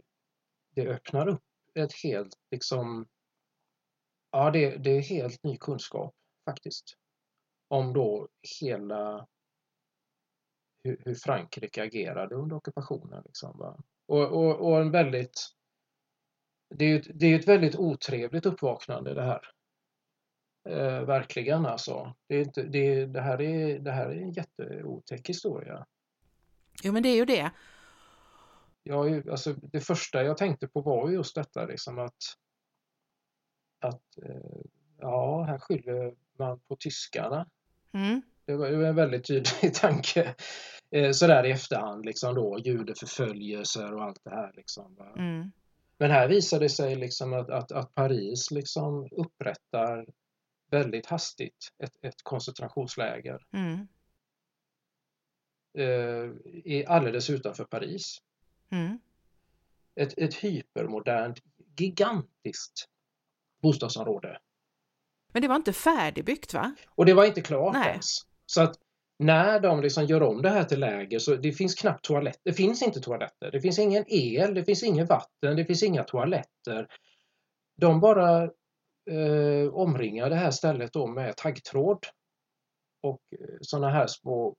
det 0.76 0.88
öppnar 0.88 1.28
upp 1.28 1.44
ett 1.76 1.94
helt 2.04 2.34
liksom 2.52 3.08
ja 4.32 4.52
det, 4.52 4.78
det 4.78 4.90
är 4.90 5.02
helt 5.02 5.44
ny 5.44 5.58
kunskap 5.58 6.16
faktiskt 6.46 6.98
om 7.68 7.94
då 7.94 8.28
hela 8.62 9.28
hur, 10.84 11.02
hur 11.06 11.16
Frankrike 11.16 11.84
agerade 11.84 12.36
under 12.36 12.56
ockupationen. 12.56 13.24
Liksom. 13.26 13.76
Och, 14.08 14.32
och, 14.32 14.68
och 14.68 14.82
en 14.82 14.92
väldigt 14.92 15.56
det 16.70 16.86
är, 16.86 17.00
ett, 17.00 17.08
det 17.14 17.26
är 17.26 17.40
ett 17.40 17.48
väldigt 17.48 17.76
otrevligt 17.76 18.46
uppvaknande 18.46 19.14
det 19.14 19.24
här. 19.24 19.55
Eh, 20.70 21.02
verkligen 21.02 21.66
alltså. 21.66 22.14
Det, 22.28 22.36
är 22.36 22.40
inte, 22.40 22.64
det, 22.64 23.06
det, 23.06 23.22
här 23.22 23.42
är, 23.42 23.80
det 23.80 23.92
här 23.92 24.06
är 24.06 24.22
en 24.22 24.32
jätteotäck 24.32 25.30
historia. 25.30 25.86
Jo 26.84 26.94
men 26.94 27.04
det 27.04 27.10
är 27.10 27.16
ju 27.16 27.26
det. 27.26 27.52
Ja, 28.84 29.22
alltså, 29.32 29.54
det 29.54 29.82
första 29.82 30.24
jag 30.24 30.38
tänkte 30.38 30.68
på 30.68 30.82
var 30.82 31.10
just 31.10 31.36
detta 31.36 31.66
liksom 31.66 32.00
att, 32.00 32.18
att 33.80 34.18
eh, 34.26 34.62
ja, 34.98 35.44
här 35.44 35.60
skyller 35.60 36.16
man 36.38 36.60
på 36.60 36.76
tyskarna. 36.76 37.50
Mm. 37.92 38.22
Det, 38.46 38.56
var, 38.56 38.72
var 38.72 38.84
en 38.84 38.96
väldigt 38.96 39.28
tydlig 39.28 39.74
tanke 39.82 40.36
eh, 40.92 41.12
sådär 41.12 41.46
i 41.46 41.52
efterhand 41.52 42.06
liksom 42.06 42.36
då 42.36 42.60
judeförföljelser 42.60 43.94
och 43.94 44.04
allt 44.04 44.24
det 44.24 44.30
här 44.30 44.52
liksom. 44.56 44.98
Mm. 45.18 45.52
Men 45.98 46.12
här 46.12 46.28
visar 46.28 46.60
det 46.60 46.70
sig 46.70 46.96
liksom 46.96 47.34
att, 47.34 47.50
att, 47.50 47.72
att 47.72 47.96
Paris 47.96 48.52
liksom 48.52 49.08
upprättar 49.12 50.06
väldigt 50.76 51.06
hastigt 51.06 51.74
ett, 51.84 52.06
ett 52.06 52.24
koncentrationsläger. 52.24 53.46
Mm. 53.54 53.88
Eh, 55.78 56.92
alldeles 56.92 57.30
utanför 57.30 57.66
Paris. 57.66 58.18
Mm. 58.72 59.00
Ett, 59.96 60.18
ett 60.18 60.34
hypermodernt, 60.34 61.40
gigantiskt 61.78 62.90
bostadsområde. 63.62 64.40
Men 65.34 65.42
det 65.42 65.48
var 65.48 65.56
inte 65.56 65.74
färdigbyggt 65.74 66.54
va? 66.54 66.76
Och 66.90 67.06
det 67.06 67.14
var 67.14 67.26
inte 67.26 67.42
klart 67.42 67.74
Nej. 67.74 67.90
ens. 67.90 68.18
Så 68.46 68.62
att 68.62 68.76
när 69.20 69.60
de 69.60 69.82
liksom 69.82 70.06
gör 70.06 70.24
om 70.24 70.42
det 70.42 70.50
här 70.50 70.64
till 70.64 70.80
läger 70.80 71.20
så 71.20 71.36
det 71.36 71.52
finns 71.52 71.76
knappt 71.76 72.06
toaletter. 72.06 72.42
Det 72.44 72.54
finns 72.54 72.82
inte 72.82 73.00
toaletter. 73.00 73.52
Det 73.52 73.62
finns 73.62 73.80
ingen 73.80 74.06
el, 74.08 74.54
det 74.54 74.64
finns 74.64 74.84
inget 74.84 75.10
vatten, 75.10 75.56
det 75.56 75.66
finns 75.66 75.84
inga 75.84 76.04
toaletter. 76.04 76.88
De 77.78 78.00
bara 78.00 78.50
eh, 79.06 79.74
omringar 79.74 80.30
det 80.30 80.36
här 80.36 80.52
stället 80.52 80.94
då 80.94 81.08
med 81.08 81.38
taggtråd 81.38 82.06
och 83.02 83.22
eh, 83.32 83.58
sådana 83.62 83.90
här 83.90 84.08
små 84.08 84.56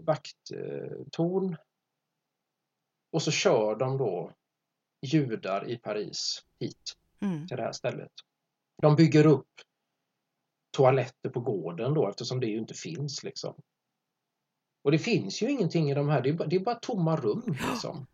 vakttorn. 0.00 1.56
Och 3.12 3.22
så 3.22 3.30
kör 3.30 3.76
de 3.76 3.98
då 3.98 4.32
judar 5.02 5.70
i 5.70 5.76
Paris 5.76 6.44
hit 6.60 6.96
mm. 7.20 7.46
till 7.46 7.56
det 7.56 7.62
här 7.62 7.72
stället. 7.72 8.12
De 8.82 8.96
bygger 8.96 9.26
upp 9.26 9.50
toaletter 10.70 11.30
på 11.30 11.40
gården 11.40 11.94
då 11.94 12.08
eftersom 12.08 12.40
det 12.40 12.46
ju 12.46 12.58
inte 12.58 12.74
finns 12.74 13.22
liksom. 13.22 13.54
Och 14.82 14.92
det 14.92 14.98
finns 14.98 15.42
ju 15.42 15.50
ingenting 15.50 15.90
i 15.90 15.94
de 15.94 16.08
här, 16.08 16.22
det 16.22 16.28
är 16.28 16.32
bara, 16.32 16.48
det 16.48 16.56
är 16.56 16.60
bara 16.60 16.74
tomma 16.74 17.16
rum 17.16 17.56
liksom. 17.70 18.06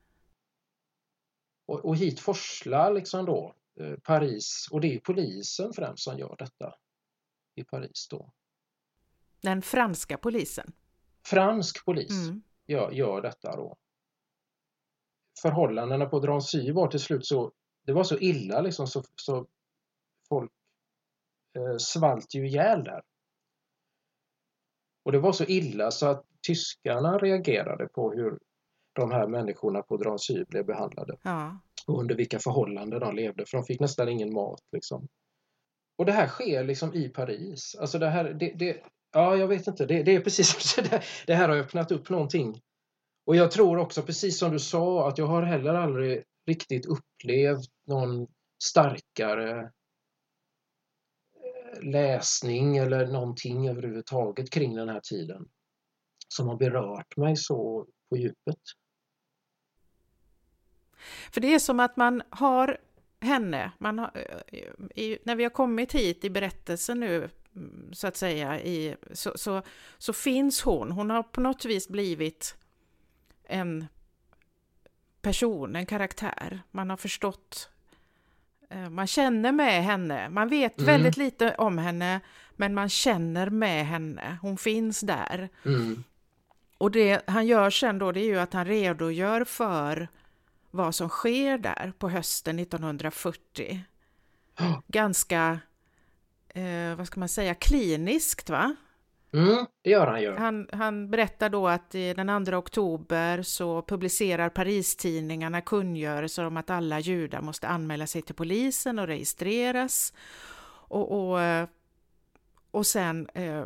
Och, 1.66 1.85
och 1.85 1.97
hit 1.97 2.20
forslar 2.20 2.95
liksom 2.95 3.26
då 3.26 3.55
Paris 4.03 4.68
och 4.71 4.81
det 4.81 4.95
är 4.95 5.01
polisen 5.01 5.73
främst 5.73 6.05
som 6.05 6.18
gör 6.18 6.37
detta 6.39 6.75
i 7.55 7.64
Paris 7.64 8.09
då. 8.11 8.33
Den 9.41 9.62
franska 9.62 10.18
polisen? 10.18 10.73
Fransk 11.25 11.85
polis 11.85 12.29
mm. 12.29 12.43
gör, 12.66 12.91
gör 12.91 13.23
detta 13.23 13.57
då. 13.57 13.77
Förhållandena 15.43 16.07
på 16.07 16.21
Drancy 16.21 16.73
var 16.73 16.89
till 16.89 17.01
slut 17.01 17.27
så, 17.27 17.53
det 17.87 17.93
var 17.93 18.05
så 18.05 18.18
illa 18.18 18.61
liksom 18.61 18.87
så, 18.87 19.03
så 19.16 19.47
folk 20.29 20.53
eh, 21.57 21.77
svalt 21.77 22.35
ju 22.35 22.47
ihjäl 22.47 22.85
där. 22.85 23.03
Och 25.03 25.12
det 25.12 25.18
var 25.18 25.33
så 25.33 25.45
illa 25.45 25.91
så 25.91 26.07
att 26.07 26.27
tyskarna 26.47 27.18
reagerade 27.18 27.89
på 27.89 28.12
hur 28.12 28.39
de 28.93 29.11
här 29.11 29.27
människorna 29.27 29.83
på 29.83 29.97
Drancy 29.97 30.45
blev 30.45 30.66
behandlade. 30.66 31.16
Ja 31.23 31.59
och 31.87 32.01
under 32.01 32.14
vilka 32.14 32.39
förhållanden 32.39 33.01
de 33.01 33.16
levde, 33.16 33.47
för 33.47 33.57
de 33.57 33.64
fick 33.64 33.81
nästan 33.81 34.09
ingen 34.09 34.33
mat. 34.33 34.61
Liksom. 34.72 35.09
Och 35.99 36.07
det 36.07 36.12
här 36.12 36.26
sker 36.26 36.64
liksom 36.64 36.95
i 36.95 37.09
Paris. 37.09 37.76
Alltså 37.81 37.99
det 37.99 38.09
här, 38.09 38.24
det, 38.24 38.55
det 38.59 38.83
ja, 39.12 39.37
jag 39.37 39.49
vet 39.49 39.66
inte, 39.66 39.87
det, 39.87 40.03
det 40.03 40.14
är 40.14 40.20
precis 40.20 40.76
det, 40.76 41.03
det 41.26 41.35
här 41.35 41.49
har 41.49 41.57
öppnat 41.57 41.93
upp 41.93 42.11
någonting. 42.11 42.61
Och 43.26 43.37
jag 43.37 43.51
tror 43.51 43.78
också, 43.78 44.03
precis 44.03 44.39
som 44.39 44.53
du 44.53 44.59
sa, 44.59 45.09
att 45.09 45.18
jag 45.18 45.26
har 45.26 45.43
heller 45.43 45.74
aldrig 45.74 46.24
riktigt 46.47 46.87
upplevt 46.87 47.70
någon 47.87 48.26
starkare 48.62 49.61
eh, 49.61 49.68
läsning 51.83 52.76
eller 52.76 53.07
någonting 53.07 53.68
överhuvudtaget 53.68 54.51
kring 54.51 54.74
den 54.74 54.89
här 54.89 55.01
tiden 55.01 55.49
som 56.28 56.49
har 56.49 56.57
berört 56.57 57.16
mig 57.16 57.37
så 57.37 57.87
på 58.11 58.16
djupet. 58.16 58.59
För 61.31 61.41
det 61.41 61.55
är 61.55 61.59
som 61.59 61.81
att 61.81 61.97
man 61.97 62.23
har 62.31 62.79
henne, 63.21 63.73
man 63.79 63.99
har, 63.99 64.11
i, 64.95 65.19
när 65.25 65.37
vi 65.37 65.43
har 65.43 65.51
kommit 65.51 65.93
hit 65.93 66.25
i 66.25 66.31
berättelsen 66.31 67.01
nu 67.01 67.29
mm, 67.57 67.91
så 67.93 68.07
att 68.07 68.17
säga, 68.17 68.61
i, 68.61 68.97
så, 69.13 69.33
så, 69.35 69.63
så 69.99 70.13
finns 70.13 70.63
hon. 70.63 70.93
Hon 70.93 71.11
har 71.11 71.23
på 71.23 71.41
något 71.41 71.65
vis 71.65 71.89
blivit 71.89 72.57
en 73.45 73.87
person, 75.23 75.77
en 75.77 75.87
karaktär. 75.87 76.63
Man 76.71 76.91
har 76.91 76.97
förstått, 76.97 77.71
eh, 78.71 78.91
man 78.91 79.07
känner 79.07 79.53
med 79.53 79.85
henne. 79.85 80.29
Man 80.29 80.49
vet 80.49 80.79
mm. 80.79 80.87
väldigt 80.87 81.17
lite 81.17 81.55
om 81.55 81.79
henne, 81.79 82.21
men 82.57 82.75
man 82.75 82.89
känner 82.89 83.51
med 83.51 83.87
henne. 83.87 84.39
Hon 84.43 84.59
finns 84.59 85.01
där. 85.01 85.49
Mm. 85.65 86.05
Och 86.79 86.91
det 86.91 87.23
han 87.27 87.47
gör 87.47 87.71
sen 87.71 87.99
då, 87.99 88.13
det 88.13 88.21
är 88.21 88.25
ju 88.25 88.39
att 88.39 88.53
han 88.53 88.65
redogör 88.65 89.45
för 89.45 90.09
vad 90.71 90.95
som 90.95 91.09
sker 91.09 91.59
där 91.59 91.93
på 91.99 92.09
hösten 92.09 92.59
1940. 92.59 93.85
Ganska, 94.89 95.61
eh, 96.49 96.95
vad 96.97 97.07
ska 97.07 97.21
man 97.21 97.29
säga, 97.29 97.55
kliniskt 97.55 98.51
va? 98.51 98.77
Mm, 99.33 99.66
det 99.83 99.91
gör 99.91 100.07
han 100.07 100.23
ju. 100.23 100.35
Han, 100.35 100.68
han 100.73 101.11
berättar 101.11 101.51
då 101.51 101.68
att 101.68 101.91
den 101.91 102.47
2 102.47 102.57
oktober 102.57 103.43
så 103.43 103.83
publicerar 103.83 104.49
Paristidningarna 104.49 105.61
kungörelser 105.61 106.45
om 106.45 106.57
att 106.57 106.71
alla 106.71 107.01
judar 107.01 107.41
måste 107.41 107.68
anmäla 107.68 108.07
sig 108.07 108.23
till 108.23 108.35
polisen 108.35 108.99
och 108.99 109.07
registreras. 109.07 110.12
Och, 110.91 111.31
och, 111.31 111.41
eh, 111.41 111.68
och 112.71 112.87
sen 112.87 113.29
eh, 113.35 113.64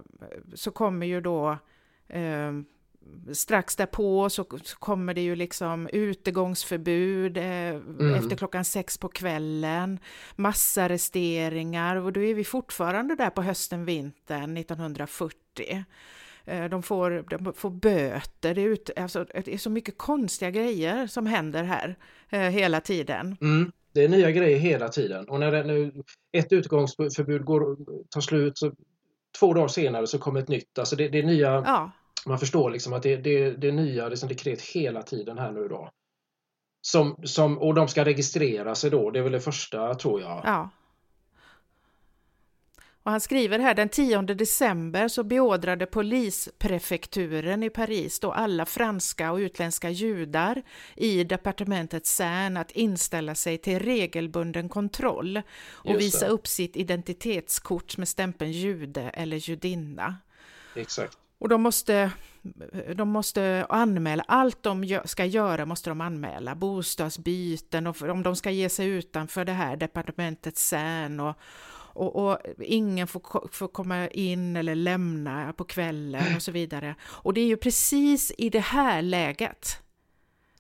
så 0.55 0.71
kommer 0.71 1.07
ju 1.07 1.21
då 1.21 1.59
eh, 2.09 2.53
strax 3.33 3.77
därpå 3.77 4.31
så, 4.31 4.45
kommer 4.79 5.15
det 5.15 5.21
ju 5.21 5.37
liksom 5.37 5.89
utegångsförbud 5.93 7.37
eh, 7.37 7.45
mm. 7.45 8.15
efter 8.15 8.37
klockan 8.37 8.65
sex 8.65 8.99
på 8.99 9.09
kvällen, 9.09 9.99
massarresteringar 10.37 11.97
och 11.97 12.13
då 12.13 12.21
är 12.21 12.35
vi 12.35 12.45
fortfarande 12.45 13.15
där 13.15 13.31
på 13.31 13.43
hösten, 13.43 13.85
vintern 13.85 14.57
1940. 14.57 15.85
Eh, 16.45 16.65
de, 16.65 16.83
får, 16.83 17.25
de 17.31 17.53
får 17.55 17.71
böter, 17.71 18.55
det 18.55 18.63
är, 18.63 18.69
ut, 18.69 18.91
alltså, 18.97 19.25
det 19.25 19.55
är 19.55 19.59
så 19.59 19.71
mycket 19.71 19.99
konstiga 19.99 20.51
grejer 20.51 21.07
som 21.07 21.27
händer 21.27 21.65
här 21.65 21.97
eh, 22.31 22.41
hela 22.41 22.81
tiden. 22.81 23.37
Mm. 23.41 23.73
Det 23.93 24.05
är 24.05 24.09
nya 24.09 24.31
grejer 24.31 24.59
hela 24.59 24.89
tiden 24.89 25.29
och 25.29 25.41
när 25.41 25.53
det, 25.53 25.63
nu, 25.63 25.93
ett 26.33 26.53
utgångsförbud 26.53 27.45
går, 27.45 27.77
tar 28.11 28.21
slut 28.21 28.59
så 28.59 28.73
två 29.39 29.55
dagar 29.55 29.69
senare 29.69 30.07
så 30.07 30.19
kommer 30.19 30.41
ett 30.41 30.49
nytt. 30.49 30.79
Alltså 30.79 30.97
det, 30.97 31.09
det 31.09 31.19
är 31.19 31.23
nya 31.23 31.63
ja 31.67 31.91
man 32.27 32.39
förstår 32.39 32.71
liksom 32.71 32.93
att 32.93 33.03
det, 33.03 33.17
det, 33.17 33.51
det 33.51 33.69
är 33.69 33.73
nya 33.73 34.09
liksom 34.09 34.29
dekret 34.29 34.63
hela 34.63 35.03
tiden 35.03 35.39
här 35.39 35.53
nu 35.53 35.69
då. 35.69 35.91
Som, 36.81 37.17
som, 37.25 37.59
och 37.59 37.75
de 37.75 37.89
ska 37.89 38.05
registrera 38.05 38.75
sig 38.75 38.91
då, 38.91 39.11
det 39.11 39.19
är 39.19 39.23
väl 39.23 39.33
det 39.33 39.41
första 39.41 39.95
tror 39.95 40.21
jag. 40.21 40.43
Ja. 40.45 40.71
Och 43.05 43.11
han 43.11 43.21
skriver 43.21 43.59
här 43.59 43.75
den 43.75 43.89
10 43.89 44.23
december 44.23 45.09
så 45.09 45.25
beordrade 45.25 45.87
polisprefekturen 45.87 47.63
i 47.63 47.71
Paris 47.71 48.21
då 48.21 48.33
alla 48.33 48.67
franska 48.67 49.33
och 49.33 49.37
utländska 49.37 49.91
judar 49.91 50.63
i 50.97 51.25
departementet 51.25 52.07
Cern 52.07 52.57
att 52.57 52.71
inställa 52.71 53.35
sig 53.35 53.59
till 53.59 53.79
regelbunden 53.79 54.69
kontroll 54.69 55.43
och 55.73 56.01
visa 56.01 56.27
upp 56.27 56.47
sitt 56.47 56.77
identitetskort 56.77 57.97
med 57.97 58.09
stämpeln 58.09 58.53
jude 58.53 59.03
eller 59.03 59.37
judinna. 59.37 60.17
Exakt. 60.77 61.19
Och 61.39 61.49
de 61.49 61.63
måste, 61.63 62.11
de 62.95 63.09
måste 63.09 63.67
anmäla, 63.69 64.25
allt 64.29 64.63
de 64.63 65.01
ska 65.05 65.25
göra 65.25 65.67
måste 65.67 65.91
de 65.91 66.01
anmäla, 66.01 66.55
bostadsbyten 66.55 67.87
och 67.87 68.03
om 68.03 68.23
de 68.23 68.37
ska 68.37 68.51
ge 68.51 68.69
sig 68.69 68.89
utanför 68.89 69.45
det 69.45 69.53
här 69.53 69.77
departementet 69.77 70.57
sen 70.57 71.21
och, 71.21 71.35
och, 71.95 72.17
och, 72.17 72.39
ingen 72.59 73.07
får, 73.07 73.49
får 73.53 73.69
komma 73.69 74.09
in 74.09 74.57
eller 74.57 74.75
lämna 74.75 75.53
på 75.53 75.65
kvällen 75.65 76.37
och 76.37 76.43
så 76.43 76.53
vidare. 76.53 76.95
Och 77.03 77.35
det 77.35 77.41
är 77.41 77.47
ju 77.47 77.57
precis 77.57 78.33
i 78.39 78.51
det 78.51 78.61
här 78.61 79.03
läget 79.03 79.83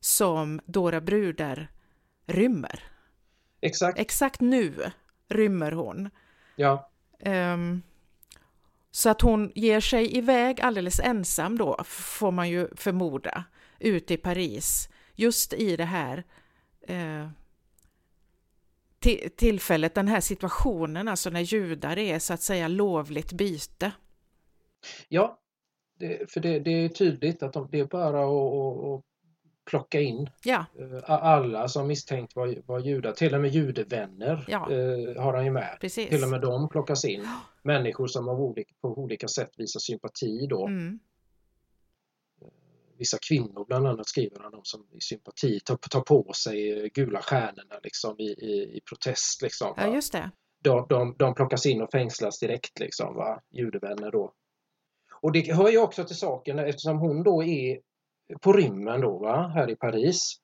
som 0.00 0.60
Dora 0.66 1.00
Bruder 1.00 1.70
rymmer. 2.26 2.84
Exakt. 3.60 3.98
Exakt 3.98 4.40
nu 4.40 4.74
rymmer 5.28 5.72
hon. 5.72 6.10
Ja. 6.56 6.90
Um, 7.24 7.82
så 8.94 9.10
att 9.10 9.20
hon 9.20 9.52
ger 9.54 9.80
sig 9.80 10.16
iväg 10.16 10.60
alldeles 10.60 11.00
ensam 11.00 11.58
då, 11.58 11.84
får 11.84 12.30
man 12.30 12.48
ju 12.48 12.68
förmoda, 12.76 13.44
ut 13.78 14.10
i 14.10 14.16
Paris, 14.16 14.88
just 15.14 15.52
i 15.52 15.76
det 15.76 15.84
här 15.84 16.24
eh, 16.82 17.28
tillfället, 19.36 19.94
den 19.94 20.08
här 20.08 20.20
situationen, 20.20 21.08
alltså 21.08 21.30
när 21.30 21.40
judar 21.40 21.98
är 21.98 22.18
så 22.18 22.34
att 22.34 22.42
säga 22.42 22.68
lovligt 22.68 23.32
byte. 23.32 23.92
Ja, 25.08 25.38
det, 25.98 26.32
för 26.32 26.40
det, 26.40 26.58
det, 26.58 26.70
är 26.70 26.88
tydligt 26.88 27.42
att 27.42 27.52
de, 27.52 27.68
det 27.70 27.80
är 27.80 27.84
bara 27.84 28.24
att, 28.24 28.84
att 28.84 29.02
plocka 29.70 30.00
in 30.00 30.30
ja. 30.44 30.64
Eh, 30.78 31.10
alla 31.10 31.68
som 31.68 31.86
misstänkt 31.86 32.36
var, 32.36 32.54
var 32.66 32.78
judar. 32.78 33.12
Till 33.12 33.34
och 33.34 33.40
med 33.40 33.50
judevänner 33.50 34.44
ja. 34.48 34.70
eh, 34.70 35.22
har 35.22 35.34
han 35.34 35.44
ju 35.44 35.50
med. 35.50 35.76
Precis. 35.80 36.08
Till 36.08 36.22
och 36.22 36.28
med 36.28 36.40
de 36.40 36.68
plockas 36.68 37.04
in. 37.04 37.28
Människor 37.64 38.06
som 38.06 38.28
olika, 38.28 38.74
på 38.80 38.88
olika 38.88 39.28
sätt 39.28 39.50
visar 39.56 39.80
sympati 39.80 40.46
då. 40.46 40.66
Mm. 40.66 40.98
Vissa 42.98 43.18
kvinnor 43.28 43.64
bland 43.64 43.86
annat 43.86 44.08
skriver 44.08 44.40
han 44.40 44.54
om 44.54 44.64
som 44.64 44.86
i 44.92 45.00
sympati 45.00 45.60
tar, 45.60 45.76
tar 45.76 46.00
på 46.00 46.32
sig 46.32 46.90
gula 46.94 47.22
stjärnorna 47.22 47.80
liksom 47.82 48.20
i, 48.20 48.24
i, 48.24 48.76
i 48.76 48.80
protest. 48.88 49.42
Liksom, 49.42 49.74
ja, 49.76 49.94
just 49.94 50.12
det. 50.12 50.30
De, 50.62 50.86
de, 50.88 51.14
de 51.18 51.34
plockas 51.34 51.66
in 51.66 51.82
och 51.82 51.90
fängslas 51.90 52.38
direkt 52.38 52.78
liksom, 52.78 53.14
va? 53.14 53.40
judevänner 53.50 54.10
då. 54.10 54.32
Och 55.20 55.32
det 55.32 55.54
hör 55.54 55.68
ju 55.68 55.78
också 55.78 56.04
till 56.04 56.16
saken 56.16 56.58
eftersom 56.58 56.98
hon 56.98 57.22
då 57.22 57.44
är 57.44 57.80
på 58.40 58.52
rymmen 58.52 59.00
då, 59.00 59.18
va? 59.18 59.48
här 59.54 59.70
i 59.70 59.76
Paris. 59.76 60.40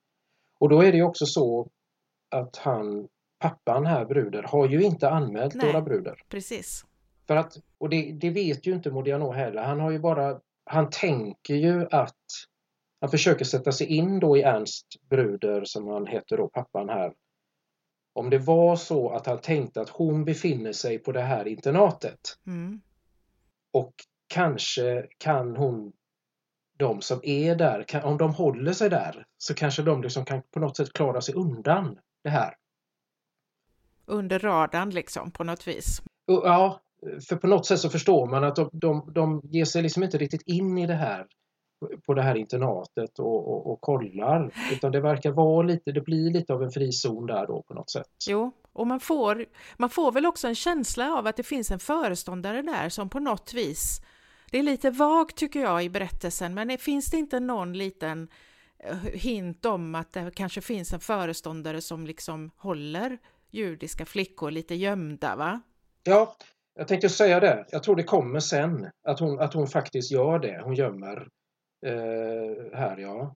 Och 0.58 0.68
då 0.68 0.82
är 0.82 0.92
det 0.92 1.02
också 1.02 1.26
så 1.26 1.70
att 2.28 2.56
han, 2.56 3.08
pappan 3.38 3.86
här, 3.86 4.04
Bruder, 4.04 4.42
har 4.42 4.68
ju 4.68 4.82
inte 4.82 5.10
anmält 5.10 5.54
Nej, 5.54 5.66
Dora 5.66 5.82
Bruder. 5.82 6.22
Precis. 6.28 6.84
För 7.30 7.36
att, 7.36 7.56
och 7.78 7.88
det, 7.88 8.12
det 8.12 8.30
vet 8.30 8.66
ju 8.66 8.74
inte 8.74 8.90
Modiano 8.90 9.32
heller. 9.32 9.62
Han 9.62 9.80
har 9.80 9.90
ju 9.90 9.98
bara, 9.98 10.40
han 10.64 10.90
tänker 10.90 11.54
ju 11.54 11.86
att 11.90 12.16
han 13.00 13.10
försöker 13.10 13.44
sätta 13.44 13.72
sig 13.72 13.86
in 13.86 14.20
då 14.20 14.36
i 14.36 14.42
Ernst 14.42 14.86
Bruder, 15.10 15.64
som 15.64 15.88
han 15.88 16.06
heter 16.06 16.36
då, 16.36 16.48
pappan 16.48 16.88
här. 16.88 17.12
Om 18.12 18.30
det 18.30 18.38
var 18.38 18.76
så 18.76 19.10
att 19.10 19.26
han 19.26 19.38
tänkte 19.38 19.80
att 19.80 19.88
hon 19.88 20.24
befinner 20.24 20.72
sig 20.72 20.98
på 20.98 21.12
det 21.12 21.20
här 21.20 21.48
internatet. 21.48 22.20
Mm. 22.46 22.80
Och 23.72 23.94
kanske 24.26 25.06
kan 25.18 25.56
hon 25.56 25.92
de 26.78 27.00
som 27.00 27.20
är 27.22 27.56
där, 27.56 27.82
kan, 27.82 28.02
om 28.02 28.18
de 28.18 28.34
håller 28.34 28.72
sig 28.72 28.90
där 28.90 29.26
så 29.38 29.54
kanske 29.54 29.82
de 29.82 30.02
liksom 30.02 30.24
kan 30.24 30.42
på 30.50 30.60
något 30.60 30.76
sätt 30.76 30.92
klara 30.92 31.20
sig 31.20 31.34
undan 31.34 31.98
det 32.24 32.30
här. 32.30 32.54
Under 34.06 34.38
radarn 34.38 34.90
liksom 34.90 35.30
på 35.30 35.44
något 35.44 35.68
vis. 35.68 36.02
Ja, 36.26 36.80
för 37.28 37.36
på 37.36 37.46
något 37.46 37.66
sätt 37.66 37.80
så 37.80 37.90
förstår 37.90 38.26
man 38.26 38.44
att 38.44 38.56
de, 38.56 38.70
de, 38.72 39.12
de 39.14 39.40
ger 39.44 39.64
sig 39.64 39.82
liksom 39.82 40.02
inte 40.02 40.18
riktigt 40.18 40.42
in 40.46 40.78
i 40.78 40.86
det 40.86 40.94
här 40.94 41.26
på 42.06 42.14
det 42.14 42.22
här 42.22 42.34
internatet 42.34 43.18
och, 43.18 43.48
och, 43.48 43.72
och 43.72 43.80
kollar. 43.80 44.54
Utan 44.72 44.92
det 44.92 45.00
verkar 45.00 45.30
vara 45.30 45.62
lite, 45.62 45.92
det 45.92 46.00
blir 46.00 46.32
lite 46.32 46.52
av 46.52 46.62
en 46.62 46.70
frizon 46.70 47.26
där 47.26 47.46
då 47.46 47.62
på 47.62 47.74
något 47.74 47.90
sätt. 47.90 48.06
Jo, 48.28 48.52
och 48.72 48.86
man 48.86 49.00
får, 49.00 49.46
man 49.76 49.90
får 49.90 50.12
väl 50.12 50.26
också 50.26 50.48
en 50.48 50.54
känsla 50.54 51.12
av 51.14 51.26
att 51.26 51.36
det 51.36 51.42
finns 51.42 51.70
en 51.70 51.78
föreståndare 51.78 52.62
där 52.62 52.88
som 52.88 53.08
på 53.08 53.20
något 53.20 53.54
vis 53.54 54.00
det 54.50 54.58
är 54.58 54.62
lite 54.62 54.90
vagt 54.90 55.36
tycker 55.36 55.60
jag 55.60 55.84
i 55.84 55.90
berättelsen, 55.90 56.54
men 56.54 56.78
finns 56.78 57.10
det 57.10 57.16
inte 57.16 57.40
någon 57.40 57.72
liten 57.72 58.28
eh, 58.78 58.96
hint 58.96 59.66
om 59.66 59.94
att 59.94 60.12
det 60.12 60.30
kanske 60.34 60.60
finns 60.60 60.92
en 60.92 61.00
föreståndare 61.00 61.80
som 61.80 62.06
liksom 62.06 62.50
håller 62.56 63.18
judiska 63.50 64.06
flickor 64.06 64.50
lite 64.50 64.74
gömda, 64.74 65.36
va? 65.36 65.60
Ja, 66.02 66.36
jag 66.74 66.88
tänkte 66.88 67.08
säga 67.08 67.40
det. 67.40 67.66
Jag 67.70 67.82
tror 67.82 67.96
det 67.96 68.02
kommer 68.02 68.40
sen, 68.40 68.90
att 69.04 69.20
hon, 69.20 69.40
att 69.40 69.54
hon 69.54 69.66
faktiskt 69.66 70.10
gör 70.10 70.38
det. 70.38 70.60
Hon 70.64 70.74
gömmer 70.74 71.28
eh, 71.86 72.78
här, 72.78 72.98
ja. 72.98 73.34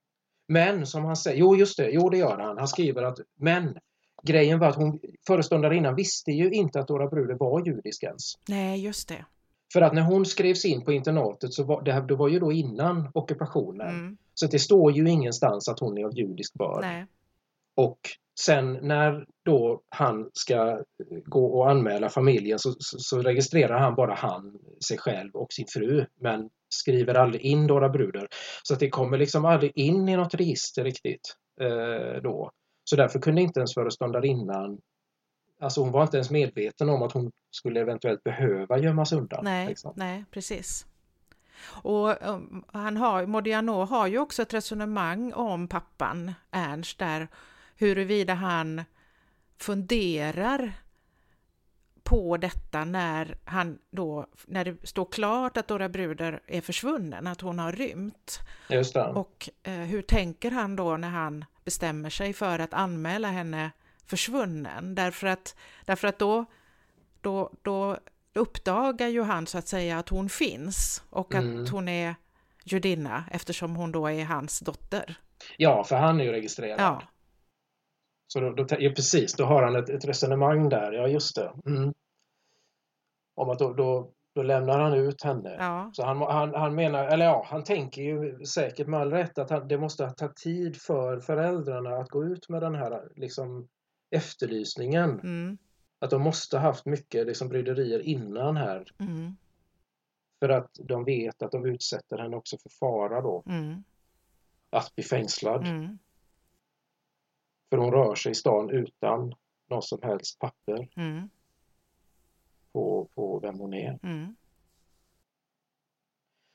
Men 0.48 0.86
som 0.86 1.04
han 1.04 1.16
säger, 1.16 1.38
jo 1.38 1.56
just 1.56 1.76
det, 1.76 1.90
jo 1.90 2.08
det 2.08 2.18
gör 2.18 2.38
han. 2.38 2.58
Han 2.58 2.68
skriver 2.68 3.02
att 3.02 3.18
men 3.40 3.78
grejen 4.22 4.58
var 4.58 4.68
att 4.68 4.76
hon 4.76 5.00
föreståndarinnan 5.26 5.94
visste 5.94 6.30
ju 6.30 6.50
inte 6.50 6.80
att 6.80 6.88
Dora 6.88 7.06
Bruder 7.06 7.34
var 7.34 7.66
judisk 7.66 8.02
ens. 8.02 8.22
Nej, 8.48 8.84
just 8.84 9.08
det. 9.08 9.24
För 9.72 9.80
att 9.80 9.94
när 9.94 10.02
hon 10.02 10.26
skrevs 10.26 10.64
in 10.64 10.84
på 10.84 10.92
internatet 10.92 11.52
så 11.52 11.64
var 11.64 11.82
det, 11.82 11.92
här, 11.92 12.02
det 12.02 12.14
var 12.14 12.28
ju 12.28 12.38
då 12.38 12.52
innan 12.52 13.10
ockupationen. 13.14 13.88
Mm. 13.88 14.16
Så 14.34 14.46
det 14.46 14.58
står 14.58 14.92
ju 14.92 15.08
ingenstans 15.08 15.68
att 15.68 15.80
hon 15.80 15.98
är 15.98 16.04
av 16.04 16.18
judisk 16.18 16.54
börd. 16.54 16.80
Nej. 16.80 17.06
Och 17.76 17.98
sen 18.40 18.72
när 18.72 19.26
då 19.44 19.82
han 19.88 20.30
ska 20.32 20.82
gå 21.24 21.46
och 21.46 21.70
anmäla 21.70 22.08
familjen 22.08 22.58
så, 22.58 22.74
så, 22.78 22.98
så 22.98 23.22
registrerar 23.22 23.78
han 23.78 23.94
bara 23.94 24.14
han, 24.14 24.58
sig 24.88 24.98
själv 24.98 25.30
och 25.34 25.52
sin 25.52 25.66
fru 25.68 26.06
men 26.20 26.50
skriver 26.68 27.14
aldrig 27.14 27.42
in 27.42 27.66
Dora 27.66 27.88
Bruder. 27.88 28.28
Så 28.62 28.74
att 28.74 28.80
det 28.80 28.90
kommer 28.90 29.18
liksom 29.18 29.44
aldrig 29.44 29.72
in 29.74 30.08
i 30.08 30.16
något 30.16 30.34
register 30.34 30.84
riktigt 30.84 31.34
eh, 31.60 32.22
då. 32.22 32.50
Så 32.84 32.96
därför 32.96 33.18
kunde 33.18 33.42
inte 33.42 33.60
ens 33.60 33.74
föreståndarinnan 33.74 34.78
Alltså 35.60 35.80
hon 35.80 35.92
var 35.92 36.02
inte 36.02 36.16
ens 36.16 36.30
medveten 36.30 36.88
om 36.88 37.02
att 37.02 37.12
hon 37.12 37.32
skulle 37.50 37.80
eventuellt 37.80 38.24
behöva 38.24 38.78
gömmas 38.78 39.12
undan. 39.12 39.44
Nej, 39.44 39.66
liksom. 39.66 39.92
nej 39.96 40.24
precis. 40.30 40.86
Och 41.66 42.28
um, 42.28 42.64
han 42.72 42.96
har, 42.96 43.26
Modiano 43.26 43.84
har 43.84 44.06
ju 44.06 44.18
också 44.18 44.42
ett 44.42 44.54
resonemang 44.54 45.32
om 45.32 45.68
pappan 45.68 46.34
Ernst 46.50 46.98
där 46.98 47.28
huruvida 47.76 48.34
han 48.34 48.84
funderar 49.58 50.72
på 52.02 52.36
detta 52.36 52.84
när 52.84 53.36
han 53.44 53.78
då, 53.90 54.26
när 54.46 54.64
det 54.64 54.86
står 54.88 55.04
klart 55.12 55.56
att 55.56 55.68
Dora 55.68 55.88
Bruder 55.88 56.40
är 56.46 56.60
försvunnen, 56.60 57.26
att 57.26 57.40
hon 57.40 57.58
har 57.58 57.72
rymt. 57.72 58.40
Just 58.68 58.94
det. 58.94 59.04
Och 59.04 59.48
eh, 59.62 59.72
hur 59.72 60.02
tänker 60.02 60.50
han 60.50 60.76
då 60.76 60.96
när 60.96 61.08
han 61.10 61.44
bestämmer 61.64 62.10
sig 62.10 62.32
för 62.32 62.58
att 62.58 62.74
anmäla 62.74 63.28
henne 63.28 63.70
försvunnen? 64.06 64.94
Därför 64.94 65.26
att, 65.26 65.56
därför 65.84 66.08
att 66.08 66.18
då, 66.18 66.44
då, 67.20 67.50
då 67.62 67.96
uppdagar 68.34 69.08
ju 69.08 69.22
han 69.22 69.46
så 69.46 69.58
att 69.58 69.68
säga 69.68 69.98
att 69.98 70.08
hon 70.08 70.28
finns 70.28 71.02
och 71.10 71.34
Mm. 71.34 71.62
att 71.62 71.68
hon 71.70 71.88
är 71.88 72.14
judinna 72.64 73.24
eftersom 73.30 73.76
hon 73.76 73.92
då 73.92 74.06
är 74.10 74.24
hans 74.24 74.60
dotter. 74.60 75.14
Ja, 75.56 75.84
för 75.84 75.96
han 75.96 76.20
är 76.20 76.24
ju 76.24 76.32
registrerad. 76.32 76.80
Ja, 76.80 77.02
Så 78.26 78.40
då, 78.40 78.50
då, 78.52 78.66
ja, 78.78 78.90
precis, 78.96 79.34
då 79.34 79.44
har 79.44 79.62
han 79.62 79.76
ett, 79.76 79.88
ett 79.88 80.04
resonemang 80.04 80.68
där, 80.68 80.92
ja 80.92 81.08
just 81.08 81.36
det. 81.36 81.52
Mm. 81.66 81.94
Om 83.34 83.50
att 83.50 83.58
då, 83.58 83.72
då, 83.72 84.10
då 84.34 84.42
lämnar 84.42 84.78
han 84.80 84.94
ut 84.94 85.22
henne. 85.22 85.56
ja, 85.58 85.90
Så 85.92 86.04
han, 86.04 86.20
han, 86.22 86.54
han 86.54 86.74
menar, 86.74 87.04
eller 87.06 87.24
ja, 87.24 87.46
han 87.50 87.64
tänker 87.64 88.02
ju 88.02 88.44
säkert 88.44 88.86
med 88.86 89.00
all 89.00 89.10
rätt 89.10 89.38
att 89.38 89.50
han, 89.50 89.68
det 89.68 89.78
måste 89.78 90.10
ta 90.10 90.28
tid 90.28 90.76
för 90.76 91.20
föräldrarna 91.20 91.96
att 91.96 92.08
gå 92.08 92.24
ut 92.24 92.48
med 92.48 92.62
den 92.62 92.74
här 92.74 93.08
liksom, 93.16 93.68
efterlysningen. 94.10 95.10
mm, 95.20 95.58
Att 95.98 96.10
de 96.10 96.22
måste 96.22 96.58
haft 96.58 96.86
mycket 96.86 97.26
liksom, 97.26 97.48
bryderier 97.48 98.00
innan 98.00 98.56
här. 98.56 98.84
mm, 99.00 99.36
För 100.40 100.48
att 100.48 100.70
de 100.84 101.04
vet 101.04 101.42
att 101.42 101.52
de 101.52 101.66
utsätter 101.66 102.18
henne 102.18 102.36
också 102.36 102.56
för 102.58 102.70
fara 102.80 103.20
då, 103.20 103.42
mm, 103.46 103.84
att 104.70 104.94
bli 104.94 105.04
fängslad. 105.04 105.66
För 107.74 107.78
hon 107.78 107.92
rör 107.92 108.14
sig 108.14 108.32
i 108.32 108.34
stan 108.34 108.70
utan 108.70 109.34
någon 109.70 109.82
som 109.82 110.02
helst 110.02 110.38
papper 110.38 110.88
mm, 110.96 111.28
på, 112.72 113.08
på 113.14 113.38
vem 113.38 113.58
hon 113.58 113.74
är. 113.74 113.98
mm, 114.02 114.36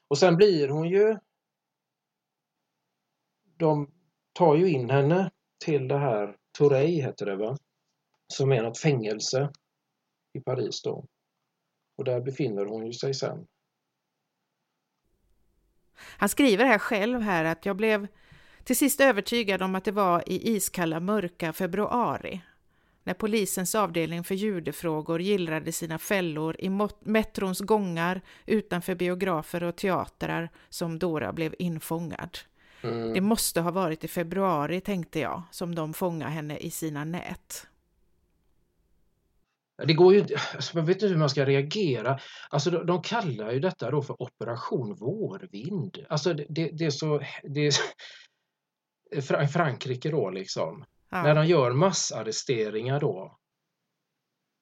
Och 0.08 0.18
sen 0.18 0.36
blir 0.36 0.70
hon 0.70 0.90
ju... 0.90 1.18
De 3.58 3.92
tar 4.34 4.56
ju 4.56 4.70
in 4.70 4.90
henne 4.90 5.32
till 5.58 5.88
det 5.88 5.98
här 5.98 6.38
Tourey 6.52 7.02
heter 7.02 7.26
det 7.26 7.36
va? 7.36 7.58
Som 8.28 8.52
är 8.52 8.64
något 8.64 8.80
fängelse 8.80 9.52
i 10.34 10.40
Paris 10.40 10.82
då. 10.82 11.06
Och 11.96 12.04
där 12.04 12.22
befinner 12.22 12.66
hon 12.66 12.86
ju 12.86 12.94
sig 12.94 13.14
sen. 13.14 13.48
Han 15.94 16.30
skriver 16.30 16.66
här 16.66 16.80
själv 16.80 17.22
här 17.22 17.46
att 17.46 17.66
jag 17.66 17.76
blev 17.76 18.08
till 18.70 18.78
sist 18.78 19.02
övertygad 19.02 19.62
om 19.62 19.76
att 19.76 19.84
det 19.84 19.92
var 19.92 20.24
i 20.26 20.56
iskalla 20.56 21.00
mörka 21.00 21.54
februari 21.54 22.42
när 23.04 23.14
polisens 23.14 23.76
avdelning 23.76 24.24
för 24.24 24.36
judefrågor 24.36 25.22
gillrade 25.22 25.72
sina 25.72 26.00
fällor 26.00 26.56
i 26.60 26.70
metrons 27.00 27.60
gångar 27.60 28.22
utanför 28.46 28.96
biografer 28.96 29.64
och 29.64 29.76
teatrar 29.76 30.50
som 30.70 31.00
Dora 31.00 31.34
blev 31.34 31.56
infångad. 31.60 32.38
Mm. 32.82 33.14
Det 33.14 33.22
måste 33.22 33.62
ha 33.62 33.72
varit 33.72 34.04
i 34.04 34.08
februari, 34.08 34.82
tänkte 34.82 35.20
jag, 35.20 35.44
som 35.52 35.76
de 35.76 35.94
fångade 35.94 36.32
henne 36.32 36.58
i 36.58 36.72
sina 36.72 37.04
nät. 37.04 37.68
Det 39.86 39.94
går 39.94 40.14
ju 40.14 40.26
alltså 40.56 40.78
man 40.78 40.86
vet 40.86 40.96
inte 40.96 41.08
hur 41.08 41.18
man 41.18 41.30
ska 41.30 41.46
reagera. 41.46 42.20
Alltså 42.50 42.72
de, 42.72 42.86
de 42.86 43.02
kallar 43.02 43.52
ju 43.52 43.60
detta 43.60 43.92
då 43.92 44.02
för 44.02 44.22
Operation 44.22 44.96
Vårvind. 44.96 46.06
Alltså 46.10 46.34
det, 46.34 46.70
det, 46.74 46.86
är 46.86 46.90
så... 46.90 47.22
Det 47.44 47.68
är, 47.68 47.74
Frankrike 49.54 50.12
då 50.12 50.30
liksom. 50.30 50.86
När 51.12 51.28
Ja, 51.28 51.34
de 51.34 51.46
gör 51.48 51.72
massarresteringar 51.72 53.00
då. 53.00 53.38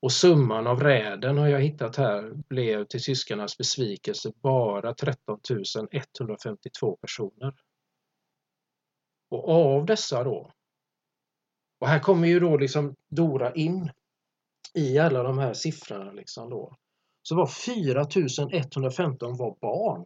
Och 0.01 0.11
summan 0.11 0.67
av 0.67 0.83
räden 0.83 1.37
har 1.37 1.47
jag 1.47 1.61
hittat 1.61 1.95
här 1.95 2.31
blev 2.49 2.85
till 2.85 3.03
tyskarnas 3.03 3.57
besvikelse 3.57 4.31
bara 4.35 4.93
13 4.93 5.39
152 5.91 6.97
personer. 7.01 7.53
Och 9.29 9.49
av 9.49 9.85
dessa 9.85 10.23
då, 10.23 10.51
och 11.79 11.87
här 11.87 11.99
kommer 11.99 12.27
ju 12.27 12.39
då 12.39 12.57
liksom 12.57 12.95
Dora 13.09 13.53
in 13.53 13.91
i 14.73 14.99
alla 14.99 15.23
de 15.23 15.37
här 15.37 15.53
siffrorna 15.53 16.11
liksom 16.11 16.49
då, 16.49 16.75
så 17.21 17.35
var 17.35 17.47
4 17.47 18.07
115 18.53 19.37
var 19.37 19.57
barn 19.61 20.05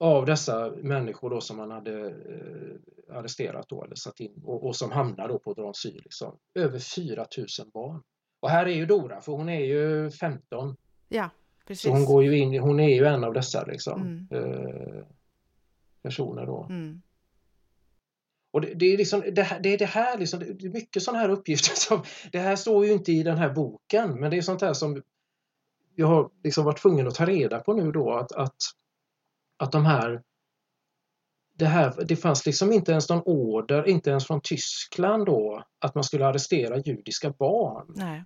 av 0.00 0.26
dessa 0.26 0.70
människor 0.82 1.30
då 1.30 1.40
som 1.40 1.56
man 1.56 1.70
hade 1.70 2.06
eh, 2.08 3.16
arresterat 3.16 3.68
då 3.68 3.84
eller 3.84 3.94
satt 3.94 4.20
in 4.20 4.42
och, 4.44 4.66
och 4.66 4.76
som 4.76 4.90
hamnar 4.90 5.28
då 5.28 5.38
på 5.38 5.54
Drancy 5.54 5.90
liksom. 5.92 6.38
Över 6.54 6.78
4000 6.78 7.70
barn. 7.74 8.02
Och 8.40 8.50
här 8.50 8.66
är 8.66 8.74
ju 8.74 8.86
Dora 8.86 9.20
för 9.20 9.32
hon 9.32 9.48
är 9.48 9.60
ju 9.60 10.10
15 10.10 10.76
ja 11.08 11.30
precis. 11.66 11.82
så 11.82 11.90
hon 11.90 12.04
går 12.04 12.24
ju 12.24 12.38
in, 12.38 12.58
hon 12.60 12.80
är 12.80 12.88
ju 12.94 13.04
en 13.04 13.24
av 13.24 13.32
dessa 13.32 13.64
liksom 13.64 14.02
Mm. 14.02 14.26
eh, 14.30 15.04
personer 16.02 16.46
då. 16.46 16.66
Mm, 16.70 17.02
Och 18.50 18.60
det, 18.60 18.74
det 18.74 18.86
är 18.86 18.96
liksom 18.98 19.22
det, 19.32 19.42
här- 19.42 19.60
det 19.60 19.68
är 19.74 19.78
det 19.78 19.84
här 19.86 20.18
liksom, 20.18 20.40
det 20.40 20.46
är 20.66 20.70
mycket 20.72 21.02
sådana 21.02 21.18
här 21.18 21.28
uppgifter 21.28 21.72
som, 21.76 22.02
det 22.32 22.38
här 22.38 22.56
står 22.56 22.86
ju 22.86 22.92
inte 22.92 23.12
i 23.12 23.22
den 23.22 23.36
här 23.38 23.50
boken 23.54 24.20
men 24.20 24.30
det 24.30 24.36
är 24.36 24.42
sånt 24.42 24.60
här 24.62 24.72
som 24.72 25.02
jag 25.94 26.06
har 26.06 26.30
liksom 26.44 26.64
varit 26.64 26.78
tvungen 26.82 27.06
att 27.08 27.14
ta 27.14 27.24
reda 27.26 27.60
på 27.60 27.72
nu 27.74 27.92
då 27.92 28.12
att, 28.12 28.32
att, 28.32 28.56
att 29.58 29.72
de 29.72 29.84
här 29.84 30.22
det, 31.54 31.66
här, 31.66 32.04
det 32.04 32.16
fanns 32.16 32.46
liksom 32.46 32.72
inte 32.72 32.92
ens 32.92 33.08
någon 33.08 33.22
order, 33.24 33.88
inte 33.88 34.10
ens 34.10 34.26
från 34.26 34.40
Tyskland 34.44 35.26
då, 35.26 35.64
att 35.78 35.94
man 35.94 36.04
skulle 36.04 36.26
arrestera 36.26 36.78
judiska 36.78 37.30
barn. 37.30 37.86
nej. 37.96 38.24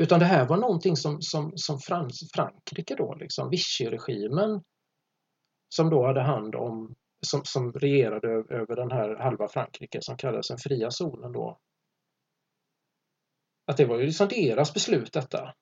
Utan 0.00 0.20
det 0.20 0.26
här 0.26 0.46
var 0.46 0.56
någonting 0.56 0.96
som, 0.96 1.22
som, 1.22 1.52
som 1.56 1.78
Frans, 1.78 2.32
Frankrike 2.34 2.94
då, 2.94 3.14
liksom 3.14 3.50
Vichy-regimen 3.50 4.62
som 5.68 5.90
då 5.90 6.06
hade 6.06 6.22
hand 6.22 6.54
om, 6.54 6.94
som, 7.26 7.44
som 7.44 7.72
regerade 7.72 8.28
över 8.28 8.76
den 8.76 8.90
här 8.90 9.16
halva 9.16 9.48
Frankrike 9.48 10.02
som 10.02 10.16
kallades 10.16 10.48
den 10.48 10.58
fria 10.58 10.90
zonen 10.90 11.32
då. 11.32 11.58
Att 13.66 13.76
det 13.76 13.84
var 13.86 13.98
ju 13.98 14.06
liksom 14.06 14.28
deras 14.28 14.74
beslut 14.74 15.12
detta. 15.12 15.54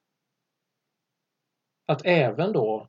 Att 1.86 2.02
även 2.04 2.52
då 2.52 2.88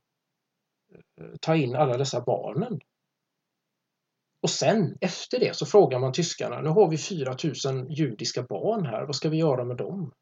ta 1.40 1.56
in 1.56 1.76
alla 1.76 1.96
dessa 1.96 2.20
barnen. 2.20 2.80
Och 4.42 4.50
sen 4.50 4.98
efter 5.00 5.40
det 5.40 5.56
så 5.56 5.66
frågar 5.66 5.98
man 5.98 6.12
tyskarna, 6.12 6.60
nu 6.60 6.68
har 6.68 6.88
vi 6.88 6.98
4000 6.98 7.90
judiska 7.90 8.42
barn 8.42 8.86
här, 8.86 9.06
vad 9.06 9.16
ska 9.16 9.28
vi 9.28 9.36
göra 9.36 9.64
med 9.64 9.76
dem? 9.76 10.12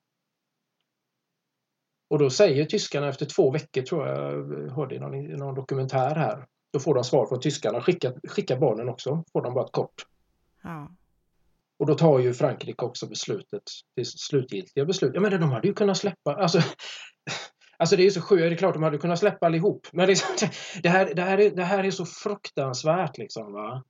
Och 2.11 2.19
då 2.19 2.31
säger 2.31 2.65
tyskarna 2.65 3.09
efter 3.09 3.27
två 3.27 3.51
veckor, 3.51 3.83
tror 3.83 4.07
jag, 4.07 4.19
jag 4.19 4.71
hörde 4.71 4.95
i 4.95 4.99
någon, 4.99 5.25
någon 5.25 5.55
dokumentär 5.55 6.15
här, 6.15 6.47
då 6.73 6.81
får 6.81 6.95
de 6.95 7.05
svar 7.05 7.27
från 7.27 7.41
tyskarna, 7.41 7.81
skicka, 7.81 8.13
skicka 8.29 8.57
barnen 8.57 8.89
också, 8.89 9.25
får 9.33 9.43
de 9.43 9.55
bara 9.55 9.65
ett 9.65 9.73
kort. 9.73 10.07
Ja. 10.63 10.91
Och 11.79 11.87
då 11.87 11.95
tar 11.95 12.19
ju 12.19 12.35
Frankrike 12.35 12.85
också 12.85 13.07
beslutet, 13.07 13.63
det 13.97 14.05
slutgiltiga 14.05 14.85
beslutet. 14.85 15.15
Ja 15.15 15.21
men 15.21 15.41
de 15.41 15.51
hade 15.51 15.69
ju 15.69 15.75
kunnat 15.75 15.97
släppa, 15.97 16.35
alltså, 16.35 16.61
alltså 17.77 17.97
det 17.97 18.07
är 18.07 18.11
så 18.11 18.21
sjukt, 18.21 18.41
det 18.41 18.47
är 18.49 18.57
klart 18.57 18.75
de 18.75 18.83
hade 18.83 18.99
kunnat 18.99 19.19
släppa 19.19 19.47
allihop. 19.47 19.87
Men 19.93 20.07
det, 20.07 20.15
det, 20.83 20.89
här, 20.89 21.15
det, 21.15 21.23
här, 21.23 21.39
är, 21.39 21.51
det 21.51 21.65
här 21.65 21.85
är 21.85 21.91
så 21.91 22.07
fruktansvärt 22.07 23.19
liksom 23.19 23.53
va. 23.53 23.85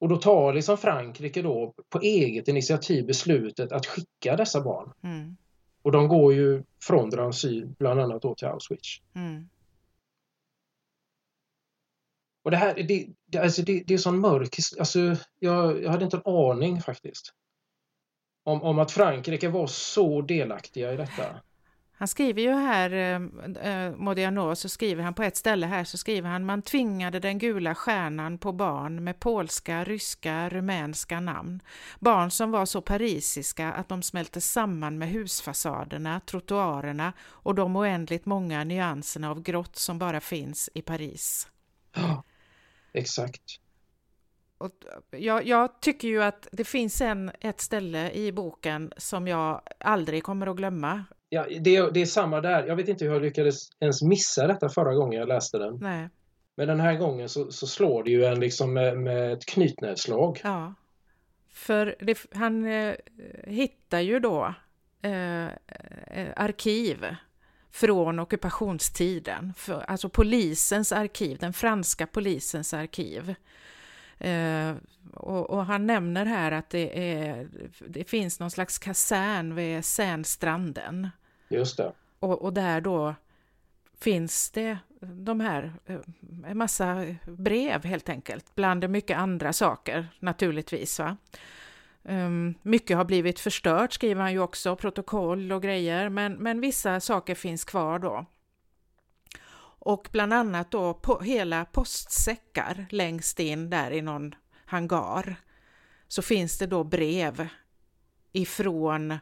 Och 0.00 0.08
då 0.08 0.16
tar 0.16 0.52
liksom 0.54 0.78
Frankrike 0.78 1.42
då 1.42 1.74
på 1.88 2.00
eget 2.00 2.48
initiativ 2.48 3.06
beslutet 3.06 3.72
att 3.72 3.86
skicka 3.86 4.36
dessa 4.36 4.60
barn. 4.60 4.92
Mm, 5.02 5.36
Och 5.82 5.92
de 5.92 6.08
går 6.08 6.34
ju 6.34 6.62
från 6.82 7.10
Drancy 7.10 7.64
bland 7.78 8.00
annat 8.00 8.22
då 8.22 8.34
till 8.34 8.48
Auschwitz. 8.48 8.88
mm, 9.14 9.48
Och 12.44 12.50
det 12.50 12.56
här, 12.56 12.74
det, 12.74 13.06
det, 13.26 13.38
alltså 13.38 13.62
det, 13.62 13.82
det 13.86 13.94
är 13.94 13.98
sån 13.98 14.20
mörk 14.20 14.56
alltså 14.78 15.16
jag, 15.38 15.82
jag 15.82 15.90
hade 15.90 16.04
inte 16.04 16.16
en 16.16 16.32
aning 16.34 16.80
faktiskt. 16.80 17.34
Om, 18.44 18.62
om 18.62 18.78
att 18.78 18.90
Frankrike 18.90 19.48
var 19.48 19.66
så 19.66 20.20
delaktiga 20.20 20.92
i 20.92 20.96
detta. 20.96 21.40
Han 21.98 22.08
skriver 22.08 22.42
ju 22.42 22.52
här, 22.52 22.90
eh, 23.62 23.96
Modiano, 23.96 24.56
så 24.56 24.68
skriver 24.68 25.02
han 25.02 25.14
på 25.14 25.22
ett 25.22 25.36
ställe 25.36 25.66
här 25.66 25.84
så 25.84 25.98
skriver 25.98 26.28
han 26.28 26.44
man 26.44 26.62
tvingade 26.62 27.20
den 27.20 27.38
gula 27.38 27.74
stjärnan 27.74 28.38
på 28.38 28.52
barn 28.52 29.04
med 29.04 29.20
polska, 29.20 29.84
ryska, 29.84 30.48
rumänska 30.48 31.20
namn. 31.20 31.62
Barn 31.98 32.30
som 32.30 32.50
var 32.50 32.66
så 32.66 32.80
parisiska 32.80 33.72
att 33.72 33.88
de 33.88 34.02
smälte 34.02 34.40
samman 34.40 34.98
med 34.98 35.08
husfasaderna, 35.08 36.20
trottoarerna 36.20 37.12
och 37.20 37.54
de 37.54 37.76
oändligt 37.76 38.26
många 38.26 38.64
nyanserna 38.64 39.30
av 39.30 39.42
grått 39.42 39.76
som 39.76 39.98
bara 39.98 40.20
finns 40.20 40.70
i 40.74 40.82
Paris. 40.82 41.48
Ja, 41.94 42.24
exakt. 42.92 43.60
Och 44.58 44.72
jag, 45.10 45.46
jag, 45.46 45.80
tycker 45.80 46.08
ju 46.08 46.22
att 46.22 46.48
det 46.52 46.64
finns 46.64 47.00
en, 47.00 47.30
ett 47.40 47.60
ställe 47.60 48.10
i 48.10 48.32
boken 48.32 48.92
som 48.96 49.28
jag 49.28 49.62
aldrig 49.80 50.22
kommer 50.22 50.46
att 50.46 50.56
glömma. 50.56 51.04
Ja, 51.28 51.46
det, 51.60 51.90
det 51.90 52.00
är 52.00 52.06
samma 52.06 52.40
där. 52.40 52.66
Jag 52.66 52.76
vet 52.76 52.88
inte 52.88 53.04
hur 53.04 53.12
jag 53.12 53.22
lyckades 53.22 53.58
ens 53.80 54.02
missa 54.02 54.46
detta 54.46 54.68
förra 54.68 54.94
gången 54.94 55.18
jag 55.18 55.28
läste 55.28 55.58
den. 55.58 55.78
Nej. 55.80 56.08
Men 56.54 56.68
den 56.68 56.80
här 56.80 56.94
gången 56.94 57.28
så, 57.28 57.52
så 57.52 57.66
slår 57.66 58.04
det 58.04 58.10
ju 58.10 58.24
en 58.24 58.40
liksom 58.40 58.74
med, 58.74 58.98
med 58.98 59.32
ett 59.32 59.46
knytnävsslag. 59.46 60.40
Ja. 60.44 60.74
För 61.48 61.96
det, 62.00 62.18
han 62.32 62.66
eh, 62.66 62.94
hittar 63.44 64.00
ju 64.00 64.20
då 64.20 64.54
eh, 65.02 65.46
eh 65.46 66.32
arkiv 66.36 67.06
från 67.70 68.18
ockupationstiden, 68.18 69.54
för, 69.56 69.80
alltså 69.80 70.08
polisens 70.08 70.92
arkiv, 70.92 71.38
den 71.38 71.52
franska 71.52 72.06
polisens 72.06 72.74
arkiv. 72.74 73.34
Eh, 74.18 74.74
och, 75.14 75.50
och, 75.50 75.66
han 75.66 75.86
nämner 75.86 76.26
här 76.26 76.52
att 76.52 76.70
det, 76.70 77.12
är, 77.20 77.48
det 77.88 78.04
finns 78.04 78.40
någon 78.40 78.50
slags 78.50 78.78
kasern 78.78 79.54
vid 79.54 79.84
Sänstranden. 79.84 81.08
Just 81.48 81.76
det. 81.76 81.92
Och, 82.20 82.42
och 82.42 82.52
där 82.52 82.80
då 82.80 83.14
finns 84.00 84.50
det 84.50 84.78
de 85.00 85.40
här, 85.40 85.72
eh, 85.86 86.00
en 86.46 86.58
massa 86.58 87.06
brev 87.24 87.84
helt 87.84 88.08
enkelt, 88.08 88.54
bland 88.54 88.90
mycket 88.90 89.18
andra 89.18 89.52
saker 89.52 90.08
naturligtvis. 90.20 90.98
Va? 90.98 91.16
Ehm, 92.04 92.54
mycket 92.62 92.96
har 92.96 93.04
blivit 93.04 93.40
förstört 93.40 93.92
skriver 93.92 94.22
han 94.22 94.32
ju 94.32 94.40
också, 94.40 94.76
protokoll 94.76 95.52
och 95.52 95.62
grejer, 95.62 96.08
men, 96.08 96.32
men 96.32 96.60
vissa 96.60 97.00
saker 97.00 97.34
finns 97.34 97.64
kvar 97.64 97.98
då. 97.98 98.26
Och 99.80 100.08
bland 100.12 100.32
annat 100.32 100.70
då 100.70 100.94
på 100.94 101.20
hela 101.20 101.64
postsäckar 101.64 102.86
längst 102.90 103.40
in 103.40 103.70
där 103.70 103.90
i 103.90 104.02
någon 104.02 104.34
hangar 104.64 105.36
så 106.08 106.22
finns 106.22 106.58
det 106.58 106.66
då 106.66 106.84
brev 106.84 107.48
ifrån 108.32 109.18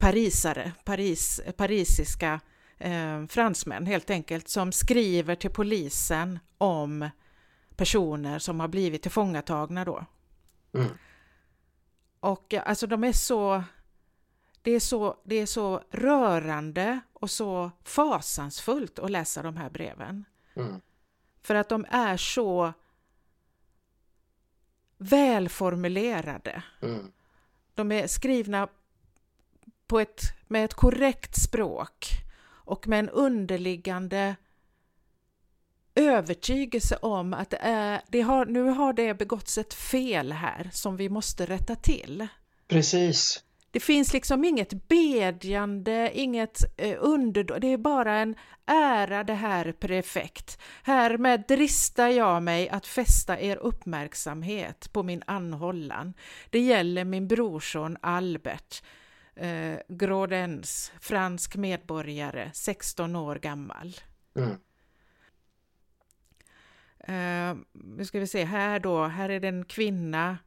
parisare, 0.00 0.72
Paris, 0.84 1.40
parisiska 1.56 2.40
eh, 2.78 3.26
fransmän 3.26 3.86
helt 3.86 4.10
enkelt, 4.10 4.48
som 4.48 4.72
skriver 4.72 5.34
till 5.34 5.50
polisen 5.50 6.38
om 6.58 7.10
personer 7.76 8.38
som 8.38 8.60
har 8.60 8.68
blivit 8.68 9.02
tillfångatagna 9.02 9.84
då. 9.84 10.04
Mm. 10.74 10.88
Och 12.20 12.54
alltså 12.54 12.86
de 12.86 13.04
är 13.04 13.12
så 13.12 13.64
det 14.62 14.70
är, 14.70 14.80
så, 14.80 15.16
det 15.24 15.34
är 15.34 15.46
så 15.46 15.84
rörande 15.90 17.00
och 17.12 17.30
så 17.30 17.70
fasansfullt 17.84 18.98
att 18.98 19.10
läsa 19.10 19.42
de 19.42 19.56
här 19.56 19.70
breven. 19.70 20.24
Mm. 20.54 20.80
För 21.42 21.54
att 21.54 21.68
de 21.68 21.86
är 21.90 22.16
så 22.16 22.72
välformulerade. 24.98 26.62
Mm. 26.82 27.12
De 27.74 27.92
är 27.92 28.06
skrivna 28.06 28.68
på 29.90 30.00
ett, 30.00 30.22
med 30.48 30.64
ett 30.64 30.74
korrekt 30.74 31.36
språk 31.36 32.06
och 32.64 32.88
med 32.88 32.98
en 32.98 33.08
underliggande 33.08 34.36
övertygelse 35.94 36.96
om 36.96 37.34
att 37.34 37.50
det 37.50 37.58
är, 37.60 38.02
det 38.08 38.20
har, 38.20 38.46
nu 38.46 38.62
har 38.62 38.92
det 38.92 39.14
begåtts 39.14 39.58
ett 39.58 39.74
fel 39.74 40.32
här 40.32 40.70
som 40.72 40.96
vi 40.96 41.08
måste 41.08 41.46
rätta 41.46 41.76
till. 41.76 42.26
Precis. 42.68 43.44
Det 43.70 43.80
finns 43.80 44.12
liksom 44.12 44.44
inget 44.44 44.88
bedjande, 44.88 46.10
inget 46.14 46.64
eh, 46.76 46.96
under... 47.00 47.60
Det 47.60 47.66
är 47.66 47.78
bara 47.78 48.18
en 48.18 48.34
ära 48.66 49.24
det 49.24 49.34
här 49.34 49.72
prefekt. 49.72 50.58
Härmed 50.82 51.44
dristar 51.48 52.08
jag 52.08 52.42
mig 52.42 52.68
att 52.68 52.86
fästa 52.86 53.40
er 53.40 53.56
uppmärksamhet 53.56 54.92
på 54.92 55.02
min 55.02 55.22
anhållan. 55.26 56.14
Det 56.50 56.60
gäller 56.60 57.04
min 57.04 57.28
brorson 57.28 57.96
Albert, 58.00 58.82
eh, 59.40 59.78
Grodens, 59.88 60.92
fransk 61.00 61.56
medborgare, 61.56 62.50
16 62.54 63.16
år 63.16 63.36
gammal. 63.36 63.94
Mm. 64.34 64.56
Uh, 67.08 67.56
nu 67.72 68.04
ska 68.04 68.20
vi 68.20 68.26
se 68.26 68.44
här 68.44 68.80
då, 68.80 69.04
här 69.04 69.28
är 69.28 69.40
det 69.40 69.48
en 69.48 69.64
kvinna 69.64 70.38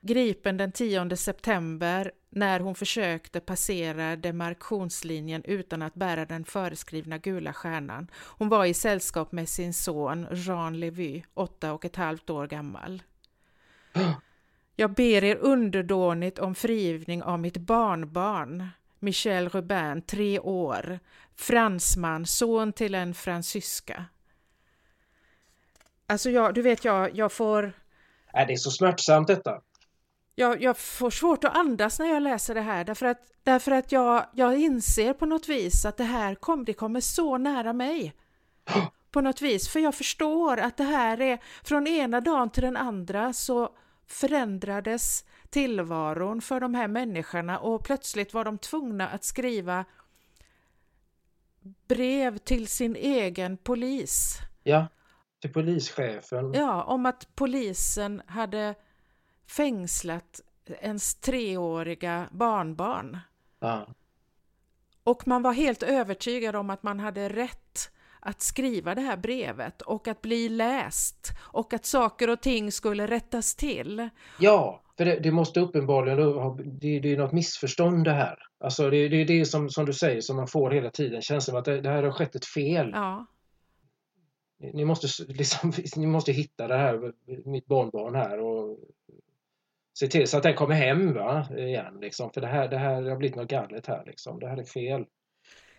gripen 0.00 0.56
den 0.56 0.72
10 0.72 1.16
september 1.16 2.12
när 2.30 2.60
hon 2.60 2.74
försökte 2.74 3.40
passera 3.40 4.16
demarktionslinjen 4.16 5.42
utan 5.44 5.82
att 5.82 5.94
bära 5.94 6.24
den 6.24 6.44
föreskrivna 6.44 7.18
gula 7.18 7.52
stjärnan. 7.52 8.10
Hon 8.14 8.48
var 8.48 8.64
i 8.64 8.74
sällskap 8.74 9.32
med 9.32 9.48
sin 9.48 9.74
son 9.74 10.26
Jean 10.32 10.80
Levy, 10.80 11.22
åtta 11.34 11.72
och 11.72 11.84
ett 11.84 11.96
halvt 11.96 12.30
år 12.30 12.46
gammal. 12.46 13.02
Jag 14.80 14.90
ber 14.90 15.24
er 15.24 15.36
underdånigt 15.36 16.38
om 16.38 16.54
frigivning 16.54 17.22
av 17.22 17.38
mitt 17.38 17.56
barnbarn, 17.56 18.68
Michel 18.98 19.48
Rubin, 19.48 20.02
tre 20.02 20.38
år, 20.38 20.98
fransman, 21.36 22.26
son 22.26 22.72
till 22.72 22.94
en 22.94 23.14
fransyska. 23.14 24.04
Alltså 26.06 26.30
jag, 26.30 26.54
du 26.54 26.62
vet, 26.62 26.84
jag, 26.84 27.16
jag 27.16 27.32
får... 27.32 27.72
Är 28.32 28.46
det 28.46 28.52
är 28.52 28.56
så 28.56 28.70
smärtsamt 28.70 29.28
detta 29.28 29.60
jag, 30.34 30.62
jag 30.62 30.78
får 30.78 31.10
svårt 31.10 31.44
att 31.44 31.56
andas 31.56 31.98
när 31.98 32.06
jag 32.06 32.22
läser 32.22 32.54
det 32.54 32.60
här 32.60 32.84
därför 32.84 33.06
att, 33.06 33.20
därför 33.42 33.72
att 33.72 33.92
jag, 33.92 34.26
jag 34.32 34.58
inser 34.60 35.12
på 35.12 35.26
något 35.26 35.48
vis 35.48 35.84
att 35.84 35.96
det 35.96 36.04
här 36.04 36.34
kom, 36.34 36.64
det 36.64 36.72
kommer 36.72 37.00
så 37.00 37.38
nära 37.38 37.72
mig. 37.72 38.14
På 39.10 39.20
något 39.20 39.42
vis, 39.42 39.68
för 39.68 39.80
jag 39.80 39.94
förstår 39.94 40.56
att 40.56 40.76
det 40.76 40.84
här 40.84 41.20
är 41.20 41.38
från 41.62 41.86
ena 41.86 42.20
dagen 42.20 42.50
till 42.50 42.62
den 42.62 42.76
andra 42.76 43.32
så 43.32 43.70
förändrades 44.12 45.24
tillvaron 45.50 46.40
för 46.40 46.60
de 46.60 46.74
här 46.74 46.88
människorna 46.88 47.58
och 47.58 47.84
plötsligt 47.84 48.34
var 48.34 48.44
de 48.44 48.58
tvungna 48.58 49.08
att 49.08 49.24
skriva 49.24 49.84
brev 51.88 52.38
till 52.38 52.66
sin 52.66 52.96
egen 52.96 53.56
polis. 53.56 54.38
Ja, 54.62 54.86
till 55.40 55.52
polischefen. 55.52 56.52
Ja, 56.54 56.82
om 56.82 57.06
att 57.06 57.34
polisen 57.34 58.22
hade 58.26 58.74
fängslat 59.46 60.40
ens 60.66 61.14
treåriga 61.14 62.28
barnbarn. 62.32 63.18
Ja. 63.60 63.86
Och 65.04 65.26
man 65.26 65.42
var 65.42 65.52
helt 65.52 65.82
övertygad 65.82 66.56
om 66.56 66.70
att 66.70 66.82
man 66.82 67.00
hade 67.00 67.28
rätt 67.28 67.90
att 68.20 68.42
skriva 68.42 68.94
det 68.94 69.00
här 69.00 69.16
brevet 69.16 69.82
och 69.82 70.08
att 70.08 70.22
bli 70.22 70.48
läst 70.48 71.30
och 71.52 71.74
att 71.74 71.84
saker 71.84 72.30
och 72.30 72.40
ting 72.40 72.72
skulle 72.72 73.06
rättas 73.06 73.54
till. 73.56 74.08
Ja, 74.38 74.82
för 74.96 75.04
det, 75.04 75.20
det 75.20 75.30
måste 75.30 75.60
uppenbarligen 75.60 76.18
det, 76.80 77.00
det 77.00 77.12
är 77.12 77.16
något 77.16 77.32
missförstånd 77.32 78.04
det 78.04 78.12
här. 78.12 78.38
Alltså 78.60 78.90
det, 78.90 79.08
det 79.08 79.16
är 79.16 79.24
det 79.24 79.44
som, 79.44 79.70
som 79.70 79.86
du 79.86 79.92
säger 79.92 80.20
som 80.20 80.36
man 80.36 80.46
får 80.46 80.70
hela 80.70 80.90
tiden 80.90 81.22
känslan 81.22 81.56
av 81.56 81.58
att 81.58 81.64
det, 81.64 81.80
det 81.80 81.88
här 81.88 82.02
har 82.02 82.12
skett 82.12 82.34
ett 82.34 82.46
fel. 82.46 82.90
Ja. 82.94 83.26
Ni 84.72 84.84
måste, 84.84 85.24
liksom, 85.32 85.72
ni 85.96 86.06
måste 86.06 86.32
hitta 86.32 86.68
det 86.68 86.76
här, 86.76 87.12
mitt 87.44 87.66
barnbarn 87.66 88.14
här 88.14 88.40
och 88.40 88.78
se 89.98 90.06
till 90.06 90.28
så 90.28 90.36
att 90.36 90.42
den 90.42 90.54
kommer 90.54 90.74
hem 90.74 91.14
va? 91.14 91.46
igen. 91.56 91.98
Liksom. 92.00 92.30
För 92.30 92.40
det 92.40 92.46
här, 92.46 92.68
det 92.68 92.78
här 92.78 93.02
har 93.02 93.16
blivit 93.16 93.36
något 93.36 93.50
galet 93.50 93.86
här. 93.86 94.04
Liksom. 94.06 94.40
Det 94.40 94.48
här 94.48 94.56
är 94.56 94.64
fel. 94.64 95.06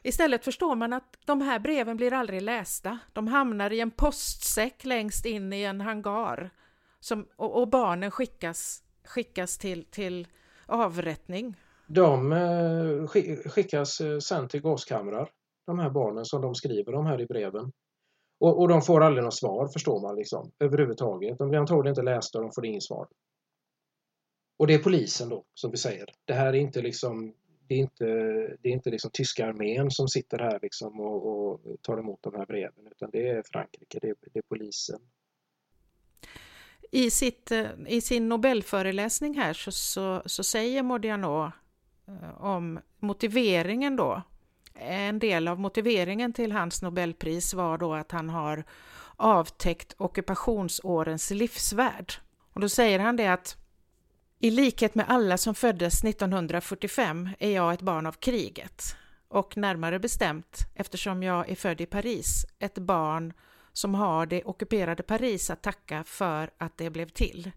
Istället 0.03 0.43
förstår 0.43 0.75
man 0.75 0.93
att 0.93 1.17
de 1.25 1.41
här 1.41 1.59
breven 1.59 1.97
blir 1.97 2.13
aldrig 2.13 2.41
lästa. 2.41 2.99
De 3.13 3.27
hamnar 3.27 3.73
i 3.73 3.79
en 3.79 3.91
postsäck 3.91 4.85
längst 4.85 5.25
in 5.25 5.53
i 5.53 5.63
en 5.63 5.81
hangar. 5.81 6.49
Som, 6.99 7.27
och, 7.35 7.61
och 7.61 7.67
barnen 7.67 8.11
skickas, 8.11 8.83
skickas 9.05 9.57
till, 9.57 9.85
till 9.85 10.27
avrättning. 10.65 11.55
De 11.87 12.31
eh, 12.31 13.07
skickas 13.49 14.01
eh, 14.01 14.19
sen 14.19 14.47
till 14.47 14.61
gaskamrar, 14.61 15.29
de 15.65 15.79
här 15.79 15.89
barnen 15.89 16.25
som 16.25 16.41
de 16.41 16.55
skriver 16.55 16.95
om 16.95 17.05
här 17.05 17.21
i 17.21 17.25
breven. 17.25 17.71
Och, 18.39 18.59
och 18.59 18.67
de 18.67 18.81
får 18.81 19.03
aldrig 19.03 19.23
något 19.23 19.33
svar 19.33 19.67
förstår 19.67 20.01
man 20.01 20.15
liksom 20.15 20.51
överhuvudtaget. 20.59 21.37
De 21.37 21.49
blir 21.49 21.59
antagligen 21.59 21.91
inte 21.91 22.01
lästa 22.01 22.37
och 22.37 22.43
de 22.43 22.51
får 22.51 22.65
inget 22.65 22.83
svar. 22.83 23.07
Och 24.57 24.67
det 24.67 24.73
är 24.73 24.79
polisen 24.79 25.29
då, 25.29 25.43
som 25.53 25.71
vi 25.71 25.77
säger. 25.77 26.09
Det 26.25 26.33
här 26.33 26.47
är 26.47 26.53
inte 26.53 26.81
liksom 26.81 27.33
det 27.71 27.75
är 27.75 27.79
inte, 27.79 28.05
det 28.61 28.69
är 28.69 28.73
inte 28.73 28.89
liksom 28.89 29.11
tyska 29.13 29.47
armén 29.47 29.91
som 29.91 30.07
sitter 30.07 30.39
här 30.39 30.59
liksom 30.61 30.99
och, 30.99 31.25
och 31.25 31.81
tar 31.81 31.97
emot 31.97 32.19
de 32.23 32.35
här 32.35 32.45
breven 32.45 32.87
utan 32.91 33.09
det 33.11 33.29
är 33.29 33.43
Frankrike, 33.51 33.99
det 34.01 34.07
är, 34.07 34.15
det 34.33 34.39
är 34.39 34.43
polisen. 34.43 34.99
I, 36.91 37.09
sitt, 37.11 37.51
eh, 37.51 37.67
I 37.87 38.01
sin 38.01 38.29
Nobelföreläsning 38.29 39.37
här 39.37 39.53
så, 39.53 39.71
så, 39.71 40.21
så 40.25 40.43
säger 40.43 40.83
Modiano 40.83 41.51
eh, 42.07 42.43
om 42.43 42.79
motiveringen 42.99 43.95
då. 43.95 44.21
En 44.75 45.19
del 45.19 45.47
av 45.47 45.59
motiveringen 45.59 46.33
till 46.33 46.51
hans 46.51 46.81
Nobelpris 46.81 47.53
var 47.53 47.77
då 47.77 47.93
att 47.93 48.11
han 48.11 48.29
har 48.29 48.63
avtäckt 49.15 49.95
ockupationsårens 49.97 51.31
livsvärld. 51.31 52.13
Och 52.53 52.61
då 52.61 52.69
säger 52.69 52.99
han 52.99 53.15
det 53.15 53.27
att 53.27 53.60
i 54.43 54.51
likhet 54.51 54.95
med 54.95 55.05
alla 55.09 55.37
som 55.37 55.55
föddes 55.55 56.03
1945 56.03 57.29
är 57.39 57.51
jag 57.51 57.73
ett 57.73 57.81
barn 57.81 58.05
av 58.05 58.11
kriget 58.11 58.95
och 59.27 59.57
närmare 59.57 59.99
bestämt, 59.99 60.57
eftersom 60.75 61.23
jag 61.23 61.49
är 61.49 61.55
född 61.55 61.81
i 61.81 61.85
Paris, 61.85 62.45
ett 62.59 62.77
barn 62.77 63.33
som 63.73 63.95
har 63.95 64.25
det 64.25 64.43
ockuperade 64.43 65.03
Paris 65.03 65.49
att 65.49 65.61
tacka 65.61 66.03
för 66.03 66.49
att 66.57 66.77
det 66.77 66.89
blev 66.89 67.09
till. 67.09 67.51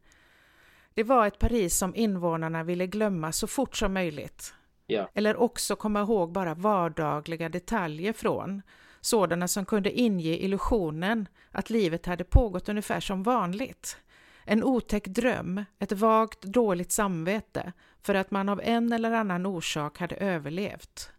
Det 0.95 1.03
var 1.03 1.27
ett 1.27 1.39
Paris 1.39 1.79
som 1.79 1.95
invånarna 1.95 2.63
ville 2.63 2.87
glömma 2.87 3.33
så 3.33 3.47
fort 3.47 3.77
som 3.77 3.93
möjligt. 3.95 4.55
Ja. 4.87 5.11
Eller 5.15 5.37
också 5.37 5.77
komma 5.77 6.01
ihåg 6.01 6.33
bara 6.33 6.55
vardagliga 6.55 7.49
detaljer 7.49 8.13
från, 8.13 8.63
sådana 9.01 9.49
som 9.49 9.65
kunde 9.65 9.93
inge 9.93 10.37
illusionen 10.37 11.29
att 11.51 11.71
livet 11.71 12.07
hade 12.07 12.25
pågått 12.25 12.69
ungefär 12.69 13.01
som 13.01 13.23
vanligt. 13.23 13.99
En 14.45 14.65
otäck 14.65 15.07
dröm, 15.07 15.65
ett 15.79 15.93
vagt 15.93 16.43
dåligt 16.43 16.93
samvete 16.93 17.73
för 18.03 18.15
att 18.15 18.31
man 18.31 18.49
av 18.49 18.61
en 18.65 18.93
eller 18.93 19.13
annan 19.13 19.47
orsak 19.47 19.99
hade 19.99 20.17
överlevt. 20.17 21.11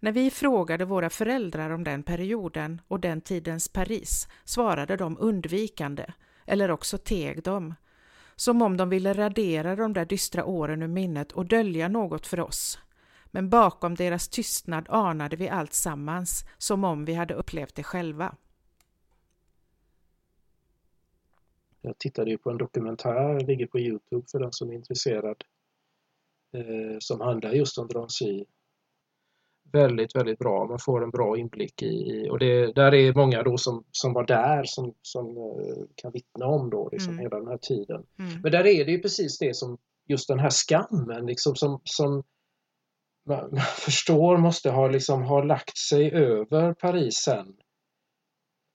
När 0.00 0.12
vi 0.12 0.30
frågade 0.30 0.84
våra 0.84 1.10
föräldrar 1.10 1.70
om 1.70 1.84
den 1.84 2.02
perioden 2.02 2.80
och 2.88 3.00
den 3.00 3.20
tidens 3.20 3.68
Paris 3.68 4.28
svarade 4.44 4.96
de 4.96 5.16
undvikande, 5.20 6.06
eller 6.46 6.70
också 6.70 6.98
teg 6.98 7.42
de, 7.42 7.74
som 8.36 8.62
om 8.62 8.76
de 8.76 8.88
ville 8.88 9.14
radera 9.14 9.76
de 9.76 9.92
där 9.92 10.04
dystra 10.04 10.44
åren 10.44 10.82
ur 10.82 10.88
minnet 10.88 11.32
och 11.32 11.46
dölja 11.46 11.88
något 11.88 12.26
för 12.26 12.40
oss. 12.40 12.78
Men 13.26 13.50
bakom 13.50 13.94
deras 13.94 14.28
tystnad 14.28 14.86
anade 14.88 15.36
vi 15.36 15.48
allt 15.48 15.72
sammans, 15.72 16.44
som 16.58 16.84
om 16.84 17.04
vi 17.04 17.14
hade 17.14 17.34
upplevt 17.34 17.74
det 17.74 17.82
själva. 17.82 18.34
Jag 21.84 21.98
tittade 21.98 22.30
ju 22.30 22.38
på 22.38 22.50
en 22.50 22.58
dokumentär, 22.58 23.46
ligger 23.46 23.66
på 23.66 23.78
Youtube 23.78 24.26
för 24.30 24.38
den 24.38 24.52
som 24.52 24.70
är 24.70 24.74
intresserad, 24.74 25.44
eh, 26.54 26.96
som 26.98 27.20
handlar 27.20 27.52
just 27.52 27.78
om 27.78 27.88
Drancy. 27.88 28.44
Väldigt, 29.72 30.16
väldigt 30.16 30.38
bra. 30.38 30.66
Man 30.66 30.78
får 30.78 31.04
en 31.04 31.10
bra 31.10 31.38
inblick 31.38 31.82
i, 31.82 32.28
och 32.30 32.38
det, 32.38 32.72
där 32.72 32.94
är 32.94 33.14
många 33.14 33.42
då 33.42 33.58
som, 33.58 33.84
som 33.90 34.12
var 34.12 34.26
där 34.26 34.64
som, 34.64 34.94
som 35.02 35.36
eh, 35.36 35.84
kan 35.94 36.12
vittna 36.12 36.46
om 36.46 36.70
då 36.70 36.88
liksom 36.92 37.12
mm. 37.12 37.22
hela 37.22 37.38
den 37.38 37.48
här 37.48 37.58
tiden. 37.58 38.06
Mm. 38.18 38.40
Men 38.42 38.52
där 38.52 38.66
är 38.66 38.84
det 38.84 38.92
ju 38.92 39.00
precis 39.00 39.38
det 39.38 39.56
som, 39.56 39.78
just 40.06 40.28
den 40.28 40.38
här 40.38 40.50
skammen 40.50 41.26
liksom 41.26 41.56
som, 41.56 41.80
som 41.84 42.22
man, 43.26 43.50
man 43.50 43.60
förstår 43.60 44.36
måste 44.36 44.70
ha, 44.70 44.88
liksom, 44.88 45.22
ha 45.22 45.42
lagt 45.42 45.78
sig 45.78 46.12
över 46.12 46.74
Paris 46.74 47.14
sen. 47.14 47.56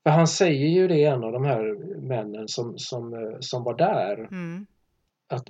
För 0.03 0.09
han 0.09 0.27
säger 0.27 0.67
ju 0.67 0.87
det, 0.87 1.03
en 1.03 1.23
av 1.23 1.31
de 1.31 1.43
här 1.45 1.75
männen 2.01 2.47
som, 2.47 2.77
som, 2.77 3.37
som 3.39 3.63
var 3.63 3.77
där. 3.77 4.17
Mm. 4.17 4.65
Att, 5.27 5.49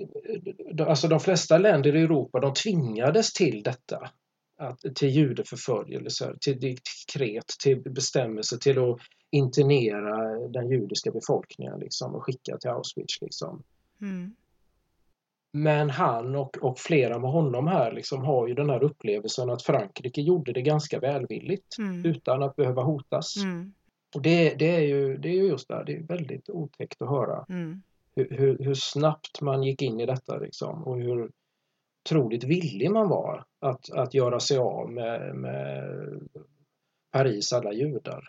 alltså 0.88 1.08
de 1.08 1.20
flesta 1.20 1.58
länder 1.58 1.96
i 1.96 2.02
Europa 2.02 2.40
de 2.40 2.54
tvingades 2.54 3.32
till 3.32 3.62
detta. 3.62 4.10
Att, 4.58 4.80
till 4.94 5.08
judeförföljelser, 5.08 6.36
till 6.40 6.60
dekret, 6.60 7.46
till 7.62 7.80
bestämmelser, 7.80 8.56
till 8.56 8.78
att 8.78 8.98
internera 9.30 10.38
den 10.48 10.70
judiska 10.70 11.10
befolkningen 11.10 11.80
liksom, 11.80 12.14
och 12.14 12.24
skicka 12.24 12.58
till 12.58 12.70
Auschwitz. 12.70 13.20
Liksom. 13.20 13.62
Mm. 14.00 14.34
Men 15.52 15.90
han 15.90 16.36
och, 16.36 16.56
och 16.60 16.78
flera 16.78 17.18
med 17.18 17.30
honom 17.30 17.66
här 17.66 17.92
liksom 17.92 18.24
har 18.24 18.48
ju 18.48 18.54
den 18.54 18.70
här 18.70 18.82
upplevelsen 18.82 19.50
att 19.50 19.62
Frankrike 19.62 20.20
gjorde 20.20 20.52
det 20.52 20.62
ganska 20.62 21.00
välvilligt 21.00 21.78
mm. 21.78 22.04
utan 22.04 22.42
att 22.42 22.56
behöva 22.56 22.82
hotas. 22.82 23.36
Mm. 23.36 23.72
Och 24.14 24.22
det, 24.22 24.54
det, 24.54 24.76
är 24.76 24.80
ju, 24.80 25.16
det 25.16 25.28
är 25.28 25.34
ju 25.34 25.46
just 25.46 25.68
det, 25.68 25.84
det 25.86 25.96
är 25.96 26.02
väldigt 26.02 26.50
otäckt 26.50 27.02
att 27.02 27.08
höra 27.08 27.46
mm. 27.48 27.82
hur, 28.16 28.30
hur, 28.30 28.58
hur, 28.58 28.74
snabbt 28.74 29.40
man 29.40 29.62
gick 29.62 29.82
in 29.82 30.00
i 30.00 30.06
detta 30.06 30.38
liksom 30.38 30.84
och 30.84 30.96
hur 30.96 31.30
otroligt 32.04 32.44
villig 32.44 32.90
man 32.90 33.08
var 33.08 33.44
att, 33.60 33.90
att 33.90 34.14
göra 34.14 34.40
sig 34.40 34.58
av 34.58 34.90
med, 34.90 35.36
med 35.36 35.82
Paris 37.12 37.52
alla 37.52 37.72
judar. 37.72 38.28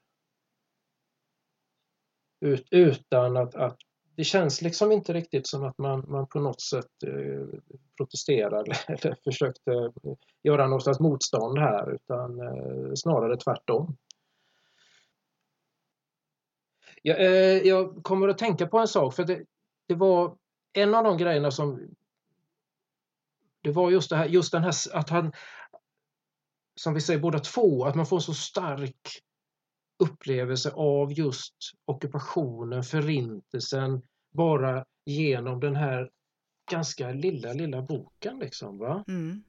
Ut, 2.45 2.67
utan 2.71 3.37
att, 3.37 3.55
att 3.55 3.77
det 4.15 4.23
känns 4.23 4.61
liksom 4.61 4.91
inte 4.91 5.13
riktigt 5.13 5.47
som 5.47 5.63
att 5.63 5.77
man, 5.77 6.05
man 6.07 6.27
på 6.27 6.39
något 6.39 6.61
sätt 6.61 7.03
eh, 7.05 7.59
protesterar 7.97 8.63
eller 8.87 9.23
försökte 9.23 9.91
göra 10.43 10.67
något 10.67 10.83
slags 10.83 10.99
motstånd 10.99 11.59
här 11.59 11.93
utan 11.93 12.39
eh, 12.39 12.91
snarare 12.95 13.37
tvärtom. 13.37 13.97
Jag, 17.01 17.19
eh, 17.19 17.67
jag 17.67 18.03
kommer 18.03 18.27
att 18.27 18.37
tänka 18.37 18.67
på 18.67 18.79
en 18.79 18.87
sak 18.87 19.13
för 19.13 19.23
det, 19.23 19.45
det 19.87 19.95
var 19.95 20.37
en 20.73 20.95
av 20.95 21.03
de 21.03 21.17
grejerna 21.17 21.51
som 21.51 21.87
det 23.61 23.71
var 23.71 23.91
just 23.91 24.09
det 24.09 24.15
här, 24.15 24.25
just 24.25 24.51
den 24.51 24.63
här 24.63 24.73
att 24.93 25.09
han 25.09 25.31
som 26.75 26.93
vi 26.93 27.01
säger 27.01 27.19
båda 27.19 27.39
två, 27.39 27.85
att 27.85 27.95
man 27.95 28.05
får 28.05 28.19
så 28.19 28.33
stark 28.33 29.21
upplevelse 29.99 30.71
av 30.71 31.13
just 31.13 31.55
ockupationen, 31.85 32.83
förintelsen, 32.83 34.01
bara 34.31 34.85
genom 35.05 35.59
den 35.59 35.75
här 35.75 36.09
ganska 36.71 37.11
lilla, 37.11 37.53
lilla 37.53 37.81
boken. 37.81 38.39
Liksom, 38.39 38.77
va? 38.77 39.03
Mm. 39.07 39.43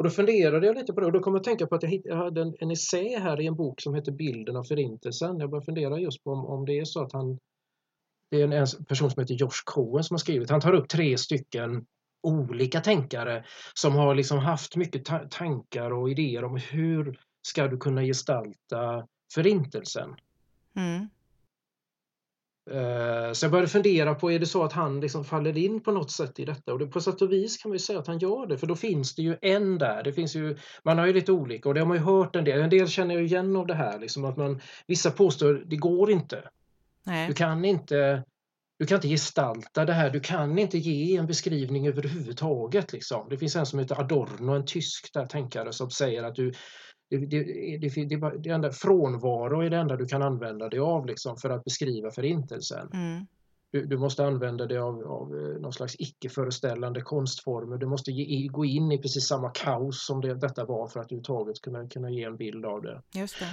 Och 0.00 0.04
då 0.04 0.10
funderade 0.10 0.66
jag 0.66 0.76
lite 0.76 0.92
på 0.92 1.00
det 1.00 1.06
och 1.06 1.12
då 1.12 1.20
kom 1.20 1.34
jag 1.34 1.40
att 1.40 1.44
tänka 1.44 1.66
på 1.66 1.74
att 1.74 1.82
jag 2.04 2.16
hade 2.16 2.42
en, 2.42 2.54
en 2.60 2.70
essä 2.70 3.18
här 3.18 3.40
i 3.40 3.46
en 3.46 3.54
bok 3.54 3.80
som 3.80 3.94
heter 3.94 4.12
Bilden 4.12 4.56
av 4.56 4.64
Förintelsen. 4.64 5.40
Jag 5.40 5.50
började 5.50 5.64
fundera 5.64 5.98
just 5.98 6.24
på 6.24 6.32
om, 6.32 6.46
om 6.46 6.66
det 6.66 6.78
är 6.78 6.84
så 6.84 7.02
att 7.02 7.12
han 7.12 7.38
det 8.30 8.40
är 8.40 8.44
en, 8.44 8.52
en 8.52 8.66
person 8.88 9.10
som 9.10 9.20
heter 9.20 9.34
Josh 9.34 9.62
Cohen 9.64 10.04
som 10.04 10.14
har 10.14 10.18
skrivit. 10.18 10.50
Han 10.50 10.60
tar 10.60 10.72
upp 10.72 10.88
tre 10.88 11.18
stycken 11.18 11.86
olika 12.22 12.80
tänkare 12.80 13.44
som 13.74 13.94
har 13.94 14.14
liksom 14.14 14.38
haft 14.38 14.76
mycket 14.76 15.04
ta 15.04 15.18
tankar 15.30 15.90
och 15.90 16.10
idéer 16.10 16.44
om 16.44 16.56
hur 16.56 17.20
ska 17.42 17.68
du 17.68 17.78
kunna 17.78 18.02
gestalta 18.02 19.06
Förintelsen. 19.34 20.14
Mm. 20.76 21.08
Eh, 22.70 23.32
så 23.32 23.44
jag 23.44 23.50
började 23.50 23.68
fundera 23.68 24.14
på, 24.14 24.32
är 24.32 24.38
det 24.38 24.46
så 24.46 24.64
att 24.64 24.72
han 24.72 25.00
liksom 25.00 25.24
faller 25.24 25.58
in 25.58 25.80
på 25.80 25.92
något 25.92 26.10
sätt 26.10 26.38
i 26.38 26.44
detta? 26.44 26.72
Och 26.72 26.78
det, 26.78 26.86
på 26.86 27.00
sätt 27.00 27.22
och 27.22 27.32
vis 27.32 27.56
kan 27.56 27.70
vi 27.70 27.78
säga 27.78 27.98
att 27.98 28.06
han 28.06 28.18
gör 28.18 28.46
det, 28.46 28.58
för 28.58 28.66
då 28.66 28.76
finns 28.76 29.14
det 29.14 29.22
ju 29.22 29.36
en 29.42 29.78
där. 29.78 30.02
Det 30.02 30.12
finns 30.12 30.36
ju, 30.36 30.56
man 30.82 30.98
har 30.98 31.06
ju 31.06 31.12
lite 31.12 31.32
olika 31.32 31.68
och 31.68 31.74
det 31.74 31.80
har 31.80 31.86
man 31.86 31.96
ju 31.96 32.02
hört 32.02 32.36
en 32.36 32.44
del. 32.44 32.60
En 32.60 32.70
del 32.70 32.88
känner 32.88 33.14
jag 33.14 33.24
igen 33.24 33.56
av 33.56 33.66
det 33.66 33.74
här, 33.74 33.98
liksom 33.98 34.24
att 34.24 34.36
man, 34.36 34.60
vissa 34.86 35.10
påstår 35.10 35.64
det 35.66 35.76
går 35.76 36.10
inte. 36.10 36.48
Nej. 37.06 37.28
Du 37.28 37.34
kan 37.34 37.64
inte 37.64 38.24
du 38.78 38.86
kan 38.86 38.96
inte 38.96 39.08
gestalta 39.08 39.84
det 39.84 39.92
här, 39.92 40.10
du 40.10 40.20
kan 40.20 40.58
inte 40.58 40.78
ge 40.78 41.16
en 41.16 41.26
beskrivning 41.26 41.88
överhuvudtaget. 41.88 42.92
Liksom. 42.92 43.28
Det 43.30 43.38
finns 43.38 43.56
en 43.56 43.66
som 43.66 43.78
heter 43.78 44.00
Adorno, 44.00 44.52
en 44.52 44.66
tysk 44.66 45.12
där 45.14 45.26
tänkare 45.26 45.72
som 45.72 45.90
säger 45.90 46.22
att 46.22 46.34
du, 46.34 46.52
det, 47.10 47.16
det, 47.16 47.42
det, 47.78 48.04
det, 48.04 48.38
det 48.38 48.50
enda, 48.50 48.72
frånvaro 48.72 49.60
är 49.60 49.70
det 49.70 49.76
enda 49.76 49.96
du 49.96 50.06
kan 50.06 50.22
använda 50.22 50.68
dig 50.68 50.80
av 50.80 51.06
liksom, 51.06 51.36
för 51.36 51.50
att 51.50 51.64
beskriva 51.64 52.10
förintelsen. 52.10 52.90
Mm. 52.92 53.26
Du, 53.72 53.86
du, 53.86 53.98
måste 53.98 54.26
använda 54.26 54.66
dig 54.66 54.78
av, 54.78 55.06
av 55.06 55.34
eh, 55.36 55.60
någon 55.60 55.72
slags 55.72 55.96
icke-föreställande 55.98 57.00
konstformer. 57.00 57.76
Du 57.76 57.86
måste 57.86 58.10
ge, 58.10 58.46
gå 58.46 58.64
in 58.64 58.92
i 58.92 58.98
precis 58.98 59.26
samma 59.26 59.50
kaos 59.50 60.06
som 60.06 60.20
det, 60.20 60.34
detta 60.34 60.64
var 60.64 60.88
för 60.88 61.00
att 61.00 61.06
överhuvudtaget 61.06 61.60
kunna, 61.60 61.88
kunna 61.88 62.10
ge 62.10 62.24
en 62.24 62.36
bild 62.36 62.64
av 62.64 62.82
det. 62.82 63.02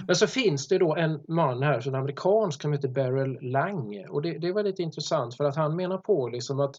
Men 0.08 0.16
så 0.16 0.28
finns 0.28 0.68
det 0.68 0.78
då 0.78 0.96
en 0.96 1.24
man 1.28 1.64
här, 1.64 1.88
en 1.88 1.96
amerikansk, 1.96 2.62
som 2.62 2.74
heter 2.74 2.88
Beryl 2.88 3.38
Lang. 3.42 4.06
Och 4.10 4.22
det, 4.22 4.38
det 4.38 4.48
är 4.48 4.54
väldigt 4.54 4.80
intressant 4.80 5.38
för 5.38 5.44
att 5.44 5.56
han 5.56 5.76
menar 5.76 5.98
på 5.98 6.28
liksom 6.28 6.60
att 6.60 6.76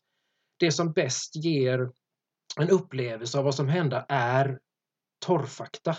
det 0.56 0.72
som 0.72 0.92
bäst 0.92 1.36
ger 1.36 1.90
en 2.60 2.70
upplevelse 2.70 3.38
av 3.38 3.44
vad 3.44 3.54
som 3.54 3.68
hände 3.68 4.04
är 4.08 4.58
torrfakta. 5.26 5.96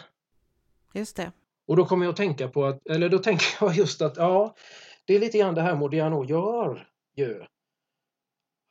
Just 0.94 1.16
det. 1.16 1.32
Och 1.68 1.76
då 1.76 1.86
kommer 1.86 2.06
jag 2.06 2.12
att 2.12 2.18
tänka 2.18 2.48
på 2.48 2.66
att, 2.66 2.88
eller 2.88 3.10
då 3.10 3.20
tänker 3.20 3.48
jag 3.66 3.76
just 3.76 4.02
att 4.02 4.18
ja, 4.18 4.56
det 5.06 5.16
är 5.16 5.20
lite 5.20 5.38
grann 5.38 5.56
det 5.56 5.62
här 5.62 5.76
Modiano 5.76 6.26
gör 6.26 6.90
ju. 7.16 7.46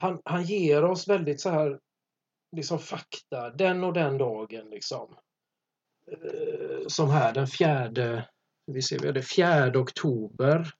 Han, 0.00 0.20
han 0.24 0.42
ger 0.42 0.84
oss 0.84 1.08
väldigt 1.08 1.40
så 1.40 1.50
här 1.50 1.80
liksom 2.56 2.78
fakta, 2.78 3.50
den 3.50 3.84
och 3.84 3.92
den 3.92 4.18
dagen 4.18 4.70
liksom. 4.70 5.16
Eh, 6.10 6.86
som 6.86 7.10
här 7.10 7.32
den 7.32 7.46
fjärde, 7.46 8.28
vi 8.66 8.82
ser, 8.82 9.12
det 9.12 9.22
fjärde 9.22 9.78
oktober. 9.78 10.70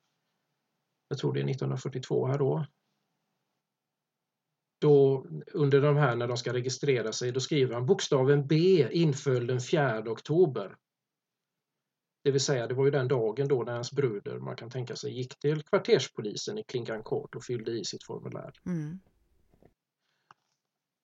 Jag 1.09 1.19
tror 1.19 1.33
det 1.33 1.41
är 1.41 1.51
1942 1.51 2.27
här 2.27 2.39
då. 2.39 2.67
Då 4.81 5.27
under 5.53 5.81
de 5.81 5.97
här 5.97 6.17
när 6.17 6.29
de 6.29 6.37
ska 6.37 6.53
registrera 6.53 7.13
sig, 7.13 7.33
då 7.33 7.41
skriver 7.41 7.75
han 7.75 7.87
bokstaven 7.87 8.47
B 8.47 8.87
inföll 8.91 9.47
den 9.47 9.61
fjärde 9.61 10.11
oktober. 10.11 10.77
Det 12.29 12.33
vill 12.33 12.41
säga, 12.41 12.67
det 12.67 12.75
var 12.75 12.85
ju 12.85 12.91
den 12.91 13.09
dagen 13.09 13.49
då 13.49 13.63
när 13.63 13.73
hans 13.73 13.93
bröder, 13.93 14.39
man 14.39 14.57
kan 14.57 14.71
tänka 14.71 14.97
sig, 14.97 15.19
gick 15.19 15.39
till 15.39 15.63
kvarterspolisen 15.63 16.59
i 16.59 16.63
Klingan 16.63 17.03
Court 17.03 17.35
och 17.35 17.45
fyllde 17.45 17.71
i 17.71 17.85
sitt 17.85 18.05
formulär. 18.05 18.53
Mm. 18.67 19.01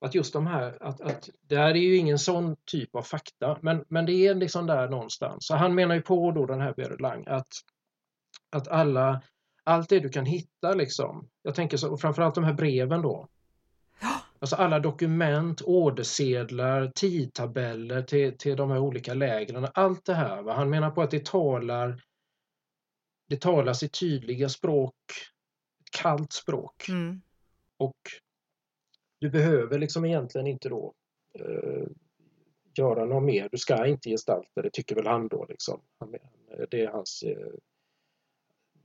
Att 0.01 0.15
just 0.15 0.33
de 0.33 0.47
här, 0.47 0.83
att, 0.83 1.01
att 1.01 1.31
det 1.41 1.57
här 1.57 1.71
är 1.71 1.81
ju 1.81 1.97
ingen 1.97 2.19
sån 2.19 2.57
typ 2.65 2.95
av 2.95 3.03
fakta, 3.03 3.59
men, 3.63 3.85
men 3.89 4.07
det 4.07 4.13
är 4.13 4.35
liksom 4.35 4.67
där 4.67 4.89
någonstans. 4.89 5.47
Så 5.47 5.55
han 5.55 5.75
menar 5.75 5.95
ju 5.95 6.03
på 6.03 6.31
då 6.31 6.47
den 6.47 6.61
här 6.61 6.75
Berlang 6.75 7.25
att, 7.27 7.49
att 8.51 8.69
alla, 8.69 9.23
allt 9.65 9.89
det 9.89 10.01
du 10.01 10.09
kan 10.09 10.27
hitta 10.27 10.75
liksom, 10.75 11.29
jag 11.43 11.55
tänker 11.55 11.77
så, 11.77 11.93
och 11.93 12.01
framförallt 12.01 12.35
de 12.35 12.45
här 12.45 12.55
breven 12.55 13.03
då, 13.03 13.29
Alltså 14.45 14.57
alla 14.57 14.81
dokument, 14.81 15.63
ordersedlar, 15.65 16.93
tidtabeller 16.95 18.03
till, 18.03 18.39
till 18.39 18.57
de 18.57 18.71
här 18.71 18.79
olika 18.79 19.15
lägren. 19.15 19.69
Allt 19.75 20.05
det 20.05 20.15
här. 20.15 20.43
Va? 20.43 20.53
Han 20.53 20.71
menar 20.71 20.91
på 20.91 21.03
att 21.03 21.11
det 21.11 21.25
talar 21.25 22.03
det 23.29 23.41
talas 23.41 23.83
i 23.83 23.89
tydliga 23.89 24.49
språk, 24.49 24.95
ett 25.81 25.91
kallt 26.03 26.33
språk. 26.33 26.89
Mm. 26.89 27.21
Och 27.77 27.97
du 29.21 29.31
behöver 29.31 29.79
liksom 29.79 30.05
egentligen 30.05 30.47
inte 30.47 30.69
då 30.69 30.95
eh, 31.39 31.87
göra 32.79 33.05
något 33.05 33.23
mer. 33.23 33.49
Du 33.53 33.59
ska 33.59 33.87
inte 33.87 34.11
gestalta 34.11 34.63
det, 34.63 34.71
tycker 34.73 34.95
väl 34.95 35.07
han 35.07 35.29
då. 35.29 35.47
Liksom. 35.49 35.81
Han, 35.99 36.15
det 36.71 36.81
är 36.81 36.89
hans, 36.89 37.23
eh, 37.23 37.53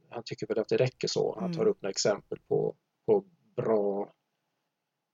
han 0.10 0.24
tycker 0.26 0.48
väl 0.48 0.60
att 0.60 0.70
det 0.70 0.78
räcker 0.78 1.08
så. 1.08 1.40
Han 1.40 1.54
tar 1.54 1.62
Mm. 1.62 1.72
upp 1.72 1.82
några 1.82 1.92
exempel 1.92 2.40
på, 2.48 2.76
på 3.06 3.26
bra 3.56 4.14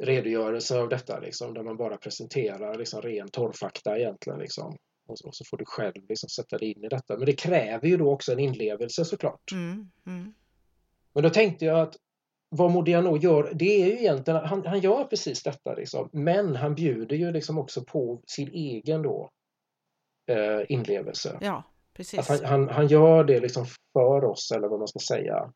redogörelser 0.03 0.79
av 0.79 0.89
detta, 0.89 1.19
liksom, 1.19 1.53
där 1.53 1.63
man 1.63 1.77
bara 1.77 1.97
presenterar 1.97 2.77
liksom, 2.77 3.01
ren 3.01 3.29
torrfakta 3.29 3.97
egentligen. 3.99 4.39
Liksom. 4.39 4.77
Och, 5.07 5.19
så- 5.19 5.27
och 5.27 5.35
så 5.35 5.43
får 5.49 5.57
du 5.57 5.65
själv 5.65 6.05
liksom, 6.09 6.29
sätta 6.29 6.57
dig 6.57 6.71
in 6.71 6.83
i 6.83 6.87
detta. 6.87 7.17
Men 7.17 7.25
det 7.25 7.33
kräver 7.33 7.87
ju 7.87 7.97
då 7.97 8.11
också 8.11 8.31
en 8.31 8.39
inlevelse 8.39 9.05
såklart. 9.05 9.51
Mm. 9.51 9.91
Mm. 10.05 10.33
Men 11.13 11.23
då 11.23 11.29
tänkte 11.29 11.65
jag 11.65 11.79
att 11.79 11.95
vad 12.49 12.71
Modiano 12.71 13.17
gör, 13.17 13.51
det 13.55 13.81
är 13.83 13.85
ju 13.85 13.91
egentligen, 13.99 14.45
han, 14.45 14.65
han 14.65 14.79
gör 14.79 15.03
precis 15.03 15.43
detta 15.43 15.73
liksom, 15.73 16.09
men 16.11 16.55
han 16.55 16.75
bjuder 16.75 17.15
ju 17.15 17.31
liksom 17.31 17.57
också 17.57 17.83
på 17.83 18.21
sin 18.27 18.47
egen 18.53 19.01
då 19.01 19.29
eh, 20.31 20.61
inlevelse. 20.69 21.37
Ja, 21.41 21.57
Att 21.57 21.93
precis. 21.93 22.27
han, 22.29 22.45
han, 22.45 22.69
han 22.69 22.87
gör 22.87 23.23
det 23.23 23.39
liksom 23.39 23.65
för 23.93 24.23
oss, 24.23 24.51
eller 24.51 24.67
vad 24.67 24.79
man 24.79 24.87
ska 24.87 24.99
säga. 24.99 25.53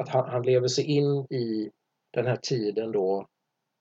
Att 0.00 0.08
han, 0.08 0.28
han 0.30 0.42
lever 0.42 0.68
sig 0.68 0.84
in 0.84 1.26
i 1.30 1.70
den 2.12 2.26
här 2.26 2.36
tiden 2.36 2.92
då 2.92 3.26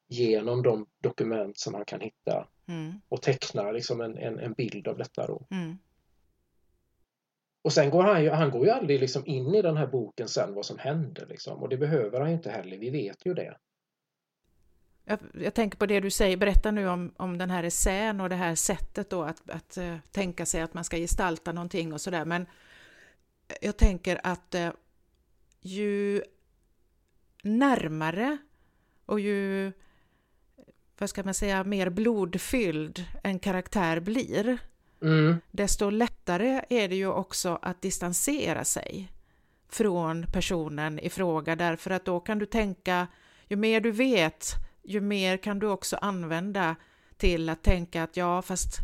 genom 0.08 0.64
de 0.64 0.86
dokument 1.01 1.58
som 1.58 1.74
han 1.74 1.86
kan 1.86 2.01
hitta 2.01 2.47
Mm. 2.68 3.01
och 3.10 3.22
tecknar 3.22 3.74
liksom 3.74 4.01
en, 4.01 4.18
en, 4.18 4.39
en 4.39 4.53
bild 4.53 4.88
av 4.88 4.97
detta 4.97 5.28
då. 5.28 5.47
Mm. 5.51 5.78
Och 7.62 7.74
sen 7.74 7.89
går 7.89 8.03
han 8.03 8.24
ju, 8.24 8.30
han 8.30 8.51
går 8.51 8.66
ju 8.66 8.72
aldrig 8.72 8.99
liksom 8.99 9.26
in 9.26 9.56
i 9.56 9.62
den 9.62 9.78
här 9.78 9.88
boken 9.88 10.28
sen 10.28 10.53
vad 10.53 10.66
som 10.66 10.78
händer 10.78 11.26
liksom. 11.26 11.64
Och 11.64 11.70
det 11.70 11.78
behöver 11.78 12.20
han 12.20 12.30
ju 12.30 12.36
inte 12.36 12.51
heller, 12.51 12.78
vi 12.78 12.89
vet 12.89 13.26
ju 13.26 13.34
det. 13.34 13.58
Jag, 15.06 15.20
jag 15.34 15.53
tänker 15.53 15.78
på 15.78 15.86
det 15.86 15.99
du 15.99 16.10
säger, 16.10 16.38
berätta 16.38 16.72
nu 16.72 16.88
om, 16.88 17.14
om 17.18 17.38
den 17.38 17.49
här 17.49 17.64
essän 17.64 18.22
och 18.22 18.30
det 18.30 18.36
här 18.36 18.56
sättet 18.56 19.10
då 19.10 19.24
att, 19.24 19.49
att 19.49 19.78
eh, 19.78 19.97
tänka 20.12 20.45
sig 20.45 20.62
att 20.62 20.74
man 20.74 20.84
ska 20.84 20.97
gestalta 20.97 21.51
någonting 21.51 21.93
och 21.93 22.01
sådär. 22.01 22.26
Men 22.26 22.45
jag 23.62 23.78
tänker 23.78 24.20
att 24.24 24.56
eh, 24.56 24.72
ju 25.62 26.24
närmare 27.43 28.38
och 29.06 29.20
ju, 29.20 29.72
vad 30.97 31.09
ska 31.09 31.23
man 31.23 31.33
säga, 31.33 31.63
mer 31.63 31.89
blodfylld 31.89 33.05
en 33.23 33.39
karaktär 33.39 33.99
blir, 33.99 34.57
Mm, 35.01 35.37
desto 35.51 35.89
lättare 35.89 36.61
är 36.69 36.89
det 36.89 36.95
ju 36.95 37.07
också 37.07 37.59
att 37.61 37.81
distansera 37.81 38.65
sig 38.65 39.11
från 39.69 40.25
personen 40.33 40.99
i 40.99 41.09
fråga. 41.09 41.55
Därför 41.55 41.91
att 41.91 42.05
då 42.05 42.19
kan 42.19 42.39
du 42.39 42.45
tänka, 42.45 43.07
ju 43.47 43.55
mer 43.55 43.81
du 43.81 43.91
vet, 43.91 44.53
ju 44.83 45.01
mer 45.01 45.37
kan 45.37 45.59
du 45.59 45.67
också 45.67 45.95
använda 45.95 46.75
till 47.17 47.49
att 47.49 47.63
tänka 47.63 48.03
att 48.03 48.17
ja, 48.17 48.41
fast 48.41 48.79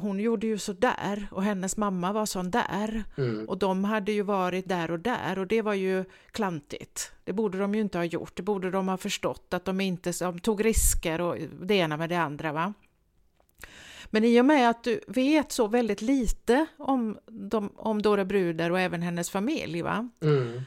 hon 0.00 0.20
gjorde 0.20 0.46
ju 0.46 0.58
så 0.58 0.72
där 0.72 1.28
och 1.30 1.42
hennes 1.42 1.76
mamma 1.76 2.12
var 2.12 2.26
sån 2.26 2.50
där 2.50 3.04
mm, 3.16 3.48
och 3.48 3.58
de 3.58 3.84
hade 3.84 4.12
ju 4.12 4.22
varit 4.22 4.68
där 4.68 4.90
och 4.90 5.00
där 5.00 5.38
och 5.38 5.46
det 5.46 5.62
var 5.62 5.74
ju 5.74 6.04
klantigt. 6.30 7.12
Det 7.24 7.32
borde 7.32 7.58
de 7.58 7.74
ju 7.74 7.80
inte 7.80 7.98
ha 7.98 8.04
gjort. 8.04 8.36
Det 8.36 8.42
borde 8.42 8.70
de 8.70 8.88
ha 8.88 8.96
förstått 8.96 9.54
att 9.54 9.64
de 9.64 9.80
inte 9.80 10.12
de 10.20 10.38
tog 10.38 10.64
risker 10.64 11.20
och 11.20 11.36
det 11.62 11.74
ena 11.74 11.96
med 11.96 12.08
det 12.08 12.16
andra. 12.16 12.52
va. 12.52 12.74
Men 14.10 14.24
i 14.24 14.40
och 14.40 14.44
med 14.44 14.70
att 14.70 14.84
du 14.84 15.00
vet 15.06 15.52
så 15.52 15.66
väldigt 15.66 16.02
lite 16.02 16.66
om, 16.76 17.18
de, 17.26 17.72
om 17.76 18.02
Dora 18.02 18.24
Bruder 18.24 18.72
och 18.72 18.80
även 18.80 19.02
hennes 19.02 19.30
familj 19.30 19.82
va? 19.82 20.08
mm, 20.22 20.62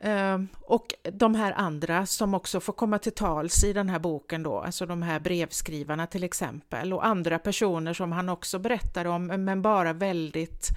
Ehm, 0.00 0.48
och 0.60 0.94
de 1.12 1.34
här 1.34 1.52
andra 1.52 2.06
som 2.06 2.34
också 2.34 2.60
får 2.60 2.72
komma 2.72 2.98
till 2.98 3.12
tals 3.12 3.64
i 3.64 3.72
den 3.72 3.88
här 3.88 3.98
boken 3.98 4.42
då, 4.42 4.58
alltså 4.58 4.86
de 4.86 5.02
här 5.02 5.20
brevskrivarna 5.20 6.06
till 6.06 6.24
exempel 6.24 6.92
och 6.92 7.06
andra 7.06 7.38
personer 7.38 7.92
som 7.92 8.12
han 8.12 8.28
också 8.28 8.58
berättar 8.58 9.04
om, 9.04 9.26
men 9.26 9.62
bara 9.62 9.92
väldigt 9.92 10.68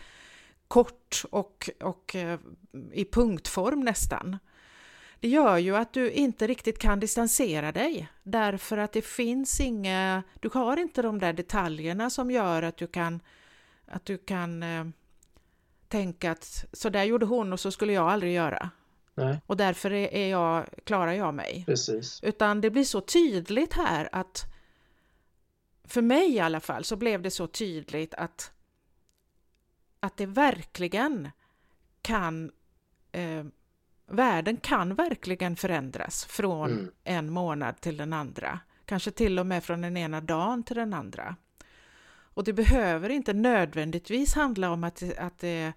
kort 0.68 1.24
och, 1.32 1.70
och 1.80 2.16
eh, 2.16 2.40
i 2.92 3.06
punktform 3.06 3.80
nästan. 3.80 4.38
Det 5.20 5.28
gör 5.28 5.58
ju 5.58 5.76
att 5.76 5.94
du 5.94 6.12
inte 6.12 6.48
riktigt 6.48 6.80
kan 6.80 7.00
distansera 7.00 7.72
dig 7.72 8.08
därför 8.24 8.78
att 8.78 8.92
det 8.92 9.06
finns 9.06 9.60
inga, 9.60 10.24
du 10.40 10.50
har 10.54 10.78
inte 10.78 11.02
de 11.02 11.20
där 11.20 11.34
detaljerna 11.34 12.10
som 12.10 12.32
gör 12.32 12.64
att 12.64 12.78
du 12.78 12.88
kan, 12.88 13.20
att 13.86 14.06
du 14.06 14.18
kan 14.18 14.64
eh, 14.64 14.86
tänka 15.88 16.32
att 16.32 16.66
så 16.74 16.90
där 16.90 17.04
gjorde 17.04 17.26
hon 17.26 17.54
och 17.54 17.60
så 17.60 17.72
skulle 17.72 17.94
jag 17.94 18.08
aldrig 18.08 18.34
göra 18.34 18.70
nej, 19.16 19.42
Och 19.46 19.58
därför 19.58 19.92
är 19.94 20.30
jag, 20.30 20.66
klarar 20.84 21.12
jag 21.14 21.34
mig. 21.34 21.64
precis. 21.66 22.20
Utan 22.24 22.62
det 22.62 22.70
blir 22.70 22.84
så 22.84 23.02
tydligt 23.02 23.74
här 23.74 24.10
att 24.12 24.46
för 25.84 26.02
mig 26.02 26.32
i 26.34 26.40
alla 26.40 26.60
fall 26.60 26.84
så 26.84 26.96
blev 26.96 27.22
det 27.22 27.32
så 27.32 27.48
tydligt 27.48 28.14
att 28.14 28.52
att 30.00 30.18
det 30.18 30.26
verkligen 30.26 31.30
kan 32.02 32.52
eh, 33.12 33.46
världen 34.08 34.58
kan 34.58 34.96
verkligen 34.96 35.56
förändras 35.56 36.26
från 36.26 36.72
Mm. 36.72 36.92
en 37.04 37.32
månad 37.34 37.82
till 37.82 37.98
den 37.98 38.14
andra. 38.14 38.60
Kanske 38.86 39.12
till 39.12 39.40
och 39.40 39.46
med 39.46 39.64
från 39.64 39.82
den 39.82 39.98
ena 39.98 40.22
dagen 40.22 40.64
till 40.64 40.76
den 40.76 40.94
andra. 40.94 41.36
Och 42.34 42.44
det 42.44 42.54
behöver 42.54 43.10
inte 43.10 43.34
nödvändigtvis 43.34 44.34
handla 44.36 44.72
om 44.72 44.84
att, 44.84 45.04
att, 45.18 45.40
det, 45.40 45.74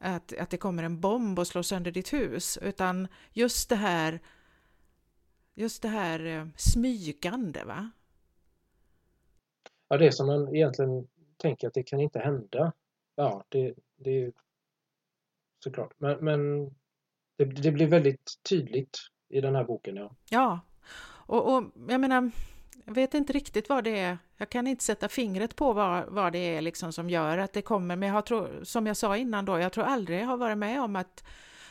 att, 0.00 0.38
att 0.38 0.50
det 0.50 0.56
kommer 0.56 0.82
en 0.82 1.00
bomb 1.00 1.38
och 1.38 1.46
slår 1.46 1.62
sönder 1.62 1.90
ditt 1.90 2.12
hus, 2.12 2.58
utan 2.62 3.08
just 3.32 3.68
det 3.68 3.76
här 3.76 4.20
just 5.54 5.82
det 5.82 5.88
här 5.88 6.26
eh, 6.26 6.46
smygande 6.56 7.64
va? 7.64 7.90
Ja, 9.88 9.96
det 9.96 10.12
som 10.12 10.26
man 10.26 10.54
egentligen 10.56 11.08
tänker 11.36 11.68
att 11.68 11.74
det 11.74 11.82
kan 11.82 12.00
inte 12.00 12.18
hända. 12.18 12.72
Ja, 13.14 13.44
det, 13.48 13.74
det 13.96 14.22
är 14.22 14.32
såklart. 15.64 15.94
Men, 15.98 16.18
men 16.24 16.66
det, 17.36 17.44
det 17.44 17.72
blir 17.72 17.86
väldigt 17.86 18.40
tydligt 18.48 18.98
i 19.28 19.40
den 19.40 19.54
här 19.54 19.64
boken. 19.64 19.96
Ja. 19.96 20.14
Ja, 20.30 20.60
och, 21.26 21.54
och 21.54 21.64
jag 21.88 22.00
menar, 22.00 22.30
jag 22.88 22.94
vet 22.94 23.14
inte 23.14 23.32
riktigt 23.32 23.68
vad 23.68 23.84
det 23.84 23.98
är. 23.98 24.18
Jag 24.36 24.48
kan 24.50 24.66
inte 24.66 24.84
sätta 24.84 25.08
fingret 25.08 25.56
på 25.56 25.72
vad, 25.72 26.04
vad 26.08 26.32
det 26.32 26.38
är 26.56 26.60
liksom 26.60 26.92
som 26.92 27.10
gör 27.10 27.38
att 27.38 27.52
det 27.52 27.62
kommer, 27.62 27.96
men 27.96 28.06
jag 28.08 28.14
har, 28.14 28.22
tro, 28.22 28.48
som 28.62 28.86
jag 28.86 28.96
sa 28.96 29.16
innan 29.16 29.44
då, 29.44 29.58
jag 29.58 29.72
tror 29.72 29.84
aldrig 29.84 30.20
jag 30.20 30.26
har 30.26 30.36
varit 30.36 30.58
med 30.58 30.82
om 30.82 30.96
att, 30.96 31.24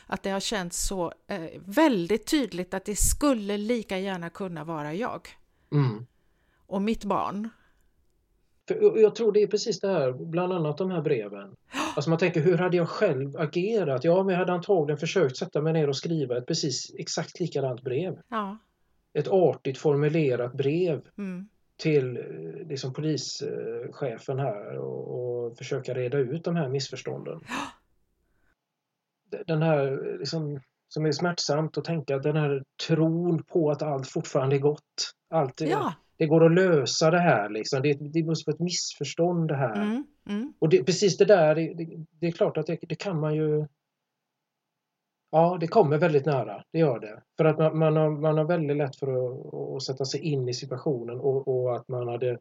att 0.06 0.22
det 0.22 0.30
har 0.30 0.40
känts 0.40 0.86
så 0.86 1.12
eh, 1.26 1.40
väldigt 1.64 2.26
tydligt 2.26 2.74
att 2.74 2.84
det 2.84 2.96
skulle 2.98 3.56
lika 3.56 3.98
gärna 3.98 4.30
kunna 4.30 4.64
vara 4.64 4.94
jag 4.94 5.28
Mm. 5.72 6.06
och 6.66 6.82
mitt 6.82 7.04
barn. 7.04 7.48
För 8.68 8.74
jag- 8.82 8.98
jag 8.98 9.14
tror 9.14 9.32
det 9.32 9.42
är 9.42 9.46
precis 9.46 9.80
det 9.80 9.88
här, 9.88 10.12
bland 10.12 10.52
annat 10.52 10.78
de 10.78 10.90
här 10.90 11.00
breven. 11.02 11.54
Alltså 11.96 12.10
man 12.10 12.18
tänker, 12.18 12.40
hur 12.40 12.58
hade 12.58 12.76
jag 12.76 12.88
själv 12.88 13.36
agerat? 13.36 14.04
Ja, 14.04 14.22
men 14.22 14.32
jag 14.32 14.38
hade 14.38 14.52
antagligen 14.52 14.98
försökt 14.98 15.36
sätta 15.36 15.60
mig 15.62 15.72
ner 15.72 15.88
och 15.88 15.96
skriva 15.96 16.38
ett 16.38 16.46
precis 16.46 16.94
exakt 16.98 17.40
likadant 17.40 17.82
brev. 17.82 18.18
Ja, 18.28 18.56
Ett 19.18 19.28
artigt 19.28 19.78
formulerat 19.78 20.52
brev 20.52 21.02
mm, 21.18 21.48
till 21.76 22.16
eh, 22.16 22.68
liksom 22.68 22.92
polischefen 22.92 24.38
här 24.38 24.78
och, 24.78 25.46
och 25.46 25.58
försöka 25.58 25.94
reda 25.94 26.18
ut 26.18 26.44
de 26.44 26.56
här 26.56 26.68
missförstånden. 26.68 27.40
Den 29.46 29.62
här 29.62 30.16
liksom, 30.18 30.60
som 30.88 31.06
är 31.06 31.12
smärtsamt 31.12 31.78
att 31.78 31.84
tänka, 31.84 32.18
den 32.18 32.36
här 32.36 32.64
tron 32.86 33.42
på 33.42 33.70
att 33.70 33.82
allt 33.82 34.08
fortfarande 34.08 34.56
är 34.56 34.60
gott. 34.60 35.12
Allt 35.30 35.60
är, 35.60 35.66
ja, 35.66 35.94
Det 36.16 36.26
går 36.26 36.46
att 36.46 36.54
lösa 36.54 37.10
det 37.10 37.20
här 37.20 37.48
liksom. 37.48 37.82
Det, 37.82 37.94
det 37.94 38.22
måste 38.22 38.50
vara 38.50 38.54
ett 38.54 38.60
missförstånd 38.60 39.48
det 39.48 39.56
här. 39.56 39.82
mm, 39.82 40.04
mm, 40.28 40.52
Och 40.58 40.68
det, 40.68 40.84
precis 40.84 41.16
det 41.16 41.24
där, 41.24 41.54
det, 41.54 42.04
det, 42.20 42.26
är 42.26 42.32
klart 42.32 42.56
att 42.56 42.66
det, 42.66 42.78
det 42.80 42.94
kan 42.94 43.20
man 43.20 43.34
ju 43.34 43.66
Ja, 45.30 45.56
det 45.60 45.68
kommer 45.68 45.98
väldigt 45.98 46.26
nära, 46.26 46.64
det 46.72 46.78
gör 46.78 46.98
det. 46.98 47.22
För 47.36 47.44
att 47.44 47.58
man, 47.58 47.78
man, 47.78 47.96
har, 47.96 48.10
man 48.10 48.38
har 48.38 48.44
väldigt 48.44 48.76
lätt 48.76 48.96
för 48.96 49.06
att, 49.06 49.54
att 49.76 49.82
sätta 49.82 50.04
sig 50.04 50.20
in 50.20 50.48
i 50.48 50.54
situationen 50.54 51.20
och, 51.20 51.48
och, 51.48 51.76
att 51.76 51.88
man 51.88 52.08
hade 52.08 52.38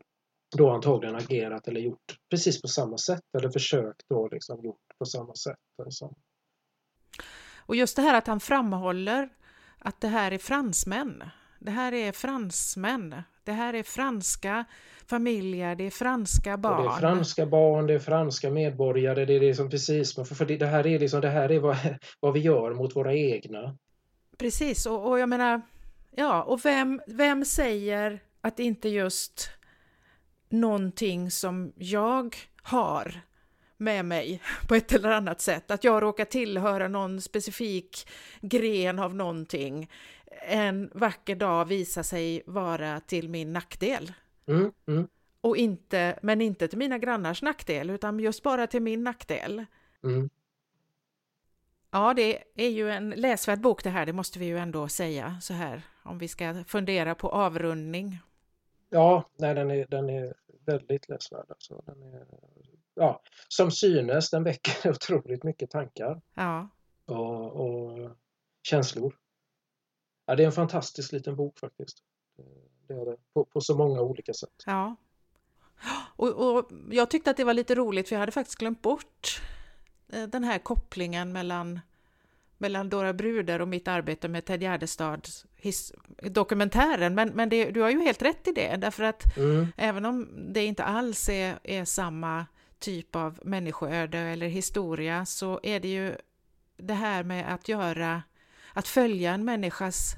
då 0.57 0.69
antagligen 0.69 1.15
agerat 1.15 1.67
eller 1.67 1.81
gjort 1.81 2.17
precis 2.29 2.61
på 2.61 2.67
samma 2.67 2.97
sätt 2.97 3.23
eller 3.37 3.49
försökt 3.49 4.09
då 4.09 4.27
liksom 4.27 4.63
gjort 4.63 4.97
på 4.99 5.05
samma 5.05 5.35
sätt. 5.35 5.57
Liksom. 5.85 6.15
Och 7.55 7.75
just 7.75 7.95
det 7.95 8.01
här 8.01 8.17
att 8.17 8.27
han 8.27 8.39
framhåller 8.39 9.29
att 9.79 10.01
det 10.01 10.07
här 10.07 10.31
är 10.31 10.37
fransmän. 10.37 11.23
Det 11.59 11.71
här 11.71 11.93
är 11.93 12.11
fransmän. 12.11 13.15
Det 13.47 13.53
här 13.53 13.73
är 13.73 13.83
franska 13.83 14.65
familjer, 15.09 15.75
det 15.75 15.83
är 15.83 15.91
franska 15.91 16.57
barn. 16.57 16.77
Och 16.77 16.83
det 16.83 16.89
är 16.89 16.99
franska 16.99 17.45
barn, 17.45 17.87
det 17.87 17.93
är 17.93 17.99
franska 17.99 18.49
medborgare, 18.49 19.25
det 19.25 19.33
är 19.33 19.39
liksom 19.39 19.69
precis, 19.69 20.15
för 20.15 20.45
det 20.45 20.65
här 20.65 20.87
är, 20.87 20.99
liksom, 20.99 21.21
det 21.21 21.29
här 21.29 21.51
är 21.51 21.59
vad, 21.59 21.77
vad 22.19 22.33
vi 22.33 22.39
gör 22.39 22.73
mot 22.73 22.95
våra 22.95 23.13
egna. 23.13 23.77
Precis, 24.37 24.85
och, 24.85 25.09
och 25.09 25.19
jag 25.19 25.29
menar, 25.29 25.61
ja, 26.15 26.43
och 26.43 26.65
vem, 26.65 27.01
vem 27.07 27.45
säger 27.45 28.19
att 28.41 28.59
inte 28.59 28.89
just 28.89 29.49
någonting 30.49 31.31
som 31.31 31.73
jag 31.75 32.35
har 32.61 33.21
med 33.77 34.05
mig 34.05 34.41
på 34.67 34.75
ett 34.75 34.93
eller 34.93 35.09
annat 35.09 35.41
sätt, 35.41 35.71
att 35.71 35.83
jag 35.83 36.03
råkar 36.03 36.25
tillhöra 36.25 36.87
någon 36.87 37.21
specifik 37.21 38.07
gren 38.41 38.99
av 38.99 39.15
någonting, 39.15 39.89
en 40.41 40.91
vacker 40.93 41.35
dag 41.35 41.65
visar 41.65 42.03
sig 42.03 42.43
vara 42.45 42.99
till 42.99 43.29
min 43.29 43.53
nackdel. 43.53 44.13
Mm, 44.47 44.71
mm. 44.87 45.07
Och 45.41 45.57
inte, 45.57 46.19
men 46.21 46.41
inte 46.41 46.67
till 46.67 46.77
mina 46.77 46.97
grannars 46.97 47.41
nackdel, 47.41 47.89
utan 47.89 48.19
just 48.19 48.43
bara 48.43 48.67
till 48.67 48.81
min 48.81 49.03
nackdel. 49.03 49.65
Mm. 50.03 50.29
Ja, 51.91 52.13
det 52.13 52.43
är 52.55 52.69
ju 52.69 52.89
en 52.91 53.09
läsvärd 53.09 53.61
bok 53.61 53.83
det 53.83 53.89
här, 53.89 54.05
det 54.05 54.13
måste 54.13 54.39
vi 54.39 54.45
ju 54.45 54.57
ändå 54.57 54.87
säga 54.87 55.37
så 55.41 55.53
här, 55.53 55.81
om 56.03 56.17
vi 56.17 56.27
ska 56.27 56.63
fundera 56.67 57.15
på 57.15 57.29
avrundning. 57.29 58.19
Ja, 58.89 59.29
nej, 59.37 59.55
den, 59.55 59.71
är, 59.71 59.85
den 59.89 60.09
är 60.09 60.33
väldigt 60.65 61.09
läsvärd. 61.09 61.45
Alltså. 61.49 61.81
Den 61.85 62.03
är, 62.03 62.25
ja, 62.95 63.21
som 63.47 63.71
synes, 63.71 64.29
den 64.29 64.43
väcker 64.43 64.89
otroligt 64.89 65.43
mycket 65.43 65.71
tankar 65.71 66.21
ja. 66.33 66.69
och, 67.05 67.51
och 67.51 68.11
känslor. 68.63 69.15
Ja, 70.29 70.35
det 70.35 70.43
är 70.43 70.45
en 70.45 70.51
fantastisk 70.51 71.11
liten 71.11 71.35
bok 71.35 71.59
faktiskt. 71.59 71.97
Det 72.87 72.93
är 72.93 73.05
det, 73.05 73.17
på, 73.33 73.45
på 73.45 73.61
så 73.61 73.77
många 73.77 74.01
olika 74.01 74.33
sätt. 74.33 74.63
Ja. 74.65 74.95
Och, 76.15 76.57
och, 76.57 76.71
jag 76.91 77.09
tyckte 77.09 77.31
att 77.31 77.37
det 77.37 77.43
var 77.43 77.53
lite 77.53 77.75
roligt 77.75 78.07
för 78.07 78.15
jag 78.15 78.19
hade 78.19 78.31
faktiskt 78.31 78.59
glömt 78.59 78.81
bort 78.81 79.41
eh, 80.09 80.23
den 80.23 80.43
här 80.43 80.59
kopplingen 80.59 81.31
mellan, 81.31 81.79
mellan 82.57 82.89
Dora 82.89 83.13
Bruder 83.13 83.61
och 83.61 83.67
mitt 83.67 83.87
arbete 83.87 84.27
med 84.27 84.45
Ted 84.45 84.61
Gärdestads 84.61 85.45
dokumentären. 86.21 87.15
Men, 87.15 87.29
men 87.29 87.49
det, 87.49 87.71
du 87.71 87.81
har 87.81 87.89
ju 87.89 88.01
helt 88.01 88.21
rätt 88.21 88.47
i 88.47 88.51
det, 88.51 88.75
därför 88.75 89.03
att 89.03 89.37
mm. 89.37 89.67
även 89.77 90.05
om 90.05 90.29
det 90.53 90.65
inte 90.65 90.83
alls 90.83 91.29
är, 91.29 91.59
är 91.63 91.85
samma 91.85 92.45
typ 92.79 93.15
av 93.15 93.39
människoöde 93.43 94.17
eller 94.17 94.47
historia 94.47 95.25
så 95.25 95.59
är 95.63 95.79
det 95.79 95.87
ju 95.87 96.15
det 96.77 96.93
här 96.93 97.23
med 97.23 97.53
att 97.53 97.67
göra, 97.69 98.23
att 98.77 98.87
följa 98.87 99.33
en 99.33 99.45
människas 99.45 100.15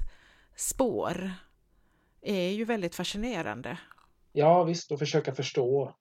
spår 0.56 1.30
är 2.20 2.48
ju 2.48 2.64
väldigt 2.64 2.94
fascinerande. 2.94 3.78
Ja 4.32 4.64
visst, 4.64 4.92
och 4.92 4.98
försöka 4.98 5.34
förstå 5.34 5.94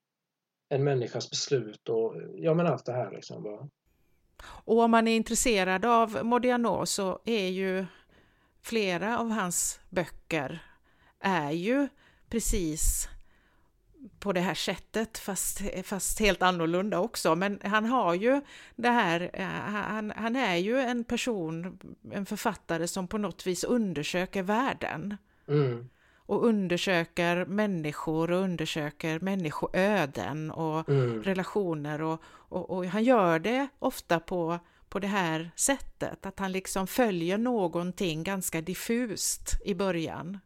en 0.70 0.84
människas 0.84 1.30
beslut 1.30 1.90
och 1.90 2.16
ja 2.36 2.54
men 2.54 2.68
allt 2.68 2.86
det 2.86 2.92
här 2.94 3.12
liksom. 3.12 3.44
Bara. 3.44 3.70
Och 4.44 4.80
om 4.80 4.92
man 4.92 5.08
är 5.08 5.16
intresserad 5.16 5.86
av 5.86 6.26
Modiano 6.26 6.86
så 6.86 7.20
är 7.26 7.48
ju 7.48 7.86
flera 8.62 9.20
av 9.20 9.30
hans 9.32 9.80
böcker 9.90 10.64
är 11.20 11.52
ju 11.52 11.88
precis 12.30 13.10
på 14.20 14.34
det 14.34 14.40
här 14.40 14.54
sättet, 14.54 15.18
fast, 15.18 15.62
fast 15.84 16.20
helt 16.20 16.42
annorlunda 16.42 17.00
också. 17.00 17.36
Men 17.36 17.60
han 17.64 17.86
har 17.86 18.14
ju 18.14 18.42
det 18.76 18.90
här, 18.90 19.30
eh, 19.34 19.46
han, 19.48 20.14
han 20.16 20.36
är 20.36 20.56
ju 20.56 20.80
en 20.80 21.04
person, 21.04 21.80
en 22.12 22.26
författare 22.26 22.88
som 22.88 23.08
på 23.08 23.18
något 23.18 23.48
vis 23.48 23.64
undersöker 23.64 24.44
världen. 24.44 25.18
Mm. 25.48 25.90
Och 26.16 26.46
undersöker 26.46 27.46
människor 27.46 28.32
och 28.32 28.40
undersöker 28.40 29.20
människoöden 29.20 30.52
och 30.52 30.90
mm. 30.90 31.24
relationer. 31.24 32.02
Och, 32.02 32.24
och, 32.26 32.70
och, 32.70 32.86
han 32.86 33.04
gör 33.04 33.40
det 33.40 33.68
ofta 33.80 34.20
på, 34.20 34.60
på 34.90 35.00
det 35.00 35.08
här 35.08 35.52
sättet, 35.56 36.26
att 36.26 36.40
han 36.40 36.52
liksom 36.52 36.88
följer 36.88 37.38
någonting 37.38 38.24
ganska 38.24 38.62
diffust 38.62 39.62
i 39.66 39.76
början. 39.76 40.40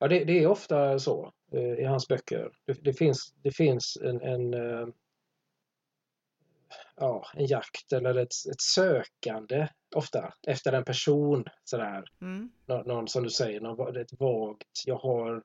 Ja, 0.00 0.08
det, 0.08 0.24
det, 0.24 0.42
är 0.42 0.46
ofta 0.46 0.98
så 0.98 1.32
eh, 1.52 1.60
i 1.60 1.84
hans 1.84 2.08
böcker. 2.08 2.50
Det, 2.66 2.84
det, 2.84 2.92
finns, 2.92 3.34
det 3.42 3.50
finns 3.50 3.98
en, 4.02 4.20
en, 4.20 4.54
eh, 4.54 4.86
ja, 6.96 7.26
en 7.34 7.46
jakt 7.46 7.92
eller 7.92 8.14
ett, 8.14 8.32
ett 8.50 8.60
sökande 8.60 9.68
ofta 9.94 10.34
efter 10.46 10.72
en 10.72 10.84
person. 10.84 11.44
Sådär. 11.64 12.04
Mm. 12.20 12.50
Nå, 12.66 12.82
någon 12.82 13.08
som 13.08 13.22
du 13.22 13.30
säger, 13.30 13.60
någon, 13.60 13.96
ett 13.96 14.20
vagt, 14.20 14.82
jag 14.86 14.96
har 14.96 15.42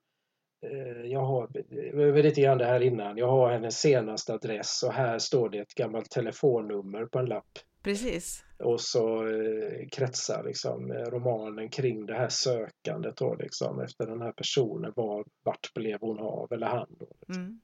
eh, 0.61 1.11
jag 1.11 1.25
har, 1.25 1.49
jag 1.69 2.11
vet 2.11 2.25
lite 2.25 2.41
grann 2.41 2.57
det 2.57 2.65
här 2.65 2.81
innan, 2.81 3.17
jag 3.17 3.27
har 3.27 3.51
hennes 3.51 3.79
senaste 3.79 4.33
adress 4.33 4.83
och 4.83 4.93
här 4.93 5.19
står 5.19 5.49
det 5.49 5.59
ett 5.59 5.73
gammalt 5.73 6.11
telefonnummer 6.11 7.05
på 7.05 7.19
en 7.19 7.25
lapp. 7.25 7.59
Precis. 7.83 8.46
Och 8.59 8.81
så 8.81 9.27
eh, 9.27 9.87
kretsar 9.91 10.43
liksom 10.43 10.91
eh, 10.91 11.03
romanen 11.03 11.69
kring 11.69 12.05
det 12.05 12.13
här 12.13 12.29
sökandet 12.29 13.17
då 13.17 13.35
liksom 13.35 13.81
efter 13.81 14.07
den 14.07 14.21
här 14.21 14.31
personen. 14.31 14.93
Var, 14.95 15.25
vart 15.43 15.73
blev 15.73 15.99
hon 16.01 16.19
av 16.19 16.53
eller 16.53 16.67
han 16.67 16.95
då? 16.99 17.07
Liksom. 17.19 17.43
Mm. 17.43 17.61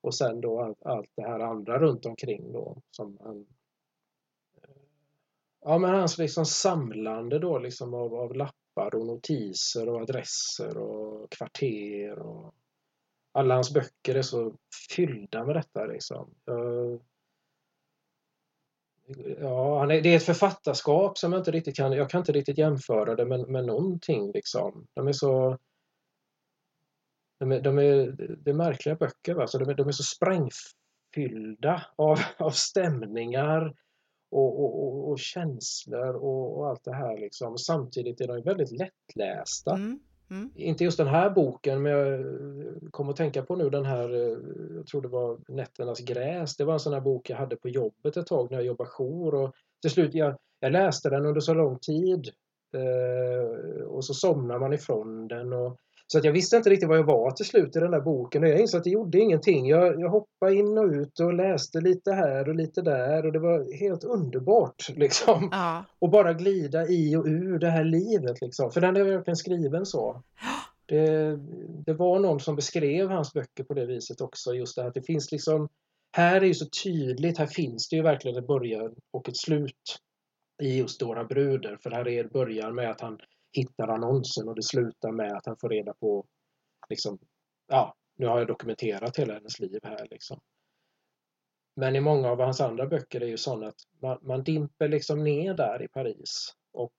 Och 0.00 0.14
sen 0.14 0.40
då 0.40 0.62
allt, 0.62 0.82
allt 0.82 1.10
det 1.14 1.22
här 1.22 1.40
andra 1.40 1.78
runt 1.78 2.06
omkring 2.06 2.52
då 2.52 2.82
som 2.90 3.18
han 3.20 3.46
eh, 4.62 4.70
Ja 5.60 5.78
men 5.78 5.94
hans 5.94 6.18
liksom 6.18 6.46
samlande 6.46 7.38
då 7.38 7.58
liksom 7.58 7.94
av, 7.94 8.14
av 8.14 8.34
lappar 8.34 8.94
och 8.94 9.06
notiser 9.06 9.88
och 9.88 10.00
adresser 10.00 10.78
och 10.78 11.30
kvarter 11.30 12.18
och 12.18 12.54
alla 13.32 13.54
hans 13.54 13.74
böcker 13.74 14.14
är 14.14 14.22
så 14.22 14.54
fyllda 14.90 15.44
med 15.44 15.56
detta 15.56 15.84
liksom. 15.86 16.34
Jag, 16.44 17.00
Ja, 19.40 19.86
det 19.86 20.08
är 20.08 20.16
ett 20.16 20.22
författarskap 20.22 21.18
som 21.18 21.32
jag 21.32 21.40
inte 21.40 21.50
riktigt 21.50 21.76
kan, 21.76 21.92
jag 21.92 22.10
kan 22.10 22.18
inte 22.18 22.32
riktigt 22.32 22.58
jämföra 22.58 23.14
det 23.16 23.24
med, 23.24 23.48
med 23.48 23.64
någonting 23.64 24.32
liksom. 24.32 24.86
De 24.94 25.08
är 25.08 25.12
så 25.12 25.58
de 27.38 27.52
är, 27.52 27.60
de 27.60 27.78
är, 27.78 28.06
det 28.44 28.50
är 28.50 28.54
märkliga 28.54 28.94
böcker, 28.94 29.34
va? 29.34 29.46
Så 29.46 29.58
de, 29.58 29.68
är, 29.68 29.74
de 29.74 29.88
är 29.88 29.92
så 29.92 30.02
sprängfyllda 30.02 31.86
av, 31.96 32.18
av 32.38 32.50
stämningar 32.50 33.74
och, 34.30 34.60
och, 34.60 34.82
och, 34.82 35.10
och 35.10 35.18
känslor 35.18 36.14
och, 36.14 36.58
och, 36.58 36.68
allt 36.68 36.84
det 36.84 36.94
här. 36.94 37.18
Liksom. 37.18 37.58
Samtidigt 37.58 38.20
är 38.20 38.28
de 38.28 38.42
väldigt 38.42 38.72
lättlästa. 38.72 39.74
Mm. 39.74 40.00
Mm. 40.30 40.50
Inte 40.54 40.84
just 40.84 40.98
den 40.98 41.06
här 41.06 41.30
boken, 41.30 41.82
men 41.82 41.92
jag 41.92 42.24
kom 42.90 43.08
att 43.08 43.16
tänka 43.16 43.42
på 43.42 43.56
nu 43.56 43.70
den 43.70 43.84
här, 43.84 44.14
eh, 44.14 44.38
jag 44.76 44.86
tror 44.86 45.02
det 45.02 45.08
var 45.08 45.38
Nätternas 45.48 46.00
gräs. 46.00 46.56
Det 46.56 46.64
var 46.64 46.72
en 46.72 46.80
sån 46.80 46.92
här 46.92 47.00
bok 47.00 47.30
jag 47.30 47.36
hade 47.36 47.56
på 47.56 47.68
jobbet 47.68 48.16
ett 48.16 48.26
tag 48.26 48.50
när 48.50 48.58
jag 48.58 48.66
jobbade 48.66 48.90
jour. 48.90 49.34
Och 49.34 49.54
till 49.82 49.90
slut, 49.90 50.14
jag, 50.14 50.36
jag 50.60 50.72
läste 50.72 51.10
den 51.10 51.26
under 51.26 51.40
så 51.40 51.54
lång 51.54 51.78
tid. 51.78 52.30
Eh, 52.74 53.82
och 53.82 54.04
så 54.04 54.14
somnar 54.14 54.58
man 54.58 54.72
ifrån 54.72 55.28
den. 55.28 55.52
Och, 55.52 55.78
så 56.12 56.18
att 56.18 56.24
jag 56.24 56.32
visste 56.32 56.56
inte 56.56 56.70
riktigt 56.70 56.88
vad 56.88 56.98
jag 56.98 57.04
var 57.04 57.30
till 57.30 57.46
slut 57.46 57.76
i 57.76 57.80
den 57.80 57.90
där 57.90 58.00
boken 58.00 58.42
och 58.42 58.48
jag 58.48 58.60
insåg 58.60 58.78
att 58.78 58.84
det 58.84 58.90
gjorde 58.90 59.18
ingenting. 59.18 59.68
Jag, 59.68 60.00
jag 60.00 60.08
hoppade 60.08 60.54
in 60.54 60.78
och 60.78 60.84
ut 60.84 61.20
och 61.20 61.34
läste 61.34 61.80
lite 61.80 62.12
här 62.12 62.48
och 62.48 62.54
lite 62.54 62.82
där 62.82 63.26
och 63.26 63.32
det 63.32 63.38
var 63.38 63.78
helt 63.80 64.04
underbart 64.04 64.88
liksom. 64.96 65.48
Ja. 65.52 65.84
Och 65.98 66.10
bara 66.10 66.32
glida 66.32 66.88
i 66.88 67.16
och 67.16 67.24
ur 67.26 67.58
det 67.58 67.70
här 67.70 67.84
livet 67.84 68.40
liksom. 68.40 68.70
För 68.70 68.80
den 68.80 68.96
är 68.96 69.04
verkligen 69.04 69.36
skriven 69.36 69.86
så. 69.86 70.22
Det, 70.86 71.36
det 71.86 71.92
var 71.92 72.18
någon 72.18 72.40
som 72.40 72.56
beskrev 72.56 73.08
hans 73.08 73.32
böcker 73.32 73.64
på 73.64 73.74
det 73.74 73.86
viset 73.86 74.20
också. 74.20 74.54
Just 74.54 74.76
det 74.76 74.82
här 74.82 74.88
att 74.88 74.94
det 74.94 75.02
finns 75.02 75.32
liksom 75.32 75.68
Här 76.12 76.40
är 76.40 76.46
ju 76.46 76.54
så 76.54 76.66
tydligt, 76.84 77.38
här 77.38 77.46
finns 77.46 77.88
det 77.88 77.96
ju 77.96 78.02
verkligen 78.02 78.38
ett 78.38 78.46
början 78.46 78.94
och 79.10 79.28
ett 79.28 79.36
slut 79.36 79.98
i 80.62 80.78
just 80.78 81.00
Dora 81.00 81.24
Bruder. 81.24 81.78
För 81.82 81.90
här 81.90 82.08
är 82.08 82.24
början 82.24 82.74
med 82.74 82.90
att 82.90 83.00
han 83.00 83.18
hittar 83.52 83.88
annonsen 83.88 84.48
och 84.48 84.54
det 84.54 84.62
slutar 84.62 85.12
med 85.12 85.32
att 85.32 85.46
han 85.46 85.56
får 85.56 85.68
reda 85.68 85.94
på 85.94 86.26
liksom, 86.88 87.18
ja, 87.68 87.94
nu 88.16 88.26
har 88.26 88.38
jag 88.38 88.48
dokumenterat 88.48 89.16
hela 89.16 89.34
hennes 89.34 89.58
liv 89.60 89.80
här 89.82 90.06
liksom. 90.10 90.40
Men 91.76 91.96
i 91.96 92.00
många 92.00 92.30
av 92.30 92.40
hans 92.40 92.60
andra 92.60 92.86
böcker 92.86 93.20
är 93.20 93.26
ju 93.26 93.36
sådana 93.36 93.68
att 93.68 93.80
man, 94.02 94.18
man 94.22 94.44
dimper 94.44 94.88
liksom 94.88 95.24
ner 95.24 95.54
där 95.54 95.82
i 95.82 95.88
Paris 95.88 96.54
och 96.72 96.94